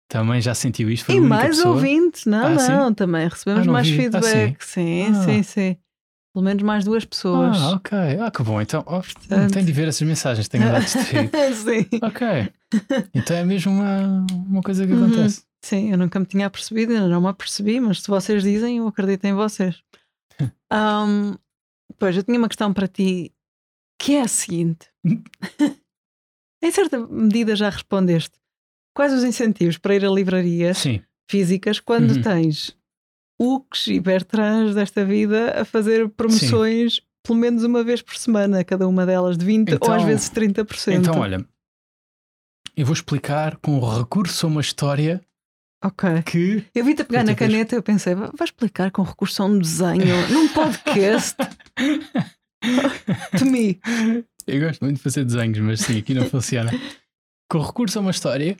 também 0.10 0.42
já 0.42 0.54
sentiu 0.54 0.90
isto. 0.90 1.06
Foi 1.06 1.16
E 1.16 1.20
mais 1.22 1.58
pessoa. 1.58 1.76
ouvintes, 1.76 2.26
não, 2.26 2.46
Ah, 2.56 2.60
sim? 2.60 2.72
não, 2.72 2.94
também 2.94 3.28
recebemos 3.28 3.62
Ah, 3.64 3.66
não 3.66 3.74
mais 3.74 3.88
vi. 3.90 3.94
Ah, 3.94 4.02
feedback. 4.22 4.64
sim, 4.64 5.08
Ah. 5.10 5.24
sim, 5.26 5.44
sim. 5.44 5.78
Pelo 6.34 6.46
menos 6.46 6.64
mais 6.64 6.86
duas 6.86 7.04
pessoas. 7.04 7.58
Ah, 7.60 7.72
ok. 7.72 7.98
Ah, 8.22 8.32
que 8.32 8.42
bom. 8.42 8.62
Então, 8.62 8.86
oh, 8.88 9.02
tenho 9.52 9.66
de 9.66 9.72
ver 9.74 9.90
essas 9.90 10.08
mensagens, 10.08 10.48
tenho 10.48 10.64
distraído. 10.80 11.30
sim. 11.56 11.88
Ok. 12.02 12.26
Então 13.14 13.36
é 13.36 13.44
mesmo 13.44 13.74
uma, 13.74 14.26
uma 14.48 14.62
coisa 14.62 14.88
que 14.88 14.94
Uhum. 14.94 15.08
acontece. 15.08 15.44
Sim, 15.64 15.92
eu 15.92 15.98
nunca 15.98 16.20
me 16.20 16.26
tinha 16.26 16.48
apercebido, 16.48 16.94
ainda 16.94 17.08
não 17.08 17.22
me 17.22 17.28
apercebi, 17.28 17.80
mas 17.80 18.02
se 18.02 18.08
vocês 18.08 18.42
dizem, 18.44 18.78
eu 18.78 18.88
acredito 18.88 19.26
em 19.26 19.34
vocês. 19.34 19.82
Ahm, 20.72 21.36
pois, 22.00 22.16
eu 22.18 22.24
tinha 22.24 22.38
uma 22.38 22.48
questão 22.48 22.74
para 22.74 22.88
ti, 22.88 23.32
que 24.00 24.16
é 24.16 24.22
a 24.22 24.28
seguinte: 24.28 24.90
em 26.64 26.72
certa 26.72 27.00
medida 27.08 27.56
já 27.56 27.70
respondeste. 27.70 28.40
Quais 28.96 29.14
os 29.14 29.24
incentivos 29.24 29.78
para 29.78 29.96
ir 29.96 30.06
a 30.06 30.10
livrarias 30.10 30.80
Sim. 30.80 31.02
físicas 31.30 31.80
quando 31.80 32.12
Uhum. 32.16 32.22
tens 32.22 32.76
Ux 33.40 33.88
e 33.88 34.00
Bertrands 34.00 34.76
desta 34.76 35.06
vida 35.06 35.62
a 35.62 35.66
fazer 35.66 36.10
promoções 36.10 37.02
pelo 37.24 37.38
menos 37.40 37.64
uma 37.64 37.84
vez 37.84 38.02
por 38.02 38.18
semana, 38.18 38.64
cada 38.66 38.88
uma 38.88 39.06
delas 39.06 39.38
de 39.38 39.46
20 39.46 39.70
ou 39.74 39.76
às 39.76 39.82
Então- 39.84 40.06
vezes 40.06 40.30
30%? 40.30 41.08
Então, 41.08 41.20
olha, 41.20 41.46
eu 42.76 42.86
vou 42.86 42.94
explicar 42.94 43.58
com 43.58 43.80
recurso 43.80 44.46
a 44.46 44.50
uma 44.50 44.60
história 44.62 45.22
Ok. 45.84 46.22
que. 46.24 46.64
Eu 46.76 46.86
vi-te 46.86 47.02
a 47.02 47.06
pegar 47.06 47.24
na 47.24 47.34
caneta 47.36 47.76
e 47.76 47.78
eu 47.78 47.84
pensei, 47.84 48.14
"Va- 48.14 48.32
vai 48.38 48.46
explicar 48.46 48.92
com 48.92 49.02
recurso 49.04 49.42
a 49.42 49.46
um 49.46 49.58
desenho 49.58 50.30
num 50.30 50.48
podcast? 50.50 51.36
to 53.38 53.46
me. 53.46 53.80
Eu 54.48 54.60
gosto 54.62 54.82
muito 54.82 54.98
de 54.98 55.04
fazer 55.04 55.24
desenhos, 55.26 55.58
mas 55.60 55.80
sim, 55.82 55.98
aqui 55.98 56.14
não 56.14 56.26
funciona. 56.30 56.72
Com 57.50 57.60
recurso 57.60 57.98
a 58.00 58.02
uma 58.02 58.12
história 58.12 58.56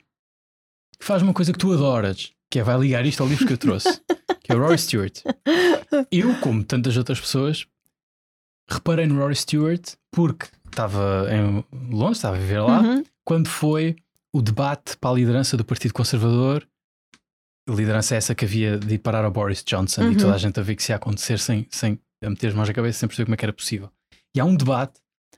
que 0.98 1.04
faz 1.04 1.22
uma 1.22 1.32
coisa 1.32 1.52
que 1.52 1.58
tu 1.58 1.72
adoras, 1.72 2.32
que 2.50 2.58
é 2.58 2.62
vai 2.62 2.78
ligar 2.78 3.04
isto 3.06 3.22
ao 3.22 3.28
livro 3.28 3.46
que 3.46 3.52
eu 3.52 3.58
trouxe, 3.58 4.00
que 4.42 4.52
é 4.52 4.54
o 4.54 4.58
Rory 4.58 4.78
Stewart. 4.78 5.20
Eu, 6.10 6.34
como 6.40 6.62
tantas 6.64 6.96
outras 6.96 7.20
pessoas, 7.20 7.66
reparei 8.70 9.06
no 9.06 9.18
Rory 9.18 9.36
Stewart 9.36 9.94
porque 10.10 10.46
estava 10.66 11.26
em 11.32 11.64
Londres, 11.90 12.18
estava 12.18 12.36
a 12.36 12.40
viver 12.40 12.60
lá, 12.60 12.80
Uhum. 12.80 13.04
quando 13.24 13.48
foi 13.48 13.96
o 14.34 14.40
debate 14.42 14.96
para 14.98 15.10
a 15.10 15.14
liderança 15.14 15.56
do 15.56 15.64
Partido 15.64 15.94
Conservador. 15.94 16.66
A 17.68 17.72
liderança 17.72 18.14
é 18.14 18.18
essa 18.18 18.34
que 18.34 18.44
havia 18.44 18.78
de 18.78 18.94
ir 18.94 18.98
parar 18.98 19.24
ao 19.24 19.30
Boris 19.30 19.62
Johnson 19.64 20.02
Uhum. 20.02 20.12
e 20.12 20.16
toda 20.16 20.34
a 20.34 20.38
gente 20.38 20.58
a 20.58 20.62
ver 20.62 20.74
que 20.76 20.82
se 20.82 20.92
ia 20.92 20.96
acontecer 20.96 21.38
sem, 21.38 21.66
sem 21.70 21.98
meter 22.22 22.48
as 22.48 22.54
mãos 22.54 22.68
na 22.68 22.74
cabeça, 22.74 22.98
sem 22.98 23.08
perceber 23.08 23.26
como 23.26 23.34
é 23.34 23.36
que 23.36 23.44
era 23.44 23.52
possível. 23.52 23.90
E 24.34 24.40
há 24.40 24.44
um 24.44 24.56
debate 24.56 24.94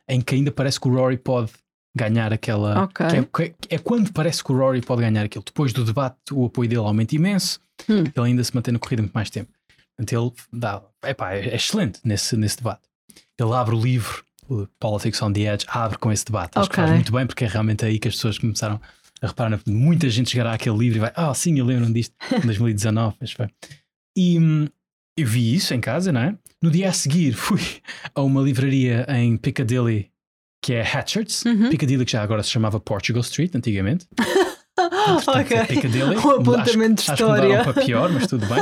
em 0.08 0.20
que 0.20 0.34
ainda 0.34 0.50
parece 0.50 0.80
que 0.80 0.88
o 0.88 0.94
Rory 0.94 1.18
pode 1.18 1.50
ganhar 1.96 2.32
aquela. 2.32 2.84
Ok. 2.84 3.06
que 3.08 3.42
é, 3.42 3.48
que 3.48 3.54
é 3.74 3.78
quando 3.78 4.12
parece 4.12 4.42
que 4.42 4.52
o 4.52 4.56
Rory 4.56 4.80
pode 4.80 5.02
ganhar 5.02 5.24
aquilo. 5.24 5.44
Depois 5.44 5.72
do 5.72 5.84
debate, 5.84 6.16
o 6.32 6.46
apoio 6.46 6.68
dele 6.68 6.80
aumenta 6.82 7.14
imenso, 7.14 7.60
Hum. 7.88 8.04
ele 8.04 8.26
ainda 8.26 8.42
se 8.44 8.54
mantém 8.54 8.72
na 8.72 8.78
corrida 8.78 9.02
muito 9.02 9.12
mais 9.14 9.28
tempo. 9.30 9.50
Portanto, 9.96 10.12
ele 10.12 10.32
dá, 10.60 10.82
epá, 11.04 11.34
é 11.34 11.54
excelente 11.54 12.00
nesse, 12.04 12.36
nesse 12.36 12.56
debate. 12.58 12.82
Ele 13.38 13.52
abre 13.52 13.74
o 13.74 13.80
livro, 13.80 14.24
o 14.48 14.66
Politics 14.78 15.20
on 15.22 15.32
the 15.32 15.40
Edge, 15.52 15.64
abre 15.68 15.98
com 15.98 16.10
esse 16.12 16.24
debate. 16.24 16.52
Acho 16.56 16.70
que 16.70 16.76
faz 16.76 16.90
muito 16.90 17.12
bem, 17.12 17.26
porque 17.26 17.44
é 17.44 17.48
realmente 17.48 17.84
aí 17.84 17.98
que 17.98 18.08
as 18.08 18.14
pessoas 18.14 18.38
começaram 18.38 18.76
a 18.76 19.03
reparar. 19.28 19.50
na- 19.50 19.60
Muita 19.66 20.08
gente 20.08 20.30
chegará 20.30 20.52
àquele 20.54 20.76
livro 20.76 20.98
e 20.98 21.00
vai, 21.00 21.12
ah, 21.14 21.32
sim, 21.34 21.58
eu 21.58 21.64
lembro-me 21.64 21.92
disto, 21.94 22.14
em 22.32 22.40
2019. 22.46 23.16
Mas 23.20 23.32
foi. 23.32 23.46
E 24.16 24.38
hum, 24.38 24.66
eu 25.16 25.26
vi 25.26 25.54
isso 25.54 25.72
em 25.74 25.80
casa, 25.80 26.12
não 26.12 26.20
é? 26.20 26.34
No 26.62 26.70
dia 26.70 26.88
a 26.88 26.92
seguir 26.92 27.32
fui 27.36 27.60
a 28.14 28.22
uma 28.22 28.40
livraria 28.42 29.06
em 29.08 29.36
Piccadilly, 29.36 30.10
que 30.62 30.72
é 30.74 30.82
Hatchards. 30.82 31.44
Uhum. 31.44 31.68
Piccadilly, 31.70 32.04
que 32.04 32.12
já 32.12 32.22
agora 32.22 32.42
se 32.42 32.50
chamava 32.50 32.80
Portugal 32.80 33.20
Street, 33.22 33.54
antigamente. 33.54 34.06
Portanto, 34.74 35.28
ok. 35.28 35.56
é 35.56 35.64
Piccadilly. 35.66 36.16
Um 36.16 36.30
apontamento 36.30 37.02
de 37.04 37.10
acho, 37.10 37.12
acho 37.12 37.16
que 37.16 37.30
história. 37.32 37.62
para 37.64 37.84
pior, 37.84 38.10
mas 38.12 38.26
tudo 38.26 38.44
bem. 38.46 38.58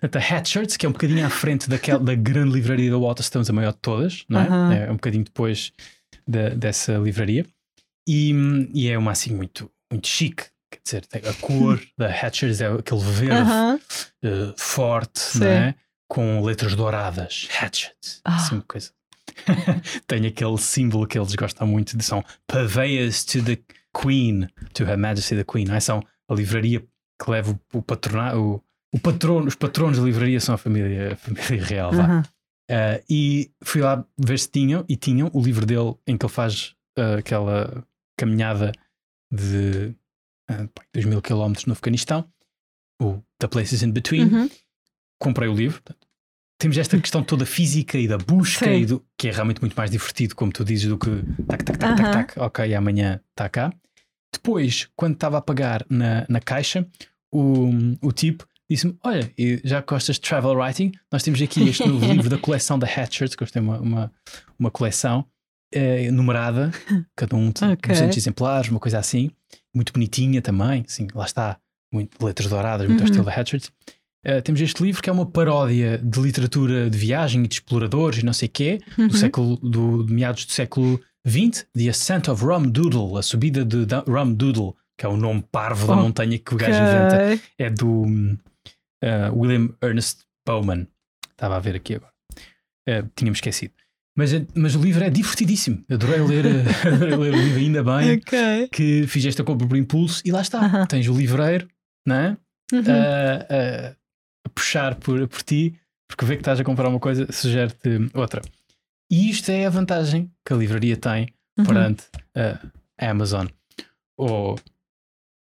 Portanto, 0.00 0.16
a 0.16 0.36
Hatchards, 0.36 0.76
que 0.76 0.84
é 0.86 0.88
um 0.88 0.92
bocadinho 0.92 1.24
à 1.24 1.30
frente 1.30 1.68
daquela, 1.70 1.98
da 1.98 2.14
grande 2.14 2.52
livraria 2.52 2.90
da 2.90 2.98
Waterstones, 2.98 3.48
a 3.48 3.52
maior 3.52 3.72
de 3.72 3.78
todas, 3.78 4.24
não 4.28 4.40
é? 4.40 4.46
Aham. 4.46 4.72
É 4.74 4.90
um 4.90 4.94
bocadinho 4.94 5.24
depois 5.24 5.72
da- 6.26 6.50
dessa 6.50 6.94
livraria. 6.98 7.46
E, 8.06 8.32
e 8.72 8.88
é 8.88 8.96
uma 8.96 9.12
assim 9.12 9.34
muito, 9.34 9.70
muito 9.90 10.06
chique. 10.06 10.44
Quer 10.70 10.80
dizer, 10.84 11.06
tem 11.06 11.22
a 11.28 11.34
cor 11.34 11.80
da 11.96 12.08
Hatchards 12.08 12.60
é 12.60 12.66
aquele 12.66 13.00
verde 13.00 13.34
Aham. 13.34 13.80
eh, 14.22 14.54
forte, 14.56 15.20
Sim. 15.20 15.38
não 15.40 15.46
é? 15.46 15.74
Com 16.08 16.42
letras 16.42 16.74
douradas. 16.74 17.48
Hatchards. 17.60 18.20
Ah. 18.24 18.36
Assim 18.36 18.60
coisa. 18.60 18.90
tem 20.06 20.26
aquele 20.26 20.58
símbolo 20.58 21.06
que 21.06 21.18
eles 21.18 21.34
gostam 21.34 21.66
muito 21.66 21.96
de 21.96 22.04
são 22.04 22.24
Purveyors 22.46 23.24
to 23.24 23.42
the 23.42 23.58
Queen, 24.00 24.48
to 24.72 24.84
Her 24.84 24.96
Majesty 24.96 25.36
the 25.36 25.44
Queen. 25.44 25.66
Não 25.66 25.74
é? 25.74 25.80
São 25.80 26.02
a 26.28 26.34
livraria 26.34 26.80
que 26.80 27.30
leva 27.30 27.58
o, 27.72 27.82
patronato. 27.82 28.38
O, 28.38 28.62
o 28.92 29.00
patrono, 29.00 29.46
os 29.46 29.54
patronos 29.54 29.98
da 29.98 30.04
livraria 30.04 30.40
são 30.40 30.54
a 30.54 30.58
família, 30.58 31.12
a 31.14 31.16
família 31.16 31.64
real. 31.64 31.92
Aham. 31.92 32.22
Uh, 32.68 33.02
e 33.08 33.50
fui 33.62 33.80
lá 33.80 34.04
ver 34.18 34.38
se 34.40 34.50
tinham, 34.50 34.84
e 34.88 34.96
tinham 34.96 35.30
o 35.32 35.40
livro 35.40 35.64
dele 35.64 35.94
em 36.04 36.16
que 36.16 36.26
ele 36.26 36.32
faz 36.32 36.74
uh, 36.98 37.18
aquela 37.18 37.86
caminhada 38.16 38.72
de 39.30 39.94
uh, 40.50 40.70
2 40.92 41.06
mil 41.06 41.22
quilómetros 41.22 41.66
no 41.66 41.72
Afeganistão, 41.72 42.28
o 43.00 43.22
The 43.38 43.48
Places 43.48 43.82
in 43.82 43.92
Between. 43.92 44.24
Uhum. 44.24 44.50
Comprei 45.20 45.48
o 45.48 45.54
livro. 45.54 45.82
Temos 46.58 46.78
esta 46.78 46.98
questão 46.98 47.22
toda 47.22 47.44
física 47.44 47.98
e 47.98 48.08
da 48.08 48.16
busca, 48.16 48.72
e 48.72 48.86
do, 48.86 49.04
que 49.18 49.28
é 49.28 49.30
realmente 49.30 49.60
muito 49.60 49.74
mais 49.74 49.90
divertido, 49.90 50.34
como 50.34 50.50
tu 50.50 50.64
dizes, 50.64 50.88
do 50.88 50.98
que 50.98 51.10
tac, 51.46 51.64
tac, 51.64 51.78
tac, 51.78 51.96
tac, 51.96 52.12
tac, 52.12 52.38
ok, 52.38 52.74
amanhã 52.74 53.20
está 53.30 53.48
cá. 53.48 53.72
Depois, 54.32 54.88
quando 54.96 55.14
estava 55.14 55.38
a 55.38 55.42
pagar 55.42 55.84
na, 55.88 56.24
na 56.28 56.40
caixa, 56.40 56.86
o, 57.30 57.70
o 58.00 58.10
tipo 58.10 58.46
disse-me: 58.70 58.96
Olha, 59.04 59.30
já 59.64 59.82
gostas 59.82 60.16
de 60.16 60.22
travel 60.22 60.52
writing? 60.52 60.92
Nós 61.12 61.22
temos 61.22 61.40
aqui 61.42 61.68
este 61.68 61.84
novo 61.88 62.04
livro 62.06 62.30
da 62.30 62.38
coleção 62.38 62.78
da 62.78 62.86
Hatchards, 62.86 63.34
que 63.34 63.42
eu 63.42 63.46
tenho 63.46 63.66
uma, 63.66 63.78
uma, 63.78 64.12
uma 64.58 64.70
coleção 64.70 65.26
é, 65.76 66.10
numerada, 66.10 66.70
cada 67.14 67.36
um 67.36 67.52
tem 67.52 67.72
okay. 67.72 67.92
200 67.92 68.16
exemplares, 68.16 68.70
uma 68.70 68.80
coisa 68.80 68.98
assim, 68.98 69.30
muito 69.74 69.92
bonitinha 69.92 70.40
também, 70.40 70.84
assim, 70.88 71.06
lá 71.14 71.24
está, 71.24 71.58
muito, 71.92 72.24
letras 72.24 72.48
douradas, 72.48 72.86
muito 72.86 73.00
uhum. 73.00 73.06
estilo 73.06 73.24
da 73.24 73.32
Hatchards. 73.32 73.70
Uh, 74.26 74.42
temos 74.42 74.60
este 74.60 74.82
livro 74.82 75.00
que 75.00 75.08
é 75.08 75.12
uma 75.12 75.26
paródia 75.26 75.98
de 75.98 76.20
literatura 76.20 76.90
de 76.90 76.98
viagem 76.98 77.44
e 77.44 77.48
de 77.48 77.54
exploradores 77.54 78.20
e 78.20 78.24
não 78.24 78.32
sei 78.32 78.48
o 78.48 78.50
quê, 78.50 78.80
uhum. 78.98 79.08
do 79.08 79.16
século, 79.16 79.56
do, 79.58 80.04
de 80.04 80.12
meados 80.12 80.46
do 80.46 80.52
século 80.52 81.00
XX, 81.26 81.66
The 81.76 81.88
Ascent 81.88 82.28
of 82.28 82.44
Rum 82.44 82.62
Doodle, 82.62 83.18
a 83.18 83.22
subida 83.22 83.64
de 83.64 83.86
Rum 84.08 84.32
Doodle, 84.34 84.74
que 84.98 85.06
é 85.06 85.08
o 85.08 85.16
nome 85.16 85.44
parvo 85.52 85.84
okay. 85.84 85.94
da 85.94 86.02
montanha 86.02 86.38
que 86.38 86.54
o 86.54 86.56
gajo 86.56 86.72
inventa, 86.72 87.42
é 87.58 87.70
do 87.70 88.02
uh, 88.02 89.38
William 89.38 89.68
Ernest 89.82 90.24
Bowman. 90.46 90.88
Estava 91.30 91.56
a 91.56 91.60
ver 91.60 91.76
aqui 91.76 91.94
agora. 91.94 92.12
Uh, 92.88 93.08
tínhamos 93.14 93.38
esquecido. 93.38 93.74
Mas, 94.16 94.30
mas 94.54 94.74
o 94.74 94.80
livro 94.80 95.04
é 95.04 95.10
divertidíssimo. 95.10 95.84
Adorei 95.90 96.20
ler, 96.20 96.46
adorei 96.90 97.16
ler 97.16 97.34
o 97.34 97.36
livro, 97.36 97.58
ainda 97.58 97.84
bem 97.84 98.14
okay. 98.14 98.66
que 98.68 99.06
fiz 99.06 99.26
esta 99.26 99.44
compra 99.44 99.68
por 99.68 99.76
impulso 99.76 100.22
e 100.24 100.32
lá 100.32 100.40
está. 100.40 100.60
Uh 100.60 100.72
-huh. 100.72 100.86
Tens 100.86 101.06
o 101.06 101.14
livreiro, 101.14 101.68
não 102.06 102.16
é? 102.16 102.36
Uh 102.72 102.78
-huh. 102.78 103.42
uh, 103.42 103.96
a 104.46 104.48
puxar 104.54 104.94
por, 104.94 105.28
por 105.28 105.42
ti, 105.42 105.78
porque 106.08 106.24
vê 106.24 106.36
que 106.36 106.40
estás 106.40 106.58
a 106.58 106.64
comprar 106.64 106.88
uma 106.88 106.98
coisa, 106.98 107.30
sugere-te 107.30 108.10
outra. 108.14 108.40
E 109.10 109.28
isto 109.28 109.50
é 109.50 109.66
a 109.66 109.70
vantagem 109.70 110.30
que 110.44 110.52
a 110.52 110.56
livraria 110.56 110.96
tem 110.96 111.28
uhum. 111.58 111.64
perante 111.66 112.04
a 112.34 113.10
Amazon. 113.10 113.46
Ou, 114.18 114.58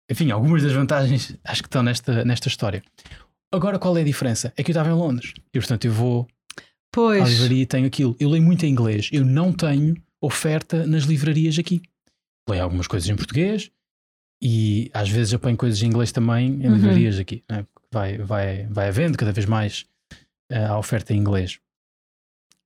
enfim, 0.09 0.32
algumas 0.32 0.63
das 0.63 0.72
vantagens 0.72 1.36
acho 1.43 1.61
que 1.61 1.67
estão 1.67 1.84
nesta, 1.84 2.24
nesta 2.24 2.47
história. 2.47 2.82
Agora, 3.51 3.78
qual 3.78 3.97
é 3.97 4.01
a 4.01 4.05
diferença? 4.05 4.53
É 4.55 4.63
que 4.63 4.72
eu 4.72 4.74
estava 4.74 4.89
em 4.89 4.93
Londres 4.93 5.34
e, 5.53 5.59
portanto, 5.59 5.86
eu 5.86 5.91
vou 5.91 6.28
pois. 6.92 7.22
à 7.22 7.26
livraria 7.26 7.66
tenho 7.66 7.88
aquilo. 7.88 8.16
Eu 8.20 8.30
leio 8.30 8.44
muito 8.44 8.66
em 8.66 8.70
inglês. 8.70 9.10
Eu 9.12 9.26
não 9.26 9.54
tenho 9.54 9.96
oferta 10.20 10.86
nas 10.86 11.04
livrarias 11.04 11.58
aqui. 11.58 11.82
Leio 12.48 12.64
algumas 12.64 12.88
coisas 12.88 13.10
em 13.10 13.16
português 13.16 13.72
e 14.42 14.89
às 14.94 15.10
vezes 15.10 15.34
apanho 15.34 15.58
coisas 15.58 15.82
em 15.82 15.88
inglês 15.88 16.12
também 16.12 16.48
em 16.48 16.68
uhum. 16.68 16.76
livrarias 16.76 17.20
aqui. 17.20 17.44
Né? 17.50 17.66
Vai, 17.92 18.18
vai, 18.18 18.68
vai 18.68 18.88
havendo 18.88 19.18
cada 19.18 19.32
vez 19.32 19.46
mais 19.46 19.86
uh, 20.52 20.72
a 20.72 20.78
oferta 20.78 21.14
em 21.14 21.18
inglês. 21.18 21.60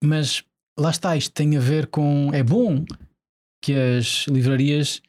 Mas 0.04 0.44
lá 0.78 0.90
está, 0.90 1.16
isto 1.16 1.32
tem 1.34 1.56
a 1.58 1.60
ver 1.60 1.88
com. 1.88 2.32
É 2.34 2.44
bom 2.44 2.86
que 3.62 3.74
as 3.74 4.26
livrarias 4.28 5.02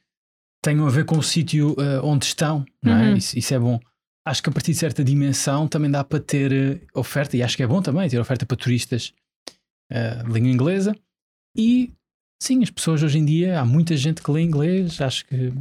tenham 0.62 0.86
a 0.86 0.90
ver 0.90 1.04
com 1.04 1.18
o 1.18 1.22
sítio 1.22 1.72
uh, 1.72 2.04
onde 2.04 2.24
estão, 2.24 2.64
não 2.82 2.92
é? 2.92 3.10
Uhum. 3.10 3.16
Isso, 3.16 3.38
isso 3.38 3.54
é 3.54 3.58
bom 3.58 3.78
acho 4.26 4.42
que 4.42 4.50
a 4.50 4.52
partir 4.52 4.72
de 4.72 4.78
certa 4.78 5.04
dimensão 5.04 5.68
também 5.68 5.88
dá 5.88 6.02
para 6.02 6.18
ter 6.18 6.52
eh, 6.52 6.80
oferta, 6.92 7.36
e 7.36 7.42
acho 7.44 7.56
que 7.56 7.62
é 7.62 7.66
bom 7.66 7.80
também 7.80 8.08
ter 8.08 8.18
oferta 8.18 8.44
para 8.44 8.56
turistas 8.56 9.14
uh, 9.92 10.26
de 10.26 10.32
língua 10.32 10.50
inglesa. 10.50 10.96
E 11.56 11.92
sim, 12.42 12.60
as 12.62 12.70
pessoas 12.70 13.04
hoje 13.04 13.18
em 13.18 13.24
dia, 13.24 13.60
há 13.60 13.64
muita 13.64 13.96
gente 13.96 14.20
que 14.20 14.30
lê 14.30 14.42
inglês, 14.42 15.00
acho 15.00 15.24
que. 15.26 15.52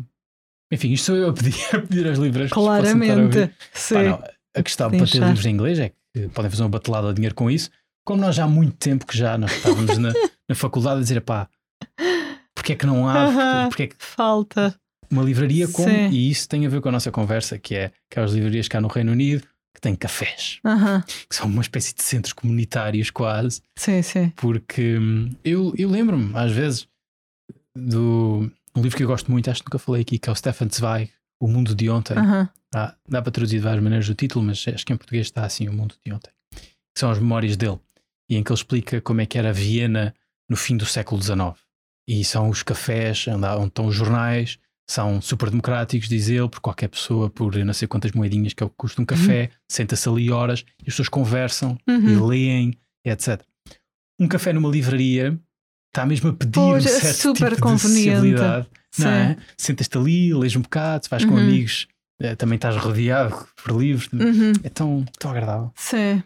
Enfim, 0.73 0.91
isto 0.91 1.05
sou 1.05 1.15
eu 1.15 1.29
a 1.29 1.33
pedir, 1.33 1.55
a 1.73 1.79
pedir 1.79 2.07
às 2.07 2.17
livras. 2.17 2.49
Claramente. 2.49 3.53
Sim. 3.71 4.03
não, 4.03 4.23
a 4.55 4.63
questão 4.63 4.89
para 4.89 5.05
ter 5.05 5.21
livros 5.21 5.45
em 5.45 5.51
inglês 5.51 5.77
é 5.77 5.89
que 5.89 6.27
podem 6.29 6.49
fazer 6.49 6.63
uma 6.63 6.69
batelada 6.69 7.09
de 7.09 7.15
dinheiro 7.15 7.35
com 7.35 7.51
isso. 7.51 7.69
Como 8.03 8.19
nós 8.19 8.35
já 8.35 8.45
há 8.45 8.47
muito 8.47 8.75
tempo 8.77 9.05
que 9.05 9.17
já 9.17 9.37
nós 9.37 9.51
estávamos 9.51 9.97
na, 9.97 10.11
na 10.49 10.55
faculdade 10.55 10.99
a 10.99 11.01
dizer, 11.01 11.21
pá, 11.21 11.47
porque 12.55 12.73
é 12.73 12.75
que 12.75 12.85
não 12.85 13.07
há? 13.07 13.25
Porque, 13.25 13.69
porque 13.69 13.83
é 13.83 13.87
que... 13.87 13.95
Falta 13.99 14.79
uma 15.09 15.23
livraria 15.23 15.67
com, 15.67 15.83
sim. 15.83 16.09
e 16.09 16.29
isso 16.29 16.47
tem 16.47 16.65
a 16.65 16.69
ver 16.69 16.81
com 16.81 16.89
a 16.89 16.91
nossa 16.91 17.11
conversa, 17.11 17.57
que 17.57 17.75
é 17.75 17.91
aquelas 18.09 18.33
livrarias 18.33 18.67
cá 18.67 18.81
no 18.81 18.87
Reino 18.87 19.11
Unido 19.11 19.47
que 19.73 19.81
têm 19.81 19.95
cafés, 19.95 20.59
uh 20.63 20.69
-huh. 20.69 21.27
que 21.29 21.35
são 21.35 21.47
uma 21.47 21.61
espécie 21.61 21.93
de 21.93 22.01
centros 22.01 22.31
comunitários 22.31 23.09
quase. 23.09 23.61
Sim, 23.75 24.01
sim. 24.01 24.29
Porque 24.37 24.97
hum, 24.97 25.35
eu, 25.43 25.73
eu 25.77 25.89
lembro-me, 25.89 26.31
às 26.33 26.51
vezes, 26.51 26.87
do 27.75 28.49
um 28.75 28.81
livro 28.81 28.97
que 28.97 29.03
eu 29.03 29.07
gosto 29.07 29.29
muito, 29.29 29.49
acho 29.49 29.61
que 29.61 29.67
nunca 29.69 29.79
falei 29.79 30.01
aqui, 30.01 30.17
que 30.17 30.29
é 30.29 30.31
o 30.31 30.35
Stefan 30.35 30.69
Zweig, 30.69 31.11
O 31.39 31.47
Mundo 31.47 31.75
de 31.75 31.89
Ontem. 31.89 32.17
Uh 32.17 32.21
-huh. 32.21 32.49
ah, 32.73 32.95
dá 33.07 33.21
para 33.21 33.31
traduzir 33.31 33.57
de 33.57 33.63
várias 33.63 33.83
maneiras 33.83 34.09
o 34.09 34.15
título, 34.15 34.45
mas 34.45 34.65
acho 34.67 34.85
que 34.85 34.93
em 34.93 34.97
português 34.97 35.27
está 35.27 35.45
assim, 35.45 35.67
O 35.67 35.73
Mundo 35.73 35.95
de 36.05 36.13
Ontem. 36.13 36.31
Que 36.51 36.99
são 36.99 37.11
as 37.11 37.19
memórias 37.19 37.57
dele, 37.57 37.79
e 38.29 38.37
em 38.37 38.43
que 38.43 38.51
ele 38.51 38.57
explica 38.57 39.01
como 39.01 39.21
é 39.21 39.25
que 39.25 39.37
era 39.37 39.51
Viena 39.51 40.15
no 40.49 40.55
fim 40.55 40.77
do 40.77 40.85
século 40.85 41.21
XIX. 41.21 41.53
E 42.07 42.23
são 42.23 42.49
os 42.49 42.63
cafés 42.63 43.25
onde 43.27 43.67
estão 43.67 43.87
os 43.87 43.95
jornais, 43.95 44.59
são 44.89 45.19
super 45.21 45.49
democráticos, 45.49 46.07
diz 46.07 46.29
ele, 46.29 46.47
por 46.47 46.59
qualquer 46.59 46.87
pessoa, 46.87 47.29
por 47.29 47.55
não 47.55 47.73
sei 47.73 47.87
quantas 47.87 48.11
moedinhas 48.11 48.53
que 48.53 48.63
é 48.63 48.65
o 48.65 48.69
que 48.69 48.75
custa 48.77 49.01
um 49.01 49.05
café, 49.05 49.43
uhum. 49.43 49.57
senta-se 49.69 50.07
ali 50.07 50.31
horas 50.31 50.63
e 50.79 50.81
as 50.81 50.85
pessoas 50.85 51.09
conversam 51.09 51.77
uhum. 51.87 52.09
e 52.09 52.15
leem, 52.15 52.79
etc. 53.03 53.41
Um 54.19 54.27
café 54.27 54.53
numa 54.53 54.69
livraria 54.69 55.39
está 55.87 56.05
mesmo 56.05 56.29
a 56.29 56.33
pedir 56.33 56.53
pois, 56.53 56.85
um 56.85 56.89
é 56.89 56.91
certo 56.91 57.17
super 57.17 57.49
tipo 57.51 57.61
conveniente. 57.61 58.21
de 58.21 59.01
não 59.01 59.09
é? 59.09 59.37
Sentas-te 59.57 59.97
ali, 59.97 60.33
lês 60.33 60.55
um 60.55 60.61
bocado, 60.61 61.07
vais 61.09 61.23
uhum. 61.23 61.29
com 61.31 61.37
amigos, 61.37 61.87
é, 62.21 62.35
também 62.35 62.55
estás 62.55 62.75
rodeado 62.77 63.47
por 63.61 63.75
livros, 63.77 64.07
uhum. 64.13 64.53
é 64.63 64.69
tão, 64.69 65.05
tão 65.19 65.31
agradável. 65.31 65.71
Sim. 65.75 66.23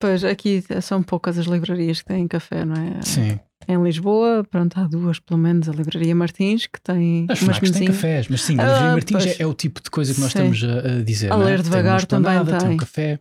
Pois 0.00 0.24
aqui 0.24 0.64
são 0.82 1.02
poucas 1.02 1.38
as 1.38 1.46
livrarias 1.46 2.02
que 2.02 2.08
têm 2.08 2.26
café, 2.26 2.64
não 2.64 2.74
é? 2.74 3.00
Sim. 3.02 3.38
Em 3.68 3.82
Lisboa, 3.82 4.44
pronto, 4.50 4.78
há 4.78 4.84
duas, 4.84 5.18
pelo 5.18 5.38
menos, 5.38 5.68
a 5.68 5.72
Livraria 5.72 6.14
Martins, 6.14 6.66
que 6.66 6.80
tem. 6.80 7.26
As 7.28 7.42
umas 7.42 7.58
têm 7.58 7.86
cafés, 7.86 8.28
mas 8.28 8.42
sim, 8.42 8.58
a 8.58 8.64
Livraria 8.64 8.88
ah, 8.88 8.92
Martins 8.92 9.26
é, 9.26 9.42
é, 9.42 9.46
o 9.46 9.54
tipo 9.54 9.82
de 9.82 9.90
coisa 9.90 10.14
que 10.14 10.20
nós 10.20 10.32
sim. 10.32 10.50
estamos 10.50 10.64
a, 10.64 10.98
a 10.98 11.02
dizer. 11.02 11.32
A 11.32 11.36
ler 11.36 11.60
é? 11.60 11.62
devagar 11.62 12.04
tem 12.04 12.22
também 12.22 12.44
tem. 12.44 12.58
tem 12.58 12.70
um 12.70 12.76
café. 12.76 13.20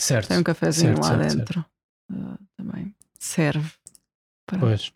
Certo. 0.00 0.28
Tem 0.28 0.38
um 0.38 0.42
cafezinho 0.42 0.96
certo, 0.96 1.06
lá 1.06 1.18
certo, 1.18 1.36
dentro. 1.36 1.64
Certo. 2.10 2.32
Uh, 2.32 2.38
também 2.56 2.94
serve. 3.18 3.70
Para... 4.46 4.58
Pois. 4.58 4.92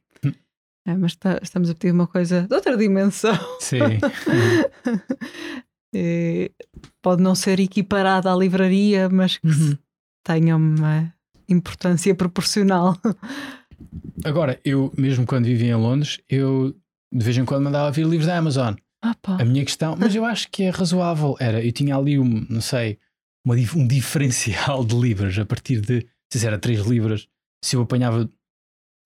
É, 0.87 0.95
mas 0.95 1.17
tá, 1.17 1.39
estamos 1.43 1.71
a 1.71 1.75
pedir 1.75 1.93
uma 1.93 2.07
coisa 2.07 2.43
de 2.43 2.55
outra 2.55 2.77
dimensão. 2.77 3.39
Sim. 3.61 3.79
pode 7.01 7.23
não 7.23 7.35
ser 7.35 7.61
equiparada 7.61 8.33
à 8.33 8.37
livraria, 8.37 9.09
mas 9.09 9.39
que 9.39 9.47
uhum. 9.47 9.79
tenha 10.25 10.57
uma 10.57 11.13
importância 11.49 12.15
proporcional. 12.15 12.97
Agora, 14.25 14.61
eu, 14.65 14.93
mesmo 14.97 15.27
quando 15.27 15.45
vivia 15.45 15.73
em 15.73 15.75
Londres, 15.75 16.21
eu 16.29 16.75
de 17.15 17.25
vez 17.25 17.37
em 17.39 17.45
quando 17.45 17.63
mandava 17.63 17.93
vir 17.93 18.07
livros 18.07 18.27
da 18.27 18.37
Amazon. 18.37 18.75
Ah, 19.01 19.15
a 19.39 19.45
minha 19.45 19.65
questão, 19.65 19.95
mas 19.97 20.15
eu 20.15 20.25
acho 20.25 20.51
que 20.51 20.65
é 20.65 20.71
razoável. 20.71 21.37
Era, 21.39 21.65
eu 21.65 21.71
tinha 21.71 21.95
ali 21.95 22.19
um, 22.19 22.47
não 22.49 22.61
sei, 22.61 22.99
uma, 23.45 23.55
um 23.55 23.87
diferencial 23.87 24.85
de 24.85 24.97
livros 24.97 25.39
a 25.39 25.45
partir 25.45 25.81
de, 25.81 26.09
se 26.33 26.45
era 26.47 26.59
3 26.59 26.81
libras, 26.81 27.29
se 27.63 27.77
eu 27.77 27.83
apanhava, 27.83 28.29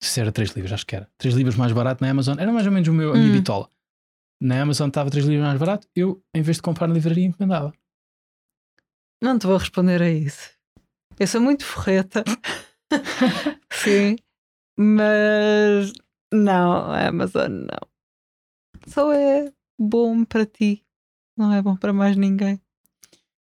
se 0.01 0.19
era 0.19 0.31
3 0.31 0.51
livros, 0.51 0.71
acho 0.71 0.85
que 0.85 0.95
era, 0.95 1.07
3 1.17 1.35
libras 1.35 1.55
mais 1.55 1.71
barato 1.71 2.03
na 2.03 2.09
Amazon, 2.09 2.39
era 2.39 2.51
mais 2.51 2.65
ou 2.65 2.71
menos 2.71 2.87
o 2.87 2.93
meu, 2.93 3.11
a 3.11 3.17
minha 3.17 3.29
hum. 3.29 3.33
bitola. 3.33 3.69
Na 4.41 4.61
Amazon 4.61 4.87
estava 4.87 5.11
3 5.11 5.25
livros 5.25 5.45
mais 5.45 5.59
barato, 5.59 5.85
eu, 5.93 6.23
em 6.33 6.41
vez 6.41 6.57
de 6.57 6.63
comprar 6.63 6.87
na 6.87 6.93
livraria, 6.93 7.25
encomendava. 7.25 7.73
Não 9.21 9.37
te 9.37 9.45
vou 9.45 9.57
responder 9.57 10.01
a 10.01 10.09
isso. 10.09 10.49
Eu 11.19 11.27
sou 11.27 11.41
muito 11.41 11.65
forreta. 11.65 12.23
Sim. 13.69 14.15
Mas 14.81 15.91
não, 16.33 16.91
a 16.91 17.07
Amazon 17.07 17.49
não. 17.51 17.89
Só 18.87 19.11
é 19.11 19.51
bom 19.77 20.23
para 20.23 20.45
ti, 20.45 20.85
não 21.37 21.51
é 21.51 21.61
bom 21.61 21.75
para 21.75 21.91
mais 21.91 22.15
ninguém. 22.15 22.61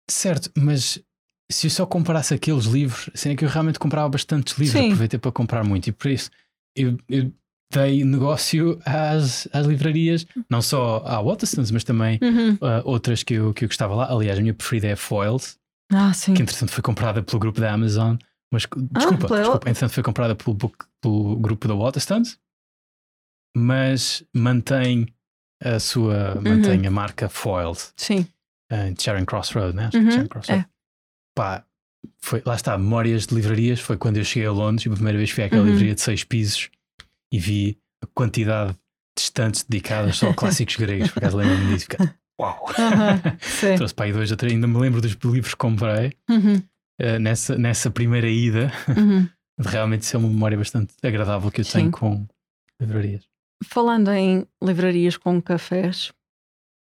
Certo, 0.10 0.50
mas 0.58 1.04
se 1.52 1.68
eu 1.68 1.72
só 1.72 1.86
comprasse 1.86 2.34
aqueles 2.34 2.64
livros, 2.64 3.10
assim 3.14 3.32
é 3.32 3.36
que 3.36 3.44
eu 3.44 3.50
realmente 3.50 3.78
comprava 3.78 4.08
bastantes 4.08 4.58
livros, 4.58 4.80
Sim. 4.80 4.88
aproveitei 4.88 5.20
para 5.20 5.32
comprar 5.32 5.66
muito 5.66 5.88
e 5.88 5.92
por 5.92 6.10
isso 6.10 6.32
eu, 6.74 6.98
eu 7.10 7.30
dei 7.74 8.06
negócio 8.06 8.80
às, 8.86 9.50
às 9.52 9.66
livrarias, 9.66 10.26
não 10.50 10.62
só 10.62 11.04
à 11.06 11.22
Waterstones, 11.22 11.72
mas 11.72 11.84
também 11.84 12.20
uhum. 12.22 12.54
uh, 12.54 12.82
outras 12.86 13.22
que 13.22 13.34
eu, 13.34 13.54
que 13.54 13.66
eu 13.66 13.68
gostava 13.68 13.94
lá. 13.96 14.10
Aliás, 14.10 14.38
a 14.38 14.42
minha 14.42 14.54
preferida 14.54 14.88
é 14.88 14.94
a 14.94 14.98
Foils, 14.98 15.58
ah, 15.92 16.14
sim. 16.14 16.34
que 16.34 16.42
entretanto 16.42 16.72
foi 16.72 16.82
comprada 16.82 17.22
pelo 17.22 17.40
grupo 17.40 17.60
da 17.60 17.74
Amazon. 17.74 18.16
Mas 18.52 18.64
desculpa, 18.64 19.36
ah, 19.36 19.40
desculpa, 19.40 19.70
entretanto 19.70 19.92
foi 19.94 20.04
comprada 20.04 20.36
pelo, 20.36 20.56
pelo 21.02 21.36
grupo 21.38 21.68
da 21.68 21.76
Waterstones, 21.76 22.40
mas 23.56 24.24
mantém 24.34 25.08
a 25.64 25.80
sua, 25.80 26.36
uhum. 26.36 26.44
mantém 26.44 26.86
a 26.88 26.92
marca 26.92 27.28
Foiled. 27.28 27.80
Sim. 27.98 28.28
Em 28.72 28.94
uh, 28.94 28.96
Charing 29.00 29.26
Cross 29.26 29.52
Road, 29.52 29.76
né? 29.76 29.90
Uhum. 29.94 30.12
Charing. 30.12 30.62
É. 30.62 30.66
Pá, 31.36 31.66
foi, 32.20 32.42
lá 32.46 32.56
está, 32.56 32.78
memórias 32.78 33.28
de 33.28 33.36
livrarias. 33.36 33.80
Foi 33.80 33.98
quando 33.98 34.18
eu 34.18 34.24
cheguei 34.24 34.48
a 34.48 34.52
Londres 34.52 34.86
e 34.86 34.90
a 34.90 34.94
primeira 34.94 35.18
vez 35.18 35.30
fui 35.30 35.44
àquela 35.44 35.64
Uhum. 35.64 35.70
livraria 35.70 35.96
de 35.96 36.02
seis 36.02 36.24
pisos 36.24 36.70
e 37.34 37.40
vi 37.40 37.80
a 38.04 38.08
quantidade 38.14 38.74
de 38.74 39.22
estantes 39.22 39.64
dedicadas 39.64 40.18
só 40.18 40.30
a 40.30 40.34
clássicos 40.36 40.76
gregos. 40.76 41.12
Por 41.12 41.20
acaso 41.20 41.38
lembro-me 41.38 41.74
disso. 41.74 41.88
Uau! 42.40 42.66
Sim. 43.42 43.76
Trouxe 43.78 43.94
para 43.96 44.06
aí 44.06 44.14
dois 44.14 44.30
ou 44.30 44.38
três. 44.38 44.54
Ainda 44.54 44.68
me 44.68 44.78
lembro 44.78 45.02
dos 45.02 45.14
livros 45.24 45.54
que 45.54 45.60
comprei 45.60 46.14
Uhum, 46.30 46.62
eh, 47.00 47.20
nessa, 47.20 47.58
nessa 47.58 47.92
primeira 47.92 48.30
ida. 48.30 48.72
uhum. 48.90 49.30
Realmente 49.60 50.04
isso 50.04 50.16
é 50.16 50.20
uma 50.20 50.30
memória 50.30 50.58
bastante 50.58 50.94
agradável 51.04 51.50
que 51.50 51.62
eu 51.62 51.66
Sim. 51.66 51.72
tenho 51.80 51.92
com 51.92 52.28
livrarias. 52.80 53.28
Falando 53.64 54.12
em 54.12 54.46
livrarias 54.62 55.18
com 55.18 55.42
cafés, 55.42 56.14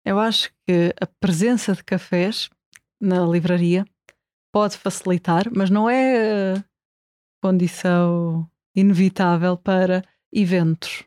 eu 0.06 0.20
acho 0.20 0.52
que 0.68 0.93
a 1.00 1.08
presença 1.22 1.74
de 1.74 1.84
cafés 1.84 2.50
na 3.02 3.26
livraria 3.26 3.86
pode 4.54 4.78
facilitar, 4.78 5.45
mas 5.56 5.70
não 5.70 5.89
é 5.89 6.56
eh, 6.56 6.64
condição 7.41 8.50
inevitável 8.76 9.56
para 9.56 10.04
eventos. 10.34 11.06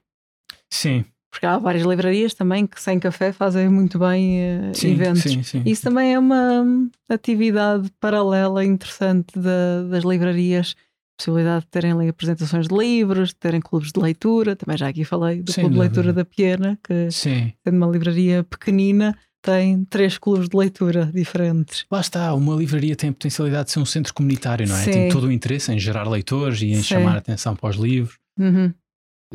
Sim, 0.73 1.05
Porque 1.33 1.47
há 1.47 1.57
várias 1.59 1.85
livrarias 1.87 2.35
também 2.35 2.67
que 2.67 2.81
sem 2.81 3.01
café 3.01 3.33
fazem 3.33 3.67
muito 3.69 3.99
bem 3.99 4.39
eh, 4.41 4.73
sim, 4.75 4.93
eventos. 4.93 5.23
sim, 5.23 5.43
sim. 5.43 5.63
Isso 5.65 5.83
também 5.83 6.13
é 6.13 6.19
uma 6.19 6.61
hum, 6.61 6.91
atividade 7.09 7.91
paralela 7.99 8.63
interessante 8.63 9.39
da- 9.39 9.83
das 9.91 10.05
livrarias. 10.05 10.75
Possibilidade 11.17 11.65
de 11.65 11.71
terem 11.71 11.93
ali 11.93 12.09
apresentações 12.09 12.69
de 12.69 12.77
livros, 12.77 13.31
de 13.31 13.37
terem 13.37 13.61
clubes 13.63 13.93
de 13.93 13.99
leitura. 14.01 14.55
Também 14.55 14.77
já 14.77 14.89
aqui 14.89 15.05
falei 15.05 15.41
do 15.43 15.53
Sem 15.53 15.63
Clube 15.63 15.75
de. 15.77 15.81
Leitura 15.81 16.13
da 16.13 16.25
Piena, 16.25 16.79
que 16.85 17.11
sendo 17.11 17.49
uma 17.67 17.87
livraria 17.87 18.45
pequenina, 18.45 19.17
tem 19.41 19.85
três 19.87 20.19
clubes 20.19 20.49
de 20.51 20.57
leitura 20.57 21.07
diferentes. 21.15 21.87
Lá 21.91 22.01
está, 22.01 22.35
uma 22.35 22.55
livraria 22.55 22.95
tem 22.95 23.09
a 23.11 23.13
potencialidade 23.13 23.67
de 23.67 23.73
ser 23.73 23.79
um 23.81 23.85
centro 23.87 24.13
comunitário, 24.13 24.69
não 24.69 24.77
é? 24.77 24.85
Sim. 24.85 24.91
Tem 24.91 25.09
todo 25.09 25.25
o 25.29 25.33
interesse 25.33 25.73
em 25.73 25.79
gerar 25.79 26.07
leitores 26.09 26.61
e 26.61 26.67
em 26.73 26.77
Sim. 26.77 26.83
chamar 26.83 27.15
a 27.15 27.19
atenção 27.19 27.57
para 27.57 27.71
os 27.71 27.77
livros, 27.77 28.19
Uhum. 28.39 28.73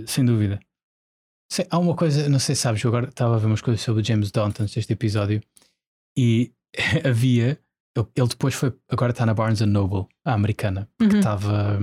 sem 0.06 0.24
dúvida. 0.26 0.60
Sei, 1.52 1.66
há 1.70 1.78
uma 1.80 1.96
coisa, 1.96 2.28
não 2.30 2.40
sei 2.40 2.56
se 2.56 2.62
sabes, 2.62 2.84
eu 2.84 2.90
agora 2.90 3.08
estava 3.10 3.36
a 3.36 3.40
ver 3.40 3.46
umas 3.48 3.62
coisas 3.62 3.82
sobre 3.82 4.02
o 4.02 4.06
James 4.06 4.32
Danton 4.32 4.64
neste 4.64 4.92
episódio 4.92 5.42
e 6.18 6.52
havia, 7.06 7.60
ele- 7.96 8.28
depois 8.28 8.54
foi, 8.54 8.74
agora 8.90 9.12
está 9.12 9.26
na 9.26 9.34
Barnes 9.34 9.62
Noble, 9.62 10.06
a 10.26 10.34
americana, 10.34 10.90
porque 10.98 11.14
Uhum. 11.14 11.20
estava, 11.20 11.80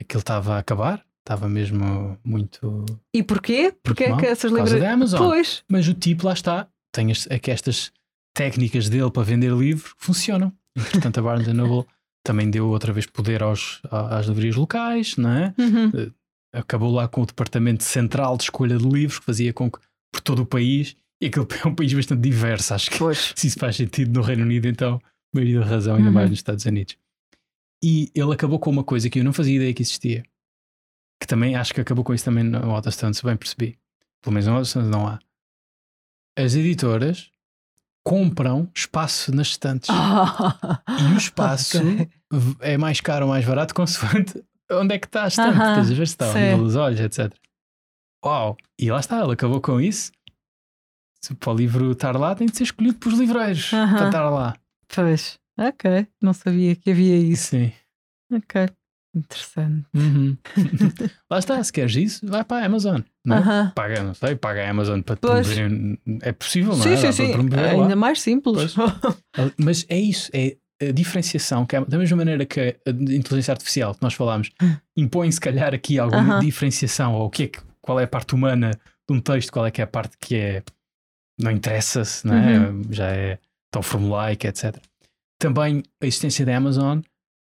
aquilo 0.00 0.18
estava 0.20 0.54
a 0.56 0.58
acabar, 0.58 1.04
estava 1.20 1.48
mesmo 1.48 2.18
muito. 2.24 2.84
E 3.14 3.22
porquê? 3.22 3.72
Porque 3.82 4.04
é 4.04 4.16
que 4.16 4.26
essas 4.26 4.50
livrarias. 4.74 5.10
Pois, 5.28 5.64
Mas 5.68 5.86
o 5.88 5.94
tipo 5.94 6.26
lá 6.26 6.32
está, 6.32 6.68
tem 6.92 7.10
as, 7.12 7.26
é 7.30 7.38
que 7.38 7.50
estas 7.50 7.92
técnicas 8.36 8.88
dele 8.88 9.10
para 9.10 9.22
vender 9.22 9.52
livros 9.52 9.92
que 9.94 10.04
funcionam. 10.04 10.52
Entretanto, 10.76 11.18
a 11.20 11.22
Barnes 11.22 11.46
Noble 11.46 11.86
também 12.26 12.50
deu 12.50 12.68
outra 12.68 12.92
vez 12.92 13.06
poder 13.06 13.42
aos, 13.42 13.80
às 14.10 14.26
livrarias 14.26 14.56
locais, 14.56 15.16
não 15.16 15.30
é? 15.30 15.54
Uhum. 15.56 16.12
Acabou 16.54 16.92
lá 16.92 17.08
com 17.08 17.22
o 17.22 17.26
departamento 17.26 17.82
central 17.82 18.36
de 18.36 18.44
escolha 18.44 18.78
de 18.78 18.84
livros 18.88 19.18
que 19.18 19.24
fazia 19.26 19.52
com 19.52 19.70
que 19.70 19.78
por 20.12 20.20
todo 20.20 20.42
o 20.42 20.46
país, 20.46 20.96
e 21.20 21.26
aquele 21.26 21.46
é 21.64 21.68
um 21.68 21.74
país 21.74 21.92
bastante 21.92 22.20
diverso, 22.20 22.72
acho 22.74 22.90
que 22.90 22.98
pois. 22.98 23.32
se 23.34 23.46
isso 23.48 23.58
faz 23.58 23.74
sentido 23.76 24.12
no 24.12 24.24
Reino 24.24 24.42
Unido, 24.44 24.68
então, 24.68 25.00
maioria 25.34 25.60
da 25.60 25.66
razão, 25.66 25.96
ainda 25.96 26.08
Uhum. 26.08 26.14
mais 26.14 26.30
nos 26.30 26.38
Estados 26.38 26.64
Unidos. 26.64 26.96
E 27.82 28.10
ele 28.14 28.32
acabou 28.32 28.58
com 28.58 28.70
uma 28.70 28.84
coisa 28.84 29.10
que 29.10 29.18
eu 29.18 29.24
não 29.24 29.32
fazia 29.32 29.56
ideia 29.56 29.74
que 29.74 29.82
existia, 29.82 30.22
que 31.20 31.26
também 31.26 31.56
acho 31.56 31.74
que 31.74 31.80
acabou 31.80 32.04
com 32.04 32.14
isso 32.14 32.24
também 32.24 32.44
no 32.44 32.60
Waterstones, 32.72 33.18
se 33.18 33.24
bem 33.24 33.36
percebi. 33.36 33.76
Pelo 34.22 34.32
menos 34.34 34.46
no 34.46 34.52
Waterstones 34.52 34.88
não 34.88 35.06
há. 35.06 35.18
As 36.38 36.54
editoras 36.54 37.30
compram 38.04 38.70
espaço 38.74 39.34
nas 39.34 39.48
estantes. 39.48 39.88
Ah, 39.90 40.80
E 41.00 41.14
o 41.14 41.16
espaço 41.16 41.78
ok. 41.78 42.08
v- 42.32 42.56
é 42.60 42.76
mais 42.78 43.00
caro 43.00 43.26
ou 43.26 43.30
mais 43.32 43.44
barato 43.44 43.74
consoante 43.74 44.42
onde 44.70 44.94
é 44.94 44.98
que 44.98 45.06
está 45.06 45.24
a 45.24 45.28
estante, 45.28 45.56
Aham, 45.56 45.72
que 45.74 45.80
às 45.80 45.88
vezes 45.88 46.10
está 46.10 46.26
ao 46.26 46.32
sim. 46.32 46.40
nível 46.40 46.58
dos 46.64 46.76
olhos, 46.76 47.00
etc. 47.00 47.32
Uau! 48.24 48.56
E 48.78 48.90
lá 48.90 49.00
está, 49.00 49.22
ele 49.22 49.32
acabou 49.32 49.60
com 49.60 49.80
isso. 49.80 50.10
Se 51.20 51.34
para 51.34 51.52
o 51.52 51.56
livro 51.56 51.92
estar 51.92 52.16
lá, 52.16 52.34
tem 52.34 52.46
de 52.46 52.56
ser 52.56 52.64
escolhido 52.64 52.98
pelos 52.98 53.18
livreiros 53.18 53.72
Aham. 53.72 53.96
para 53.96 54.06
estar 54.06 54.30
lá. 54.30 54.56
Pois, 54.94 55.38
ok. 55.58 56.06
Não 56.20 56.32
sabia 56.32 56.76
que 56.76 56.90
havia 56.90 57.16
isso. 57.16 57.48
Sim. 57.48 57.72
Ok. 58.32 58.68
Interessante. 59.16 59.86
Uhum. 59.94 60.36
lá 61.30 61.38
está, 61.38 61.62
se 61.62 61.72
queres 61.72 61.94
isso, 61.96 62.26
vai 62.26 62.44
para 62.44 62.62
a 62.62 62.66
Amazon. 62.66 63.00
Não 63.24 63.36
é? 63.36 63.40
Aham. 63.40 63.72
Paga, 63.74 64.02
não 64.02 64.12
sei, 64.14 64.34
paga 64.36 64.66
a 64.66 64.70
Amazon 64.70 65.00
para 65.00 65.16
te 65.16 65.20
Pois. 65.20 65.46
promoverem. 65.46 65.98
É 66.22 66.32
possível, 66.32 66.76
não 66.76 66.82
Sim, 66.82 66.92
é? 66.92 66.96
sim, 66.96 67.06
Dá 67.06 67.12
sim. 67.12 67.24
para 67.26 67.32
promover 67.32 67.76
lá. 67.76 67.82
Ainda 67.82 67.96
mais 67.96 68.20
simples. 68.20 68.74
Mas 69.58 69.86
é 69.88 69.98
isso, 69.98 70.30
é 70.34 70.56
a 70.82 70.92
diferenciação, 70.92 71.64
que 71.64 71.76
é 71.76 71.84
da 71.84 71.98
mesma 71.98 72.16
maneira 72.16 72.44
que 72.44 72.60
a 72.60 72.90
inteligência 72.90 73.52
artificial 73.52 73.94
que 73.94 74.02
nós 74.02 74.14
falámos 74.14 74.50
impõe 74.96 75.30
se 75.30 75.40
calhar 75.40 75.72
aqui 75.74 75.98
alguma 75.98 76.34
Aham. 76.34 76.40
diferenciação, 76.40 77.14
ou 77.14 77.26
o 77.26 77.30
que 77.30 77.44
é 77.44 77.46
que, 77.48 77.60
qual 77.80 78.00
é 78.00 78.04
a 78.04 78.08
parte 78.08 78.34
humana 78.34 78.70
de 79.08 79.16
um 79.16 79.20
texto, 79.20 79.52
qual 79.52 79.66
é 79.66 79.70
que 79.70 79.80
é 79.80 79.84
a 79.84 79.86
parte 79.86 80.16
que 80.18 80.34
é 80.36 80.62
não 81.40 81.50
interessa-se, 81.50 82.26
não 82.26 82.34
é? 82.34 82.58
Uhum. 82.58 82.82
Já 82.90 83.08
é 83.08 83.38
tão 83.72 83.82
formulaica, 83.82 84.48
etc. 84.48 84.76
Também 85.38 85.82
a 86.00 86.06
existência 86.06 86.46
da 86.46 86.56
Amazon, 86.56 87.00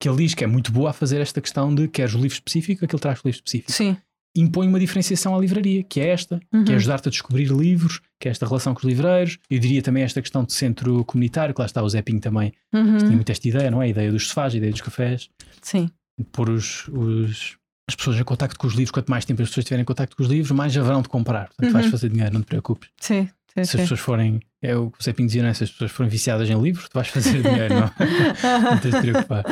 que 0.02 0.08
ele 0.08 0.18
diz 0.18 0.34
que 0.34 0.44
é 0.44 0.48
muito 0.48 0.72
boa 0.72 0.90
a 0.92 0.94
fazer 0.94 1.22
esta 1.22 1.42
questão 1.42 1.74
de 1.74 1.88
queres 1.88 2.14
o 2.14 2.18
livro 2.18 2.34
específico, 2.34 2.86
aquele 2.86 3.02
traz 3.02 3.20
o 3.20 3.28
livro 3.28 3.38
específico. 3.38 3.72
Sim. 3.72 3.98
Impõe 4.36 4.68
uma 4.68 4.80
diferenciação 4.80 5.36
à 5.36 5.40
livraria, 5.40 5.84
que 5.84 6.00
é 6.00 6.10
esta, 6.10 6.40
Uhum. 6.52 6.64
que 6.64 6.72
é 6.72 6.76
ajudar-te 6.76 7.08
a 7.08 7.12
descobrir 7.12 7.46
livros, 7.52 8.00
que 8.20 8.28
é 8.28 8.32
esta 8.32 8.48
relação 8.48 8.74
com 8.74 8.80
os 8.80 8.86
livreiros. 8.86 9.38
Eu 9.50 9.60
diria 9.60 9.82
também 9.82 10.02
esta 10.04 10.22
questão 10.22 10.44
de 10.44 10.54
centro 10.54 11.06
comunitário, 11.06 11.54
que 11.54 11.62
lá 11.62 11.66
está 11.68 11.84
o 11.84 11.90
Zepinho 11.90 12.20
também 12.20 12.52
Uhum. 12.74 12.98
tinha 12.98 13.12
muito 13.12 13.32
esta 13.32 13.48
ideia, 13.48 13.70
não 13.70 13.82
é? 13.82 13.86
A 13.86 13.90
ideia 13.90 14.12
dos 14.12 14.28
sofás, 14.28 14.54
a 14.54 14.58
ideia 14.58 14.72
dos 14.72 14.82
cafés, 14.82 15.30
Sim. 15.62 15.90
pôr 16.32 16.50
os, 16.50 16.88
os- 16.88 17.58
as 17.88 17.96
pessoas 17.96 18.18
em 18.18 18.24
contacto 18.24 18.58
com 18.58 18.66
os 18.66 18.74
livros. 18.74 18.92
Quanto 18.92 19.10
mais 19.12 19.24
tempo 19.26 19.42
as 19.42 19.50
pessoas 19.50 19.64
estiverem 19.66 19.82
em 19.84 19.86
contacto 19.86 20.16
com 20.16 20.24
os 20.24 20.30
livros, 20.30 20.52
mais 20.52 20.76
haverão 20.76 21.02
de 21.02 21.10
comprar. 21.10 21.50
Portanto, 21.50 21.72
vais 21.72 21.86
Uhum. 21.86 21.92
fazer 21.92 22.10
dinheiro, 22.10 22.34
não 22.34 22.42
te 22.42 22.46
preocupes. 22.48 22.90
Sim. 23.00 23.28
Sim. 23.56 23.66
Se 23.66 23.76
as 23.76 23.82
pessoas 23.84 24.00
forem, 24.00 24.40
é 24.64 24.76
o 24.76 24.90
que 24.90 25.00
o 25.00 25.04
Zé 25.04 25.14
Pinho 25.14 25.28
dizia, 25.28 25.44
não 25.44 25.50
é? 25.50 25.54
Se 25.54 25.64
as 25.66 25.70
pessoas 25.70 25.92
forem 25.92 26.10
viciadas 26.10 26.50
em 26.50 26.60
livros, 26.60 26.90
tu 26.90 26.94
vais 26.96 27.08
fazer 27.10 27.40
dinheiro, 27.44 27.76
não? 27.76 27.92
não 28.72 28.80
tens 28.80 28.96
de 28.96 29.00
te 29.02 29.12
preocupar. 29.12 29.44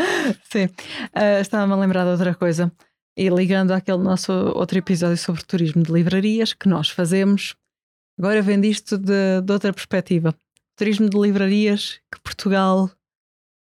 Sim. 0.52 0.70
Ah, 1.14 1.40
Estava-me 1.40 1.74
a 1.74 1.76
lembrar 1.76 2.04
de 2.06 2.10
outra 2.10 2.34
coisa. 2.34 2.72
E 3.22 3.30
ligando 3.30 3.72
àquele 3.72 4.00
nosso 4.00 4.32
outro 4.32 4.78
episódio 4.78 5.18
sobre 5.18 5.44
turismo 5.44 5.84
de 5.84 5.92
livrarias 5.92 6.54
que 6.54 6.68
nós 6.68 6.90
fazemos, 6.90 7.56
agora 8.18 8.42
vendo 8.42 8.66
isto 8.66 8.98
de, 8.98 9.42
de 9.44 9.54
outra 9.54 9.72
perspectiva. 9.72 10.34
Turismo 10.76 11.08
de 11.10 11.18
livrarias 11.20 12.00
que 12.12 12.20
Portugal 12.22 12.90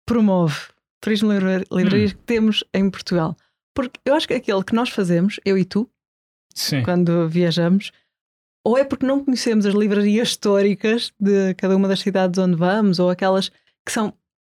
promove. 0.07 0.57
Turismo 1.01 1.29
de 1.33 1.35
livra- 1.39 1.65
livrarias 1.73 2.13
que 2.13 2.19
temos 2.21 2.63
em 2.73 2.89
Portugal. 2.91 3.37
Porque 3.75 3.99
eu 4.05 4.15
acho 4.15 4.29
que 4.29 4.35
aquele 4.35 4.63
que 4.63 4.75
nós 4.75 4.91
fazemos, 4.91 5.41
eu 5.45 5.57
e 5.59 5.65
tu, 5.65 5.89
Sim. 6.55 6.83
quando 6.83 7.29
viajamos, 7.29 7.91
ou 8.65 8.77
é 8.79 8.85
porque 8.85 9.07
não 9.07 9.25
conhecemos 9.25 9.67
as 9.67 9.75
livrarias 9.75 10.29
históricas 10.29 11.13
de 11.19 11.55
cada 11.55 11.77
uma 11.77 11.89
das 11.89 12.01
cidades 12.01 12.39
onde 12.39 12.57
vamos, 12.57 12.99
ou 12.99 13.11
aquelas 13.11 13.49
que 13.85 13.93
são 13.93 14.13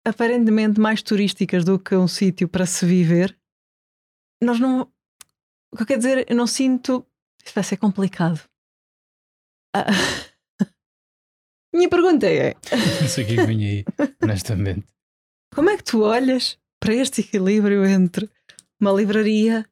aparentemente 0.06 0.80
mais 0.80 1.02
turísticas 1.02 1.64
do 1.64 1.78
que 1.78 1.96
um 1.96 2.08
sítio 2.08 2.48
para 2.48 2.66
se 2.66 2.86
viver, 2.86 3.38
nós 4.42 4.60
não. 4.60 4.82
O 5.72 5.76
que 5.78 5.84
eu 5.84 5.88
quero 5.88 6.00
dizer, 6.00 6.26
eu 6.30 6.36
não 6.36 6.48
sinto. 6.48 7.06
Isto 7.44 7.56
vai 7.56 7.64
ser 7.64 7.78
complicado. 7.78 8.42
Ah, 9.76 9.86
Minha 11.74 11.90
pergunta 11.90 12.26
é: 12.28 12.56
Não 13.02 13.08
sei 13.08 13.24
o 13.24 13.28
que 13.28 13.34
é 13.34 13.36
que 13.38 13.46
vem 13.46 13.66
aí, 13.66 13.86
honestamente. 14.24 14.86
como 15.54 15.70
é 15.70 15.78
que 15.78 15.84
tu 15.84 16.02
olhas 16.04 16.58
para 16.80 16.94
este 16.94 17.22
equilíbrio 17.22 17.86
entre 17.86 18.30
uma 18.80 18.92
livraria 18.92 19.66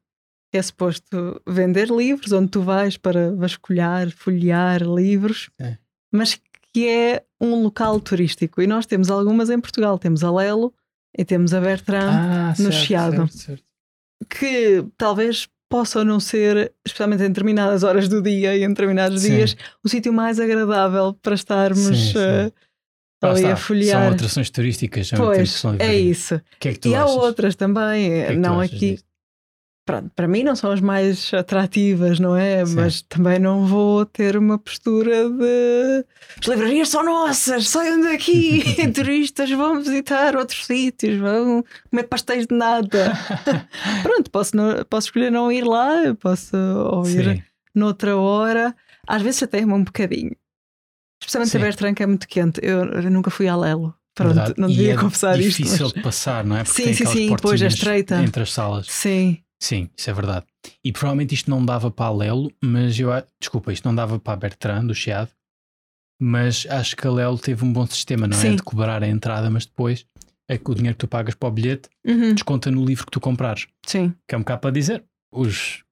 que 0.52 0.58
é 0.58 0.62
suposto 0.62 1.42
vender 1.48 1.90
livros, 1.90 2.32
onde 2.32 2.50
tu 2.52 2.62
vais 2.62 2.98
para 2.98 3.34
vasculhar, 3.36 4.10
folhear 4.12 4.82
livros, 4.84 5.50
É. 5.60 5.78
mas 6.12 6.40
que 6.74 6.88
é 6.88 7.26
um 7.42 7.64
local 7.64 8.00
turístico? 8.00 8.62
E 8.62 8.68
nós 8.68 8.86
temos 8.86 9.10
algumas 9.10 9.50
em 9.50 9.60
Portugal. 9.60 9.98
Temos 10.00 10.24
a 10.24 10.32
Lelo 10.32 10.74
e 11.18 11.26
temos 11.26 11.54
a 11.54 11.60
Bertrand, 11.60 12.10
Ah, 12.14 12.50
no 12.52 12.56
certo, 12.56 12.72
Chiado. 12.74 13.16
certo, 13.28 13.38
certo. 13.38 13.64
Que 14.30 14.84
talvez 14.98 15.48
possam 15.70 16.04
não 16.06 16.20
ser, 16.20 16.74
especialmente 16.86 17.24
em 17.24 17.28
determinadas 17.28 17.84
horas 17.84 18.08
do 18.08 18.22
dia 18.22 18.56
e 18.56 18.64
em 18.64 18.70
determinados 18.70 19.22
Sim. 19.22 19.36
dias, 19.36 19.56
o 19.84 19.90
sítio 19.90 20.14
mais 20.14 20.40
agradável 20.40 21.14
para 21.22 21.36
estarmos 21.36 21.80
Sim, 21.86 21.94
sim. 22.14 22.52
Lá 23.22 23.32
ali 23.32 23.40
está, 23.42 23.54
a 23.54 23.56
folhear. 23.56 24.04
São 24.04 24.14
atrações 24.14 24.50
turísticas. 24.52 25.10
Pois, 25.10 25.64
é 25.80 25.96
isso. 25.96 26.40
Que 26.60 26.70
é 26.70 26.74
que 26.76 26.90
E 26.90 26.96
há 26.96 27.04
achas? 27.04 27.16
outras 27.16 27.56
também, 27.56 28.10
que 28.12 28.16
é 28.16 28.28
que 28.28 28.36
não 28.36 28.60
achas 28.60 28.76
aqui. 28.76 28.92
disto? 28.92 29.07
Pronto, 29.88 30.12
para 30.14 30.28
mim 30.28 30.44
não 30.44 30.54
são 30.56 30.70
as 30.72 30.82
mais 30.82 31.34
atrativas, 31.34 32.20
não 32.20 32.36
é? 32.36 32.64
Sim. 32.66 32.76
Mas 32.76 33.02
também 33.04 33.40
não 33.40 33.66
vou 33.66 34.06
ter 34.06 34.36
uma 34.38 34.60
postura 34.60 35.30
de 35.30 36.06
as 36.42 36.46
livrarias 36.48 36.90
são 36.90 37.04
nossas, 37.06 37.70
saiam 37.70 38.02
daqui, 38.02 38.62
turistas 38.94 39.50
vão 39.50 39.82
visitar 39.82 40.36
outros 40.36 40.66
sítios, 40.66 41.18
vão 41.18 41.64
comer 41.90 42.04
pastéis 42.04 42.46
de 42.46 42.54
nada. 42.56 43.14
Pronto, 44.04 44.30
posso, 44.30 44.56
não- 44.56 44.84
posso 44.90 45.08
escolher 45.08 45.32
não 45.32 45.50
ir 45.52 45.64
lá, 45.64 46.14
posso 46.20 46.56
ouvir 46.92 47.38
Sim. 47.38 47.44
noutra 47.74 48.16
hora. 48.18 48.76
Às 49.08 49.22
vezes 49.22 49.42
até 49.42 49.66
um 49.66 49.84
bocadinho. 49.86 50.36
Especialmente 51.24 51.52
Sim. 51.52 51.58
a 51.58 51.62
Bertrand, 51.62 51.94
que 51.96 52.04
é 52.04 52.06
muito 52.06 52.28
quente. 52.28 52.60
Eu, 52.62 52.84
eu 52.84 53.10
nunca 53.10 53.32
fui 53.32 53.48
a 53.48 53.56
Lelo. 53.56 53.96
Pronto, 54.14 54.34
Verdade. 54.36 54.54
não 54.58 54.70
E 54.70 54.76
devia 54.76 54.94
é 54.94 54.98
confessar 54.98 55.40
isto. 55.40 55.50
difícil 55.64 55.86
mas- 55.86 55.94
de 55.94 56.02
passar, 56.02 56.44
não 56.44 56.58
é? 56.58 56.64
Porque 56.64 56.84
Sim, 56.84 56.94
sim, 56.94 57.06
sim, 57.06 57.36
pois, 57.42 57.62
é 57.62 57.68
estreita. 57.68 58.22
Entre 58.22 58.44
as 58.44 58.52
salas. 58.52 58.88
Sim, 58.90 59.38
Sim, 59.60 59.90
isso 59.98 60.10
é 60.10 60.14
verdade. 60.14 60.46
E 60.84 60.92
provavelmente 60.92 61.34
isto 61.34 61.50
não 61.50 61.64
dava 61.66 61.90
para 61.90 62.06
a 62.08 62.12
Lelo, 62.14 62.52
mas 62.62 63.00
eu. 63.00 63.10
Desculpa, 63.40 63.74
isto 63.74 63.86
não 63.86 63.96
dava 63.96 64.20
para 64.20 64.34
a 64.34 64.38
Bertrand, 64.38 64.86
do 64.86 64.94
Chiado. 64.94 65.32
Mas 66.20 66.66
acho 66.70 66.96
que 66.96 67.06
a 67.08 67.12
Lelo 67.12 67.38
teve 67.38 67.64
um 67.64 67.72
bom 67.72 67.86
sistema, 67.86 68.28
não 68.28 68.38
é? 68.38 68.42
Sim. 68.42 68.56
De 68.56 68.64
cobrar 68.64 69.04
a 69.04 69.08
entrada, 69.08 69.50
mas 69.50 69.66
depois 69.66 70.06
é 70.48 70.58
que 70.58 70.72
o 70.72 70.74
dinheiro 70.76 70.96
que 70.96 71.06
tu 71.06 71.08
pagas 71.08 71.36
para 71.36 71.50
o 71.50 71.52
bilhete 71.52 71.90
Uhum, 72.06 72.34
desconta 72.34 72.72
no 72.72 72.84
livro 72.86 73.06
que 73.06 73.12
tu 73.12 73.20
comprares. 73.20 73.68
sim, 73.86 74.14
Que 74.28 74.34
é 74.34 74.38
um 74.38 74.42
bocado 74.42 74.62
para 74.62 74.72
dizer. 74.72 75.04
Os, 75.32 75.84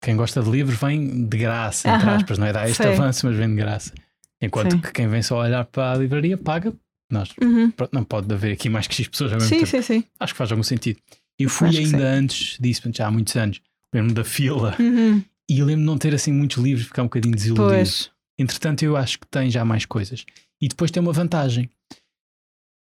quem 0.00 0.16
gosta 0.16 0.42
de 0.42 0.48
livros 0.50 0.78
vem 0.78 1.26
de 1.26 1.36
graça, 1.36 1.88
entre 1.90 2.06
Aham, 2.08 2.16
aspas, 2.16 2.38
não 2.38 2.46
é? 2.46 2.52
Dá 2.52 2.68
este 2.68 2.82
sei. 2.82 2.92
avanço, 2.94 3.26
mas 3.26 3.36
vem 3.36 3.48
de 3.48 3.56
graça. 3.56 3.92
Enquanto 4.40 4.72
Sim. 4.72 4.80
que 4.80 4.92
quem 4.92 5.08
vem 5.08 5.22
só 5.22 5.40
olhar 5.40 5.64
para 5.64 5.92
a 5.92 5.96
livraria 5.96 6.36
paga. 6.38 6.72
Nós, 7.10 7.30
uhum. 7.40 7.72
não 7.92 8.02
pode 8.02 8.32
haver 8.32 8.52
aqui 8.52 8.68
mais 8.68 8.86
que 8.88 8.94
X 8.94 9.06
pessoas 9.08 9.32
ao 9.32 9.38
mesmo 9.38 9.48
sim, 9.48 9.56
tempo. 9.60 9.70
sim, 9.70 9.82
sim. 9.82 10.04
Acho 10.18 10.34
que 10.34 10.38
faz 10.38 10.50
algum 10.50 10.62
sentido. 10.62 10.98
Eu 11.38 11.50
fui 11.50 11.68
Acho 11.68 11.78
ainda 11.78 12.04
antes 12.08 12.58
disso, 12.58 12.82
já 12.92 13.06
há 13.06 13.10
muitos 13.10 13.36
anos. 13.36 13.60
Lembro-me 13.94 14.14
da 14.14 14.24
fila 14.24 14.74
Uhum, 14.78 15.22
e 15.48 15.54
lembro-me 15.62 15.82
de 15.82 15.86
não 15.86 15.98
ter 15.98 16.14
assim 16.14 16.32
muitos 16.32 16.62
livros, 16.62 16.86
ficar 16.86 17.02
um 17.02 17.06
bocadinho 17.06 17.34
desiludido. 17.34 17.68
Pois, 17.68 18.10
Entretanto, 18.38 18.82
eu 18.82 18.96
acho 18.96 19.18
que 19.18 19.26
tem 19.26 19.50
já 19.50 19.64
mais 19.64 19.86
coisas. 19.86 20.24
E 20.60 20.68
depois 20.68 20.90
tem 20.90 21.02
uma 21.02 21.12
vantagem. 21.12 21.70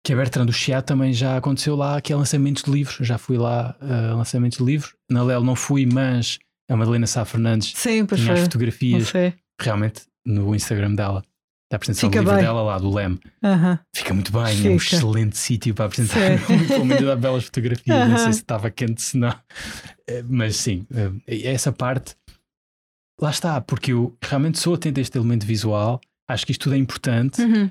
Que 0.05 0.13
a 0.13 0.17
Bertrand 0.17 0.47
do 0.47 0.53
Chiado 0.53 0.85
também 0.85 1.13
já 1.13 1.37
aconteceu 1.37 1.77
lá, 1.77 2.01
que 2.01 2.13
é 2.13 2.17
lançamentos 2.17 2.65
de 2.65 2.71
livros. 2.71 2.99
Eu 2.99 3.07
já 3.07 3.19
fui 3.19 3.39
lá 3.39 3.77
a 3.81 4.15
lançamentos 4.15 4.59
de 4.59 4.65
livros. 4.65 4.95
Na 5.09 5.23
Lel 5.23 5.43
não 5.43 5.55
fui, 5.55 5.87
mas 5.87 6.39
a 6.69 6.77
Madalena 6.77 7.07
Sá 7.07 7.25
Fernandes 7.25 7.73
sim, 7.77 8.05
tinha 8.05 8.33
as 8.33 8.41
fotografias 8.41 9.13
realmente 9.61 10.03
no 10.27 10.55
Instagram 10.55 10.95
dela. 10.95 11.25
Da 11.75 11.77
apresentação 11.77 12.09
Fica 12.09 12.20
do 12.22 12.27
livro 12.27 12.37
bem. 12.37 12.45
dela 12.45 12.62
lá, 12.62 12.79
do 12.79 12.95
Leme. 12.95 13.18
Aham. 13.43 13.79
Fica 13.93 14.14
muito 14.14 14.31
bem, 14.31 14.43
é 14.45 14.70
um 14.70 14.79
Fica. 14.79 14.95
excelente 14.97 15.37
sítio 15.37 15.75
para 15.75 15.87
apresentar. 15.87 16.39
Pelo 16.68 16.85
menos 16.85 17.05
dá 17.05 17.16
belas 17.16 17.45
fotografias. 17.47 18.09
Não 18.09 18.16
sei 18.16 18.33
se 18.33 18.39
estava 18.41 18.70
quente, 18.70 19.03
se 19.03 19.16
não. 19.18 19.37
Eh, 20.09 20.22
Mas 20.29 20.55
sim, 20.57 20.87
eh, 21.27 21.51
essa 21.53 21.72
parte, 21.72 22.14
lá 23.20 23.31
está, 23.31 23.61
porque 23.61 23.93
eu 23.93 24.16
realmente 24.22 24.61
sou 24.61 24.75
atento 24.75 25.01
a 25.01 25.03
este 25.03 25.18
elemento 25.18 25.45
visual. 25.45 26.01
Acho 26.31 26.47
que 26.47 26.53
isto 26.53 26.62
tudo 26.62 26.77
é 26.77 26.79
importante. 26.79 27.43
Uhum, 27.43 27.68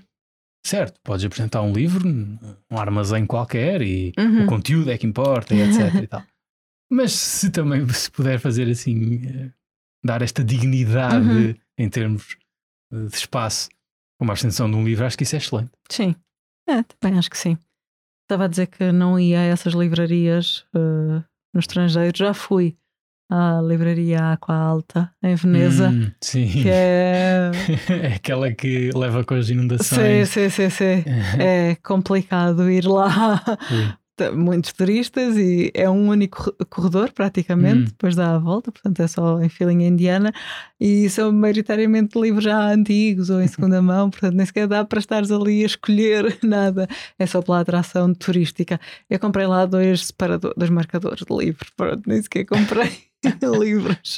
Certo, 0.65 0.99
podes 1.03 1.25
apresentar 1.25 1.61
um 1.61 1.71
livro, 1.73 2.07
um 2.09 2.77
armazém 2.77 3.25
qualquer 3.25 3.81
e 3.81 4.11
uhum. 4.17 4.43
o 4.43 4.47
conteúdo 4.47 4.91
é 4.91 4.97
que 4.97 5.05
importa, 5.07 5.53
e 5.55 5.59
etc. 5.63 5.95
e 6.03 6.07
tal. 6.07 6.23
Mas 6.91 7.13
se 7.13 7.49
também 7.51 7.87
se 7.93 8.11
puder 8.11 8.37
fazer 8.39 8.69
assim, 8.69 9.21
eh, 9.27 9.51
dar 10.05 10.21
esta 10.21 10.43
dignidade 10.43 11.25
Uhum. 11.25 11.55
em 11.77 11.89
termos 11.89 12.35
de 12.91 13.15
espaço, 13.15 13.69
como 14.17 14.31
a 14.31 14.33
apresentação 14.33 14.69
de 14.69 14.75
um 14.77 14.83
livro, 14.83 15.05
acho 15.05 15.17
que 15.17 15.23
isso 15.23 15.35
é 15.35 15.39
excelente. 15.39 15.71
Sim, 15.89 16.15
é, 16.69 16.83
também 16.99 17.17
acho 17.19 17.29
que 17.29 17.37
sim. 17.37 17.57
Estava 18.23 18.45
a 18.45 18.47
dizer 18.47 18.67
que 18.67 18.91
não 18.91 19.19
ia 19.19 19.39
a 19.39 19.43
essas 19.43 19.73
livrarias 19.73 20.65
eh, 20.75 21.23
no 21.53 21.59
estrangeiro. 21.59 22.17
Já 22.17 22.33
fui 22.33 22.77
à 23.29 23.59
livraria 23.61 24.31
Aqua 24.31 24.55
Alta, 24.55 25.11
em 25.21 25.35
Veneza, 25.35 25.89
Hum, 25.89 26.11
sim. 26.21 26.47
que 26.63 26.69
é. 26.69 27.51
é 28.01 28.13
aquela 28.15 28.51
que 28.51 28.91
leva 28.95 29.23
com 29.25 29.33
as 29.35 29.47
Sim, 29.47 29.53
inundações. 29.53 30.29
sim, 30.29 30.49
sim, 30.49 30.69
sim. 30.69 31.03
É 31.39 31.75
complicado 31.83 32.69
ir 32.71 32.85
lá. 32.85 33.41
Muitos 34.35 34.71
turistas 34.73 35.35
e 35.37 35.71
é 35.73 35.89
um 35.89 36.07
único 36.09 36.37
corre- 36.37 36.65
corredor, 36.69 37.11
praticamente, 37.11 37.81
Hum. 37.81 37.85
depois 37.85 38.15
dá 38.15 38.35
a 38.35 38.37
volta, 38.37 38.71
portanto 38.71 38.99
é 39.01 39.07
só 39.07 39.41
em 39.41 39.49
filinha 39.49 39.87
indiana. 39.87 40.31
E 40.79 41.09
são 41.09 41.31
maioritariamente 41.31 42.19
livros 42.19 42.43
já 42.43 42.71
antigos 42.71 43.29
ou 43.31 43.41
em 43.41 43.47
segunda 43.49 43.81
mão, 43.81 44.09
portanto 44.11 44.35
nem 44.35 44.45
sequer 44.45 44.67
dá 44.67 44.85
para 44.85 44.99
estares 44.99 45.31
ali 45.31 45.63
a 45.63 45.65
escolher 45.65 46.37
nada, 46.43 46.87
é 47.17 47.25
só 47.25 47.41
pela 47.41 47.59
atração 47.61 48.13
turística. 48.13 48.79
Eu 49.09 49.19
comprei 49.19 49.47
lá 49.47 49.65
dois 49.65 50.05
separadores, 50.07 50.55
dois 50.57 50.69
marcadores 50.69 51.25
de 51.25 51.35
livros, 51.35 51.69
pronto, 51.75 52.03
nem 52.07 52.21
sequer 52.21 52.45
comprei 52.45 52.91
livros, 53.59 54.17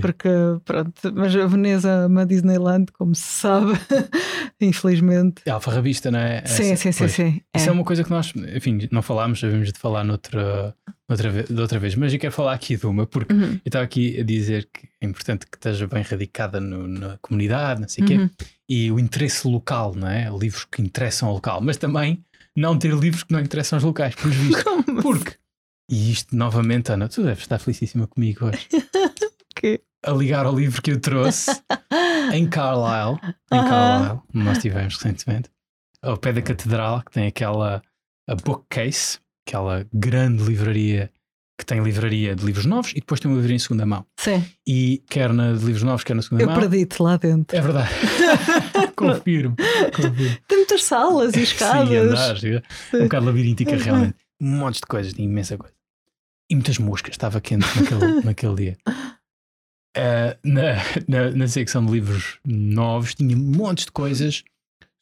porque 0.00 0.28
pronto, 0.64 0.92
mas 1.14 1.34
a 1.36 1.46
Veneza 1.46 1.88
é 1.88 2.06
uma 2.06 2.26
Disneyland, 2.26 2.86
como 2.92 3.14
se 3.14 3.22
sabe, 3.22 3.72
infelizmente. 4.60 5.42
É 5.46 5.50
alfarrabista, 5.50 6.10
não 6.10 6.18
é? 6.18 6.44
Sim, 6.46 6.72
Essa- 6.72 6.76
sim, 6.82 6.92
sim, 6.92 6.98
pois. 6.98 7.12
sim. 7.12 7.40
Isso 7.56 7.66
É. 7.66 7.68
é 7.68 7.72
uma 7.72 7.84
coisa 7.84 8.04
que 8.04 8.10
nós, 8.10 8.32
enfim, 8.54 8.88
não 8.90 9.02
falámos, 9.02 9.40
sabemos 9.40 9.72
de 9.72 9.78
falar 9.78 10.04
noutra, 10.04 10.74
noutra, 11.08 11.30
ve- 11.30 11.42
de 11.44 11.60
outra 11.60 11.78
vez, 11.78 11.94
mas 11.94 12.12
eu 12.12 12.18
quero 12.18 12.32
falar 12.32 12.52
aqui 12.54 12.76
de 12.76 12.86
uma, 12.86 13.06
porque 13.06 13.32
Uhum, 13.32 13.52
eu 13.52 13.60
estava 13.66 13.84
aqui 13.84 14.18
a 14.20 14.24
dizer 14.24 14.68
que 14.72 14.88
é 15.00 15.06
importante 15.06 15.46
que 15.46 15.56
esteja 15.56 15.86
bem 15.86 16.02
radicada 16.02 16.60
no- 16.60 16.86
na 16.88 17.18
comunidade, 17.20 17.80
não 17.80 17.88
sei 17.88 18.04
o 18.04 18.10
uhum. 18.10 18.28
quê, 18.28 18.44
e 18.68 18.90
o 18.92 18.98
interesse 18.98 19.46
local, 19.46 19.94
não 19.94 20.08
é? 20.08 20.28
Livros 20.30 20.66
que 20.70 20.80
interessam 20.82 21.28
ao 21.28 21.34
local, 21.34 21.60
mas 21.60 21.76
também 21.76 22.24
não 22.56 22.78
ter 22.78 22.92
livros 22.94 23.22
que 23.22 23.32
não 23.32 23.40
interessam 23.40 23.76
aos 23.78 23.84
locais, 23.84 24.14
por 24.14 24.30
visto. 24.30 24.62
Como 24.64 24.82
Porque, 25.02 25.32
e 25.90 26.12
isto 26.12 26.34
novamente, 26.36 26.92
Ana, 26.92 27.08
tu 27.08 27.22
deves 27.22 27.42
estar 27.42 27.58
felicíssima 27.58 28.06
comigo 28.06 28.46
hoje, 28.46 28.68
que 29.56 29.80
a 30.04 30.10
ligar 30.10 30.46
ao 30.46 30.54
livro 30.56 30.82
que 30.82 30.90
eu 30.92 31.00
trouxe 31.00 31.50
em 32.32 32.48
Carlisle, 32.48 33.18
em 33.52 33.58
Aham. 33.58 33.68
Carlisle, 33.68 34.20
onde 34.34 34.44
nós 34.44 34.56
estivemos 34.58 34.94
recentemente, 34.96 35.50
ao 36.02 36.16
pé 36.16 36.32
da 36.32 36.42
catedral, 36.42 37.02
que 37.02 37.12
tem 37.12 37.26
aquela 37.26 37.82
a 38.28 38.34
bookcase, 38.34 39.18
aquela 39.46 39.86
grande 39.92 40.42
livraria 40.44 41.10
que 41.58 41.66
tem 41.66 41.80
livraria 41.82 42.34
de 42.34 42.44
livros 42.44 42.64
novos 42.66 42.90
e 42.92 42.94
depois 42.96 43.20
tem 43.20 43.30
uma 43.30 43.36
livraria 43.36 43.54
em 43.56 43.58
segunda 43.58 43.86
mão. 43.86 44.04
Sim, 44.18 44.44
E 44.66 45.00
quer 45.08 45.32
na 45.32 45.52
de 45.52 45.64
livros 45.64 45.82
novos, 45.84 46.02
quer 46.02 46.14
na 46.14 46.22
segunda 46.22 46.42
eu 46.42 46.48
mão. 46.48 46.58
perdi-te 46.58 47.00
lá 47.00 47.16
dentro. 47.16 47.56
É 47.56 47.60
verdade. 47.60 47.90
confirmo, 48.96 49.54
confirmo. 49.94 50.36
Tem 50.48 50.58
muitas 50.58 50.82
salas 50.82 51.34
e 51.34 51.42
escadas. 51.42 51.88
Sim, 51.88 51.96
andar, 51.96 52.36
sim. 52.38 52.56
um 52.94 53.02
bocado 53.04 53.26
labiríntica 53.26 53.76
realmente. 53.76 54.16
Um 54.42 54.56
monte 54.56 54.76
de 54.76 54.86
coisas, 54.86 55.14
tinha 55.14 55.24
imensa 55.24 55.56
coisa. 55.56 55.74
E 56.50 56.54
muitas 56.54 56.76
moscas, 56.78 57.12
estava 57.12 57.40
quente 57.40 57.64
naquele, 57.78 58.20
naquele 58.26 58.54
dia. 58.56 58.78
Ah, 59.96 60.36
na, 60.42 60.74
na, 61.06 61.30
na 61.30 61.48
secção 61.48 61.84
de 61.84 61.92
livros 61.92 62.38
novos 62.44 63.14
tinha 63.14 63.36
montes 63.36 63.84
de 63.84 63.92
coisas 63.92 64.42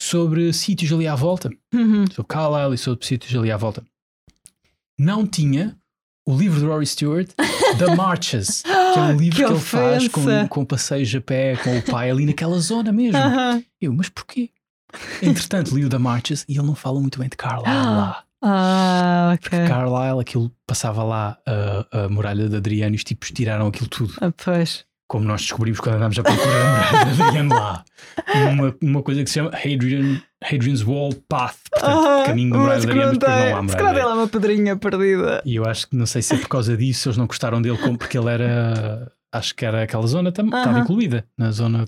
sobre 0.01 0.53
sítios 0.53 0.93
ali 0.93 1.07
à 1.07 1.15
volta. 1.15 1.51
Uhum. 1.73 2.05
Sobre 2.13 2.29
Carlisle 2.29 2.75
e 2.75 2.79
sobre 2.79 3.07
sítios 3.07 3.35
ali 3.35 3.51
à 3.51 3.57
volta. 3.57 3.85
Não 4.99 5.27
tinha 5.27 5.77
o 6.27 6.37
livro 6.37 6.61
de 6.61 6.67
Rory 6.67 6.87
Stewart, 6.87 7.31
The 7.79 7.95
Marches, 7.97 8.63
que 8.63 8.69
é 8.99 9.03
um 9.03 9.17
livro 9.17 9.37
que, 9.37 9.45
ele 9.45 9.59
faz 9.59 10.09
com, 10.09 10.49
com 10.49 10.65
passeios 10.65 11.15
a 11.15 11.21
pé 11.21 11.57
com 11.57 11.79
o 11.79 11.83
pai 11.83 12.11
ali 12.11 12.27
naquela 12.27 12.59
zona 12.59 12.93
mesmo. 12.93 13.19
Aham. 13.19 13.65
Eu, 13.81 13.93
mas 13.93 14.09
porquê? 14.09 14.51
Entretanto, 15.23 15.75
li 15.75 15.85
o 15.85 15.89
The 15.89 15.99
Marches 15.99 16.45
e 16.49 16.59
ele 16.59 16.67
não 16.67 16.75
fala 16.75 17.01
muito 17.01 17.19
bem 17.19 17.29
de 17.29 17.37
Carlisle 17.37 17.71
lá. 17.73 18.25
Ah, 18.43 19.33
ok. 19.35 19.67
Carlisle, 19.69 20.21
aquilo 20.21 20.51
passava 20.67 21.03
lá 21.03 21.39
a, 21.47 22.05
a 22.05 22.09
muralha 22.09 22.49
de 22.49 22.57
Adriano 22.57 22.95
e 22.95 22.97
os 22.97 23.05
tipos 23.05 23.31
tiraram 23.31 23.67
aquilo 23.67 23.89
tudo. 23.89 24.15
Ah, 24.21 24.33
pois. 24.45 24.85
Como 25.09 25.25
nós 25.25 25.41
descobrimos 25.43 25.81
quando 25.81 25.97
andámos 25.97 26.19
a 26.19 26.23
procurar 26.23 26.47
a 26.47 26.93
muralha 26.93 27.15
de 27.15 27.23
Adriano 27.23 27.55
lá. 27.55 27.85
Uma, 28.53 28.77
uma 28.81 29.03
coisa 29.03 29.23
que 29.25 29.29
se 29.29 29.35
chama 29.35 29.51
Hadrian, 29.51 30.23
Hadrian's 30.43 30.83
Wall 30.85 31.13
Path. 31.29 31.57
Portanto, 31.71 31.99
Ah, 31.99 32.23
caminho 32.27 32.51
da 32.53 32.59
muralha 32.59 32.81
de 32.81 32.87
Adriano, 32.87 33.09
mas 33.11 33.19
depois 33.19 33.37
não 33.51 33.59
há 33.59 33.69
Se 33.69 33.77
calhar 33.77 33.93
muralha. 33.93 33.95
tem 33.99 34.05
lá 34.05 34.15
uma 34.15 34.29
pedrinha 34.29 34.77
perdida. 34.77 35.43
E 35.45 35.57
eu 35.57 35.65
acho 35.65 35.89
que 35.89 35.97
não 35.97 36.07
sei 36.07 36.23
se 36.23 36.35
é 36.35 36.39
por 36.39 36.49
causa 36.49 36.77
disso 36.77 37.09
eles 37.09 37.17
não 37.19 37.27
gostaram 37.27 37.61
dele, 37.61 37.77
como 37.79 37.99
porque 37.99 38.17
ele 38.17 38.31
era. 38.31 39.11
Acho 39.33 39.55
que 39.55 39.65
era 39.65 39.83
aquela 39.83 40.07
zona 40.07 40.33
também, 40.33 40.57
estava 40.59 40.77
Aham. 40.77 40.85
incluída 40.85 41.25
na 41.37 41.51
zona 41.53 41.85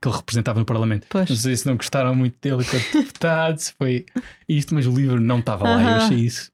que 0.00 0.08
ele 0.08 0.16
representava 0.16 0.58
no 0.58 0.64
Parlamento. 0.64 1.02
Não 1.14 1.24
Pois. 1.26 1.40
sei 1.40 1.56
se 1.56 1.66
não 1.66 1.76
gostaram 1.76 2.14
muito 2.14 2.36
dele 2.40 2.62
enquanto 2.62 2.92
deputado, 3.06 3.58
se 3.58 3.72
foi 3.78 4.06
isto, 4.48 4.74
mas 4.74 4.86
o 4.86 4.92
livro 4.92 5.20
não 5.20 5.40
estava 5.40 5.64
lá. 5.68 5.82
Eu 5.82 5.88
Aham. 5.88 5.96
achei 5.96 6.18
isso 6.18 6.50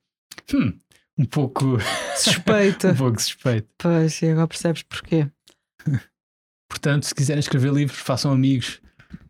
hum, 0.55 0.73
um 1.19 1.25
pouco, 1.25 1.79
Suspeito. 2.17 2.89
um 2.89 2.95
pouco 2.97 3.21
suspeito. 3.21 3.69
pois, 3.79 4.21
e 4.23 4.27
agora 4.31 4.49
percebes 4.49 4.83
porquê. 4.83 5.29
Portanto, 6.69 7.05
se 7.07 7.15
quiserem 7.15 7.41
escrever 7.41 7.73
livros, 7.73 7.99
façam 7.99 8.33
amigos 8.33 8.81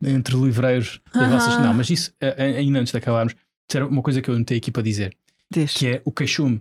entre 0.03 0.35
livreiros. 0.37 1.01
das 1.12 1.23
Aham. 1.23 1.31
vossas- 1.33 1.59
Não, 1.59 1.75
mas 1.75 1.91
isso, 1.91 2.12
ainda 2.39 2.79
antes 2.81 2.93
de 2.93 2.99
acabarmos, 2.99 3.35
isso 3.35 3.77
era 3.77 3.87
uma 3.87 4.03
coisa 4.03 4.23
que 4.23 4.31
eu 4.31 4.39
notei 4.39 4.59
aqui 4.59 4.71
para 4.71 4.83
dizer, 4.83 5.14
Diz. 5.51 5.75
que 5.75 5.87
é 5.87 6.03
o 6.05 6.11
queixume, 6.12 6.61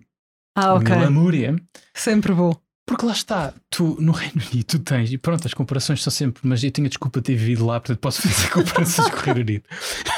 Ah, 0.55 0.67
a 0.67 0.73
ok. 0.75 0.93
lamúria. 0.95 1.55
Sempre 1.93 2.33
vou. 2.33 2.61
Porque 2.87 3.03
lá 3.05 3.13
está, 3.13 3.51
tu 3.71 3.97
no 3.99 4.11
Reino 4.11 4.35
Unido 4.51 4.63
tu 4.63 4.77
tens, 4.77 5.11
e 5.11 5.17
pronto, 5.17 5.45
as 5.47 5.53
comparações 5.55 6.03
são 6.03 6.11
sempre, 6.11 6.41
mas 6.45 6.63
eu 6.63 6.69
tinha 6.69 6.87
desculpa 6.87 7.19
de 7.19 7.25
ter 7.25 7.35
vivido 7.35 7.65
lá, 7.65 7.79
portanto 7.79 7.97
posso 7.99 8.21
fazer 8.21 8.49
comparações 8.53 9.09
com 9.09 9.17
o 9.17 9.19
Reino 9.21 9.39
Unido. 9.41 9.63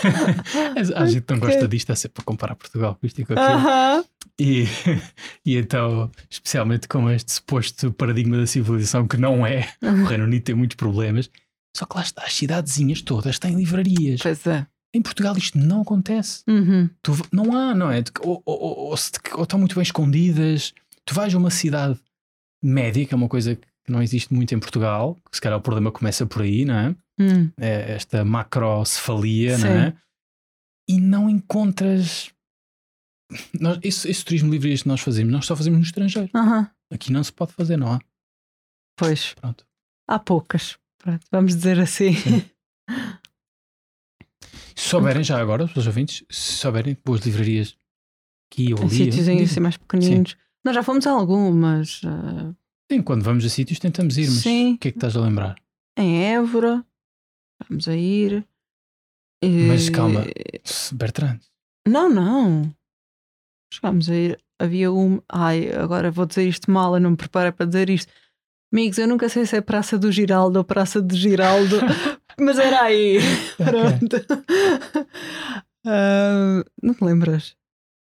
a 0.96 1.06
gente 1.06 1.26
não 1.30 1.40
gosta 1.40 1.68
disto, 1.68 1.92
é 1.92 1.96
sempre 1.96 2.16
para 2.16 2.24
comparar 2.26 2.56
Portugal 2.56 2.96
com 3.00 3.08
isto 3.08 3.22
e 3.22 3.26
com 3.26 3.34
aquilo. 3.34 3.48
Aham. 3.50 4.04
E, 4.40 4.66
e 5.46 5.56
então, 5.56 6.12
especialmente 6.30 6.88
com 6.88 7.10
este 7.10 7.32
suposto 7.32 7.92
paradigma 7.94 8.38
da 8.38 8.46
civilização 8.48 9.08
que 9.08 9.18
não 9.18 9.46
é, 9.46 9.70
o 9.82 10.04
Reino 10.06 10.26
Unido 10.26 10.44
tem 10.44 10.56
muitos 10.56 10.76
problemas, 10.76 11.30
só 11.76 11.86
que 11.86 11.96
lá 11.96 12.04
está, 12.04 12.24
as 12.24 12.34
cidadezinhas 12.34 13.02
todas 13.02 13.40
têm 13.40 13.56
livrarias. 13.56 14.20
Pois 14.22 14.46
é. 14.46 14.66
Em 14.94 15.02
Portugal 15.02 15.38
isto 15.38 15.58
não 15.58 15.82
acontece. 15.82 16.44
Uhum. 16.48 16.90
Tu 17.04 17.16
não 17.32 17.56
há, 17.56 17.74
não 17.76 17.92
é? 17.92 18.04
Ou, 18.22 18.42
ou- 18.46 18.60
ou- 18.62 18.78
ou 18.90 18.94
estão 19.44 19.60
muito 19.60 19.76
bem 19.76 19.84
escondidas. 19.84 20.74
Tu 21.06 21.14
vais 21.14 21.34
a 21.34 21.38
uma 21.38 21.50
cidade 21.52 22.00
média, 22.64 23.06
que 23.06 23.14
é 23.14 23.18
uma 23.18 23.30
coisa 23.30 23.56
que 23.56 23.68
não 23.92 24.02
existe 24.02 24.34
muito 24.34 24.54
em 24.54 24.60
Portugal, 24.60 25.16
que 25.30 25.38
se 25.38 25.42
calhar 25.42 25.58
o 25.58 25.62
problema 25.62 25.92
começa 25.92 26.26
por 26.26 26.42
aí, 26.42 26.66
não 26.66 26.76
é? 26.76 26.96
Hum. 27.20 27.52
É 27.58 27.94
esta 27.94 28.24
macrocefalia, 28.26 29.58
Sim. 29.58 29.64
não 29.64 29.72
é? 29.72 29.98
e 30.90 31.00
não 31.00 31.30
encontras. 31.30 32.32
Nós, 33.60 33.78
esse, 33.84 34.10
esse 34.10 34.24
turismo 34.24 34.50
livre 34.52 34.76
que 34.78 34.88
nós 34.88 35.02
fazemos, 35.02 35.34
nós 35.34 35.46
só 35.46 35.56
fazemos 35.56 35.80
no 35.80 35.84
estrangeiro. 35.86 36.30
Aham. 36.34 36.70
Aqui 36.92 37.12
não 37.12 37.24
se 37.24 37.34
pode 37.34 37.52
fazer, 37.52 37.76
não 37.76 37.92
há? 37.94 38.00
Pois, 38.98 39.34
Pronto. 39.34 39.66
há 40.08 40.18
poucas. 40.18 40.78
Pronto, 40.98 41.26
vamos 41.30 41.56
dizer 41.56 41.80
assim. 41.80 42.14
Se 44.76 44.90
souberem 44.90 45.24
já 45.24 45.42
agora, 45.42 45.66
os 45.66 45.88
ouvintes, 45.88 46.24
se 46.30 46.54
souberem 46.54 46.96
boas 47.04 47.22
livrarias 47.22 47.76
aqui 48.50 48.74
ou 48.74 48.82
ali. 48.82 48.90
sítios 48.92 49.28
assim 49.28 49.60
mais 49.60 49.76
pequeninos. 49.76 50.38
Nós 50.68 50.76
já 50.76 50.84
fomos 50.84 51.08
a 51.08 51.12
algumas. 51.12 52.02
ah, 52.06 52.54
Sim, 52.92 53.02
quando 53.02 53.24
vamos 53.24 53.46
a 53.46 53.50
sítios 53.50 53.80
tentamos 53.80 54.18
ir, 54.18 54.28
mas 54.30 54.40
Sim. 54.44 54.74
o 54.74 54.78
que 54.78 54.90
é 54.90 54.92
que 54.92 54.98
estás 54.98 55.16
a 55.16 55.22
lembrar? 55.22 55.56
em 55.98 56.26
Évora. 56.26 56.86
Vamos 57.70 57.88
a 57.88 57.96
ir. 57.96 58.46
E- 59.42 59.68
Mas 59.70 59.90
calma. 59.90 60.26
Bertrand. 60.94 61.40
Não, 61.88 62.10
não. 62.10 62.70
Chegámos 63.74 64.10
a 64.10 64.16
ir. 64.16 64.40
Havia 64.60 64.92
um. 64.92 65.22
Ai, 65.30 65.72
agora 65.74 66.12
vou 66.12 66.26
dizer 66.26 66.46
isto 66.50 66.70
mal, 66.70 66.96
eu 66.96 67.00
não 67.00 67.12
me 67.12 67.18
preparei 67.18 67.54
para 67.54 67.66
dizer 67.66 67.90
isto. 67.90 68.12
Amigos, 68.74 68.98
eu 68.98 69.08
nunca 69.08 69.30
sei 69.30 69.46
se 69.46 69.56
é 69.56 69.62
Praça 69.62 69.98
do 69.98 70.12
Giraldo 70.12 70.60
ou 70.60 70.66
Praça 70.66 71.02
de 71.02 71.16
Giraldo, 71.16 71.78
mas 72.42 72.60
era 72.60 72.82
aí. 72.84 73.20
Pronto. 73.56 74.18
Ah, 75.90 76.64
não 76.84 76.94
te 76.94 77.02
lembras? 77.04 77.56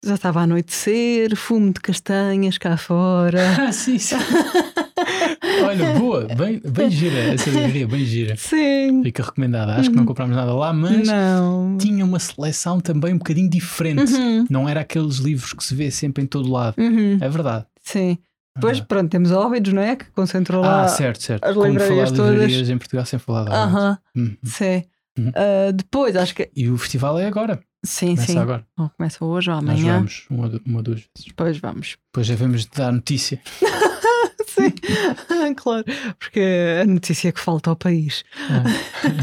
Já 0.06 0.16
estava 0.16 0.41
a 0.41 0.43
anoitecer, 0.43 1.36
fumo 1.36 1.72
de 1.72 1.80
castanhas 1.80 2.58
cá 2.58 2.76
fora. 2.78 3.39
Ah, 3.68 3.72
sim, 3.72 3.97
sim. 3.97 4.16
Olha, 5.66 5.93
boa, 5.93 6.26
bem, 6.36 6.62
bem 6.66 6.89
gira 6.89 7.18
essa 7.34 7.49
livraria, 7.49 7.88
bem 7.88 8.06
gira. 8.06 8.36
Sim. 8.38 9.01
Fica 9.04 9.24
recomendada. 9.24 9.76
Acho 9.76 9.89
que 9.89 9.95
não 9.95 10.06
comprámos 10.06 10.36
nada 10.36 10.54
lá, 10.54 10.74
mas 10.74 11.08
Não. 11.08 11.78
tinha 11.78 12.04
uma 12.04 12.20
seleção 12.20 12.80
também 12.80 13.14
um 13.14 13.18
bocadinho 13.18 13.49
diferente. 13.49 14.14
Uhum, 14.14 14.45
Não 14.49 14.68
era 14.68 14.82
aqueles 14.82 15.18
livros 15.18 15.54
que 15.54 15.64
se 15.64 15.74
vê 15.76 15.89
sempre 15.91 16.24
em 16.24 16.28
todo 16.28 16.51
lado. 16.51 16.76
uhum, 16.78 17.18
É 17.22 17.30
verdade. 17.30 17.66
Sim. 17.82 18.18
Depois, 18.56 18.80
Ah. 18.80 18.86
pronto, 18.88 19.10
temos 19.10 19.32
Óbidos, 19.32 19.74
não 19.74 19.82
é? 19.82 19.95
Que 19.95 20.06
concentrou 20.12 20.62
lá. 20.62 20.84
Ah, 20.84 20.88
certo, 20.88 21.24
certo. 21.24 21.43
as 21.45 21.56
Como 21.56 21.80
falar 21.80 22.12
todas. 22.12 22.32
livrarias 22.32 22.70
em 22.70 22.78
Portugal 22.78 23.06
sem 23.06 23.18
falar 23.20 23.45
de 23.45 23.51
Óbidos. 23.51 23.97
Uhum. 24.16 24.38
sim. 24.43 24.84
Uhum. 25.18 25.32
Ah, 25.36 25.72
depois, 25.74 26.16
acho 26.16 26.36
que. 26.36 26.49
E 26.56 26.70
o 26.70 26.78
festival 26.78 27.18
é 27.20 27.26
agora. 27.28 27.60
Sim, 27.86 28.16
Começa 28.16 28.32
sim. 28.32 28.38
agora. 28.40 28.68
Ou 28.78 28.90
começa 28.90 29.26
hoje 29.26 29.50
ou 29.52 29.62
Nós 29.62 29.78
amanhã. 29.80 29.96
vamos 29.98 30.26
uma, 30.30 30.62
uma 30.66 30.78
ou 30.78 30.84
duas 30.84 31.00
vezes. 31.00 31.28
Depois 31.28 31.58
vamos. 31.58 31.98
Depois 32.12 32.28
devemos 32.28 32.66
dar 32.68 32.92
notícia. 32.92 33.42
Sim, 34.48 34.72
claro. 35.58 35.84
Porque 36.20 36.40
a 36.82 36.86
notícia 36.86 37.32
que 37.32 37.40
falta 37.40 37.70
ao 37.70 37.76
país. 37.76 38.24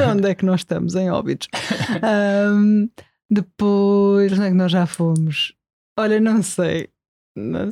Ah. 0.03 0.13
onde 0.13 0.29
é 0.29 0.35
que 0.35 0.45
nós 0.45 0.61
estamos? 0.61 0.95
Em 0.95 1.11
Óbidos. 1.11 1.49
Ahm, 2.03 2.89
depois, 3.31 4.33
onde 4.33 4.43
é 4.43 4.49
que 4.49 4.55
nós 4.57 4.71
já 4.73 4.87
fomos? 4.87 5.55
Olha, 5.99 6.21
não 6.21 6.43
sei. 6.43 6.89
Não 7.37 7.71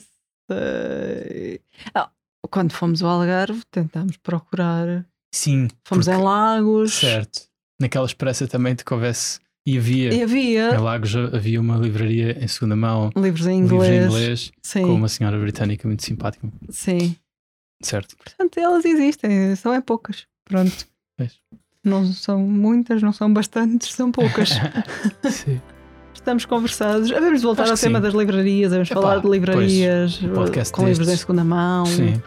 sei. 0.51 1.61
Ah, 1.95 2.11
quando 2.51 2.73
fomos 2.73 3.03
ao 3.03 3.11
Algarve, 3.21 3.63
tentámos 3.71 4.17
procurar. 4.17 5.05
Sim. 5.35 5.69
Fomos 5.85 6.07
porque- 6.07 6.19
em 6.19 6.23
Lagos. 6.25 6.95
Certo. 6.95 7.43
Naquela 7.81 8.07
esperança 8.07 8.47
também 8.49 8.75
de 8.75 8.85
que 8.85 8.95
houvesse. 8.95 9.41
E 9.73 9.79
havia. 9.79 10.15
E 10.15 10.23
havia 10.23 10.75
Em 10.75 10.79
Lagos 10.79 11.15
havia 11.17 11.61
uma 11.61 11.77
livraria 11.77 12.39
em 12.43 12.49
segunda 12.49 12.75
mão, 12.77 13.11
livros 13.17 13.47
em 13.47 13.61
livros 13.63 13.87
inglês. 13.87 14.03
em 14.03 14.07
inglês, 14.07 14.53
Sim, 14.63 14.83
com 14.83 14.95
uma 14.95 15.09
senhora 15.09 15.39
britânica 15.39 15.87
muito 15.87 16.05
simpática. 16.05 16.49
sim. 16.71 17.15
Certo. 17.83 18.17
Portanto, 18.17 18.59
elas 18.59 18.85
existem, 18.85 19.55
são 19.55 19.73
é 19.73 19.81
poucas. 19.81 20.27
Pronto. 20.45 20.85
Pois. 21.17 21.33
Não 21.85 22.05
são 22.07 22.41
muitas, 22.41 23.01
não 23.03 23.13
são 23.13 23.33
bastantes, 23.33 23.93
são 23.95 24.11
poucas. 24.11 24.51
Sim. 25.31 25.61
Estamos 26.13 26.45
conversados. 26.45 27.09
De 27.09 27.39
voltar 27.39 27.63
Acho 27.63 27.73
ao 27.73 27.79
tema 27.79 27.99
sim. 27.99 28.03
das 28.03 28.15
livrarias, 28.15 28.73
vamos 28.73 28.91
Epá, 28.91 29.01
falar 29.01 29.21
de 29.21 29.29
livrarias 29.29 30.17
podcast 30.35 30.73
com 30.75 30.87
livros 30.87 31.09
em 31.09 31.17
segunda 31.17 31.45
mão. 31.45 31.87
Sim. 31.87 32.21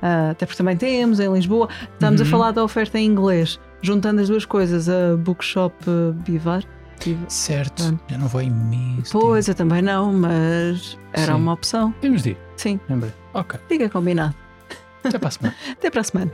Ah, 0.00 0.30
até 0.30 0.46
porque 0.46 0.56
também 0.56 0.76
temos 0.76 1.20
em 1.20 1.30
Lisboa. 1.32 1.68
Estamos 1.92 2.20
a 2.20 2.24
Uhum. 2.24 2.30
falar 2.30 2.52
da 2.52 2.64
oferta 2.64 2.98
em 2.98 3.04
inglês, 3.06 3.60
juntando 3.82 4.22
as 4.22 4.28
duas 4.28 4.46
coisas, 4.46 4.88
a 4.88 5.16
Bookshop 5.18 5.74
Bivar. 6.26 6.64
Certo. 7.28 7.82
Pronto. 7.82 8.00
Já 8.08 8.18
não 8.18 8.28
vou 8.28 8.40
em 8.40 8.48
imenso. 8.48 9.12
Pois, 9.12 9.48
eu 9.48 9.54
também 9.54 9.82
não, 9.82 10.12
mas 10.12 10.98
era 11.12 11.32
Sim. 11.32 11.38
uma 11.38 11.52
opção. 11.52 11.92
Temos 12.00 12.22
de 12.22 12.30
ir. 12.30 12.38
Sim, 12.56 12.80
Lembrei. 12.88 13.12
Ok. 13.32 13.58
fica 13.68 13.88
combinado. 13.88 14.34
Até 15.04 15.18
para 15.18 15.28
a 15.28 15.32
semana. 15.32 15.56
Até 15.72 15.90
para 15.90 16.00
a 16.00 16.04
semana. 16.04 16.32